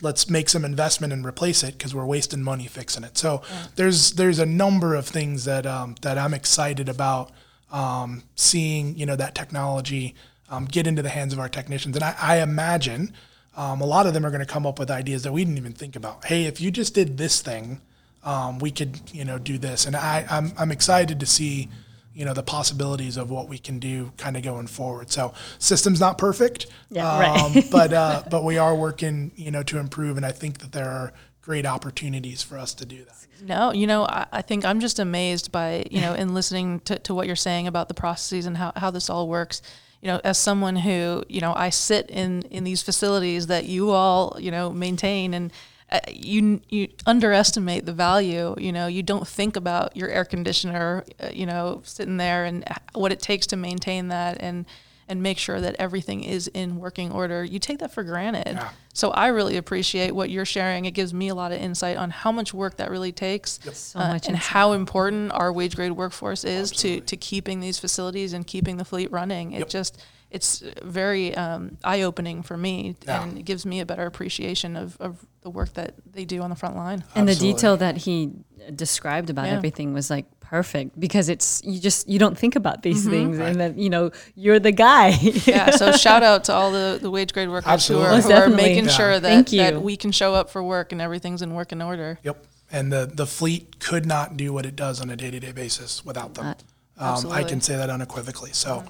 Let's 0.02 0.30
make 0.30 0.50
some 0.50 0.66
investment 0.66 1.14
and 1.14 1.26
replace 1.26 1.64
it 1.64 1.78
because 1.78 1.96
we're 1.96 2.06
wasting 2.06 2.44
money 2.44 2.68
fixing 2.68 3.04
it. 3.04 3.18
So 3.18 3.42
there's 3.76 4.12
there's 4.12 4.40
a 4.40 4.46
number 4.46 4.94
of 4.94 5.08
things 5.08 5.46
that 5.46 5.66
um, 5.66 5.96
that 6.02 6.18
I'm 6.18 6.34
excited 6.34 6.90
about 6.90 7.32
um, 7.72 8.24
seeing. 8.36 8.96
You 8.98 9.06
know 9.06 9.16
that 9.16 9.34
technology 9.34 10.16
um, 10.50 10.66
get 10.66 10.86
into 10.86 11.02
the 11.02 11.10
hands 11.10 11.34
of 11.34 11.40
our 11.40 11.50
technicians, 11.50 11.96
and 11.96 12.04
I, 12.04 12.16
I 12.20 12.38
imagine 12.42 13.14
um, 13.58 13.82
a 13.82 13.86
lot 13.86 14.06
of 14.08 14.14
them 14.14 14.26
are 14.26 14.30
going 14.30 14.46
to 14.46 14.52
come 14.54 14.66
up 14.66 14.80
with 14.80 14.90
ideas 14.90 15.24
that 15.24 15.34
we 15.34 15.44
didn't 15.44 15.58
even 15.58 15.74
think 15.74 15.96
about. 15.98 16.24
Hey, 16.26 16.46
if 16.46 16.62
you 16.62 16.72
just 16.72 16.94
did 16.94 17.18
this 17.18 17.42
thing, 17.42 17.82
um, 18.24 18.60
we 18.60 18.72
could 18.72 19.02
you 19.12 19.26
know 19.26 19.38
do 19.38 19.58
this, 19.58 19.86
and 19.86 19.96
I 19.96 20.26
I'm 20.30 20.54
I'm 20.58 20.72
excited 20.72 21.20
to 21.20 21.26
see 21.26 21.68
you 22.14 22.24
know 22.24 22.34
the 22.34 22.44
possibilities 22.44 23.18
of 23.18 23.30
what 23.30 23.50
we 23.50 23.58
can 23.58 23.80
do 23.80 24.12
kind 24.18 24.38
of 24.38 24.44
going 24.44 24.68
forward. 24.68 25.12
So 25.12 25.34
system's 25.60 26.00
not 26.00 26.18
perfect, 26.18 26.68
Yeah, 26.90 27.20
right. 27.20 27.40
um, 27.58 27.64
but 27.72 27.92
uh, 27.94 28.24
but 28.32 28.44
we 28.44 28.58
are 28.58 28.76
working 28.76 29.32
you 29.36 29.52
know 29.52 29.64
to 29.64 29.80
improve, 29.80 30.18
and 30.18 30.26
I 30.26 30.32
think 30.32 30.60
that 30.60 30.72
there 30.72 30.90
are 30.90 31.14
great 31.42 31.66
opportunities 31.66 32.44
for 32.44 32.58
us 32.58 32.74
to 32.76 32.86
do 32.86 33.04
that. 33.06 33.16
No, 33.42 33.72
you 33.72 33.88
know, 33.88 34.04
I, 34.04 34.26
I 34.34 34.42
think 34.42 34.66
I'm 34.66 34.80
just 34.80 35.00
amazed 35.00 35.52
by, 35.52 35.86
you 35.90 36.02
know, 36.02 36.14
in 36.14 36.34
listening 36.34 36.82
to, 36.82 37.00
to 37.00 37.14
what 37.14 37.28
you're 37.28 37.36
saying 37.38 37.68
about 37.68 37.88
the 37.88 37.94
processes 37.94 38.46
and 38.48 38.58
how, 38.58 38.74
how 38.76 38.92
this 38.92 39.10
all 39.10 39.30
works. 39.30 39.62
You 40.02 40.10
know, 40.10 40.22
as 40.24 40.38
someone 40.38 40.76
who, 40.78 41.24
you 41.28 41.42
know, 41.42 41.54
I 41.56 41.70
sit 41.70 42.10
in, 42.10 42.44
in 42.44 42.64
these 42.64 42.82
facilities 42.82 43.48
that 43.48 43.66
you 43.66 43.92
all, 43.92 44.38
you 44.40 44.52
know, 44.52 44.72
maintain 44.72 45.34
and 45.34 45.52
uh, 45.92 46.00
you 46.12 46.60
you 46.70 46.90
underestimate 47.06 47.86
the 47.86 47.94
value. 47.94 48.54
You 48.58 48.72
know, 48.72 48.88
you 48.88 49.04
don't 49.04 49.28
think 49.28 49.56
about 49.56 49.96
your 49.96 50.10
air 50.10 50.26
conditioner, 50.26 51.06
uh, 51.20 51.30
you 51.34 51.46
know, 51.46 51.82
sitting 51.86 52.18
there 52.18 52.46
and 52.46 52.66
what 52.94 53.12
it 53.12 53.22
takes 53.22 53.48
to 53.48 53.56
maintain 53.56 54.10
that 54.10 54.38
and 54.40 54.66
and 55.10 55.24
make 55.24 55.38
sure 55.38 55.62
that 55.62 55.76
everything 55.80 56.24
is 56.24 56.48
in 56.50 56.78
working 56.78 57.12
order. 57.12 57.44
You 57.44 57.60
take 57.60 57.80
that 57.80 57.92
for 57.94 58.04
granted. 58.04 58.56
Yeah. 58.56 58.70
So 58.94 59.12
I 59.12 59.28
really 59.28 59.56
appreciate 59.58 60.12
what 60.12 60.30
you're 60.30 60.46
sharing. 60.46 60.86
It 60.86 60.92
gives 60.92 61.14
me 61.14 61.30
a 61.30 61.36
lot 61.36 61.52
of 61.52 61.62
insight 61.62 61.98
on 61.98 62.10
how 62.10 62.32
much 62.32 62.54
work 62.54 62.78
that 62.78 62.90
really 62.92 63.12
takes, 63.12 63.60
So 63.74 64.00
uh, 64.00 64.08
much 64.14 64.28
and 64.28 64.36
insight. 64.36 64.50
how 64.52 64.74
important 64.74 65.32
our 65.34 65.54
wage 65.54 65.76
grade 65.76 65.94
workforce 65.94 66.44
is 66.44 66.72
to 66.72 67.00
to 67.02 67.16
keeping 67.18 67.60
these 67.62 67.80
facilities 67.80 68.34
and 68.34 68.46
keeping 68.46 68.78
the 68.78 68.86
fleet 68.86 69.12
running. 69.12 69.54
It 69.54 69.60
Yep. 69.60 69.70
just 69.70 70.04
it's 70.30 70.62
very 70.84 71.34
um, 71.38 71.78
eye 71.86 72.02
opening 72.02 72.44
for 72.44 72.58
me, 72.58 72.96
Yeah. 73.06 73.24
and 73.24 73.38
it 73.38 73.44
gives 73.46 73.66
me 73.66 73.80
a 73.80 73.86
better 73.86 74.06
appreciation 74.06 74.76
of, 74.76 74.98
of 75.00 75.26
the 75.42 75.50
work 75.50 75.74
that 75.76 75.94
they 76.12 76.26
do 76.26 76.42
on 76.42 76.50
the 76.50 76.56
front 76.58 76.76
line. 76.76 77.06
And 77.16 77.30
the 77.30 77.36
detail 77.36 77.78
that 77.78 77.96
he 77.96 78.32
described 78.76 79.30
about 79.30 79.46
Yeah. 79.46 79.54
everything 79.56 79.94
was 79.94 80.10
like 80.10 80.26
perfect 80.50 80.98
because 81.00 81.28
it's 81.30 81.62
you 81.66 81.80
just 81.80 82.08
you 82.08 82.18
don't 82.20 82.38
think 82.38 82.56
about 82.56 82.82
these 82.82 83.06
things 83.06 83.38
and 83.38 83.60
then 83.60 83.78
you 83.78 83.90
know 83.90 84.12
you're 84.36 84.60
the 84.60 84.72
guy. 84.72 85.10
yeah. 85.46 85.72
So 85.72 85.92
shout 86.06 86.24
out 86.24 86.46
to 86.46 86.54
all 86.54 86.72
the, 86.72 87.00
the 87.02 87.12
wage 87.12 87.34
grade 87.34 87.50
workers 87.50 87.68
Absolutely. 87.68 88.08
who 88.08 88.12
are, 88.14 88.16
Most 88.18 88.28
who 88.28 88.34
are 88.34 88.50
making 88.50 88.86
Yeah. 88.86 88.92
sure 88.92 89.20
that, 89.20 89.22
Thank 89.22 89.50
that 89.50 89.82
we 89.82 89.98
can 89.98 90.12
show 90.12 90.34
up 90.34 90.50
for 90.50 90.64
work 90.64 90.92
and 90.94 91.02
everything's 91.02 91.42
in 91.42 91.54
working 91.54 91.82
order. 91.82 92.20
Yep. 92.24 92.46
And 92.72 92.92
the 92.92 93.10
the 93.14 93.26
fleet 93.28 93.80
could 93.80 94.06
not 94.06 94.38
do 94.38 94.54
what 94.54 94.66
it 94.66 94.76
does 94.76 95.02
on 95.02 95.10
a 95.10 95.16
day 95.16 95.32
to 95.32 95.40
day 95.40 95.52
basis 95.52 96.06
without 96.06 96.34
them. 96.36 96.46
Uh, 96.46 96.54
Um, 97.26 97.32
I 97.32 97.44
can 97.44 97.62
say 97.62 97.76
that 97.78 97.90
unequivocally. 97.90 98.52
So 98.54 98.84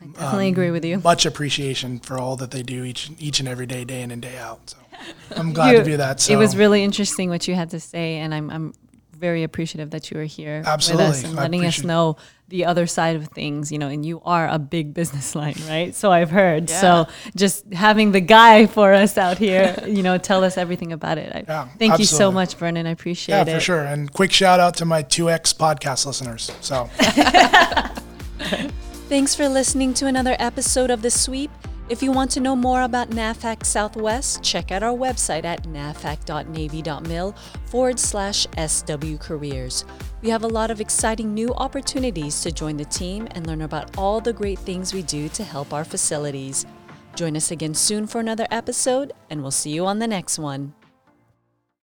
I 0.00 0.06
definitely 0.06 0.48
agree 0.48 0.70
with 0.70 0.84
you. 0.84 0.98
much 1.02 1.26
appreciation 1.26 1.98
for 1.98 2.18
all 2.18 2.36
that 2.36 2.50
they 2.50 2.62
do 2.62 2.84
each 2.84 3.10
each 3.18 3.40
and 3.40 3.48
every 3.48 3.66
day, 3.66 3.84
day 3.84 4.02
in 4.02 4.10
and 4.10 4.22
day 4.22 4.36
out. 4.38 4.60
So 4.70 4.76
I'm 5.36 5.52
glad 5.52 5.72
You- 5.72 5.78
to 5.78 5.84
do 5.84 5.96
that. 5.96 6.20
So 6.20 6.32
It 6.32 6.36
was 6.36 6.54
really 6.56 6.84
interesting 6.84 7.30
what 7.30 7.48
you 7.48 7.54
had 7.54 7.70
to 7.70 7.80
say, 7.80 8.16
and 8.18 8.32
I'm 8.34 8.50
I'm 8.50 8.74
very 9.18 9.42
appreciative 9.42 9.90
that 9.90 10.10
you 10.10 10.16
were 10.18 10.24
here 10.24 10.58
with 10.58 10.90
us 10.90 11.24
and 11.24 11.34
letting 11.34 11.64
us 11.64 11.82
know 11.82 12.16
the 12.48 12.64
other 12.64 12.86
side 12.86 13.16
of 13.16 13.28
things. 13.28 13.70
You 13.72 13.78
know, 13.78 13.88
and 13.88 14.04
you 14.04 14.20
are 14.24 14.48
a 14.48 14.58
big 14.58 14.94
business 14.94 15.34
line, 15.34 15.56
right? 15.68 15.94
So 15.94 16.10
I've 16.10 16.30
heard. 16.30 16.70
Yeah. 16.70 16.80
So 16.80 17.06
just 17.36 17.72
having 17.72 18.12
the 18.12 18.20
guy 18.20 18.66
for 18.66 18.92
us 18.92 19.18
out 19.18 19.38
here, 19.38 19.76
you 19.86 20.02
know, 20.02 20.18
tell 20.18 20.44
us 20.44 20.56
everything 20.56 20.92
about 20.92 21.18
it. 21.18 21.32
I, 21.34 21.44
Yeah, 21.46 21.68
thank 21.78 21.98
you 21.98 22.04
so 22.04 22.32
much, 22.32 22.54
Vernon. 22.54 22.86
I 22.86 22.90
appreciate 22.90 23.34
yeah, 23.34 23.42
it. 23.42 23.48
Yeah, 23.48 23.54
for 23.54 23.60
sure. 23.60 23.84
And 23.84 24.12
quick 24.12 24.32
shout 24.32 24.60
out 24.60 24.74
to 24.76 24.84
my 24.84 25.02
2X 25.02 25.56
podcast 25.56 26.06
listeners. 26.06 26.50
So 26.60 26.88
Thanks 29.08 29.34
for 29.34 29.48
listening 29.48 29.94
to 29.94 30.06
another 30.06 30.36
episode 30.38 30.90
of 30.90 31.00
The 31.00 31.10
Sweep. 31.10 31.50
If 31.88 32.02
you 32.02 32.12
want 32.12 32.30
to 32.32 32.40
know 32.40 32.54
more 32.54 32.82
about 32.82 33.08
NAVFAC 33.08 33.64
Southwest, 33.64 34.42
check 34.42 34.70
out 34.70 34.82
our 34.82 34.94
website 34.94 35.46
at 35.46 35.62
navfac.navy.mil 35.62 37.34
forward 37.64 37.98
slash 37.98 38.46
SW 38.58 39.16
Careers. 39.18 39.86
We 40.20 40.28
have 40.28 40.44
a 40.44 40.48
lot 40.48 40.70
of 40.70 40.82
exciting 40.82 41.32
new 41.32 41.54
opportunities 41.54 42.42
to 42.42 42.52
join 42.52 42.76
the 42.76 42.84
team 42.84 43.26
and 43.30 43.46
learn 43.46 43.62
about 43.62 43.96
all 43.96 44.20
the 44.20 44.34
great 44.34 44.58
things 44.58 44.92
we 44.92 45.00
do 45.00 45.30
to 45.30 45.42
help 45.42 45.72
our 45.72 45.84
facilities. 45.84 46.66
Join 47.14 47.34
us 47.36 47.52
again 47.52 47.72
soon 47.72 48.06
for 48.06 48.20
another 48.20 48.46
episode, 48.50 49.14
and 49.30 49.40
we'll 49.40 49.50
see 49.50 49.70
you 49.70 49.86
on 49.86 49.98
the 49.98 50.06
next 50.06 50.38
one. 50.38 50.74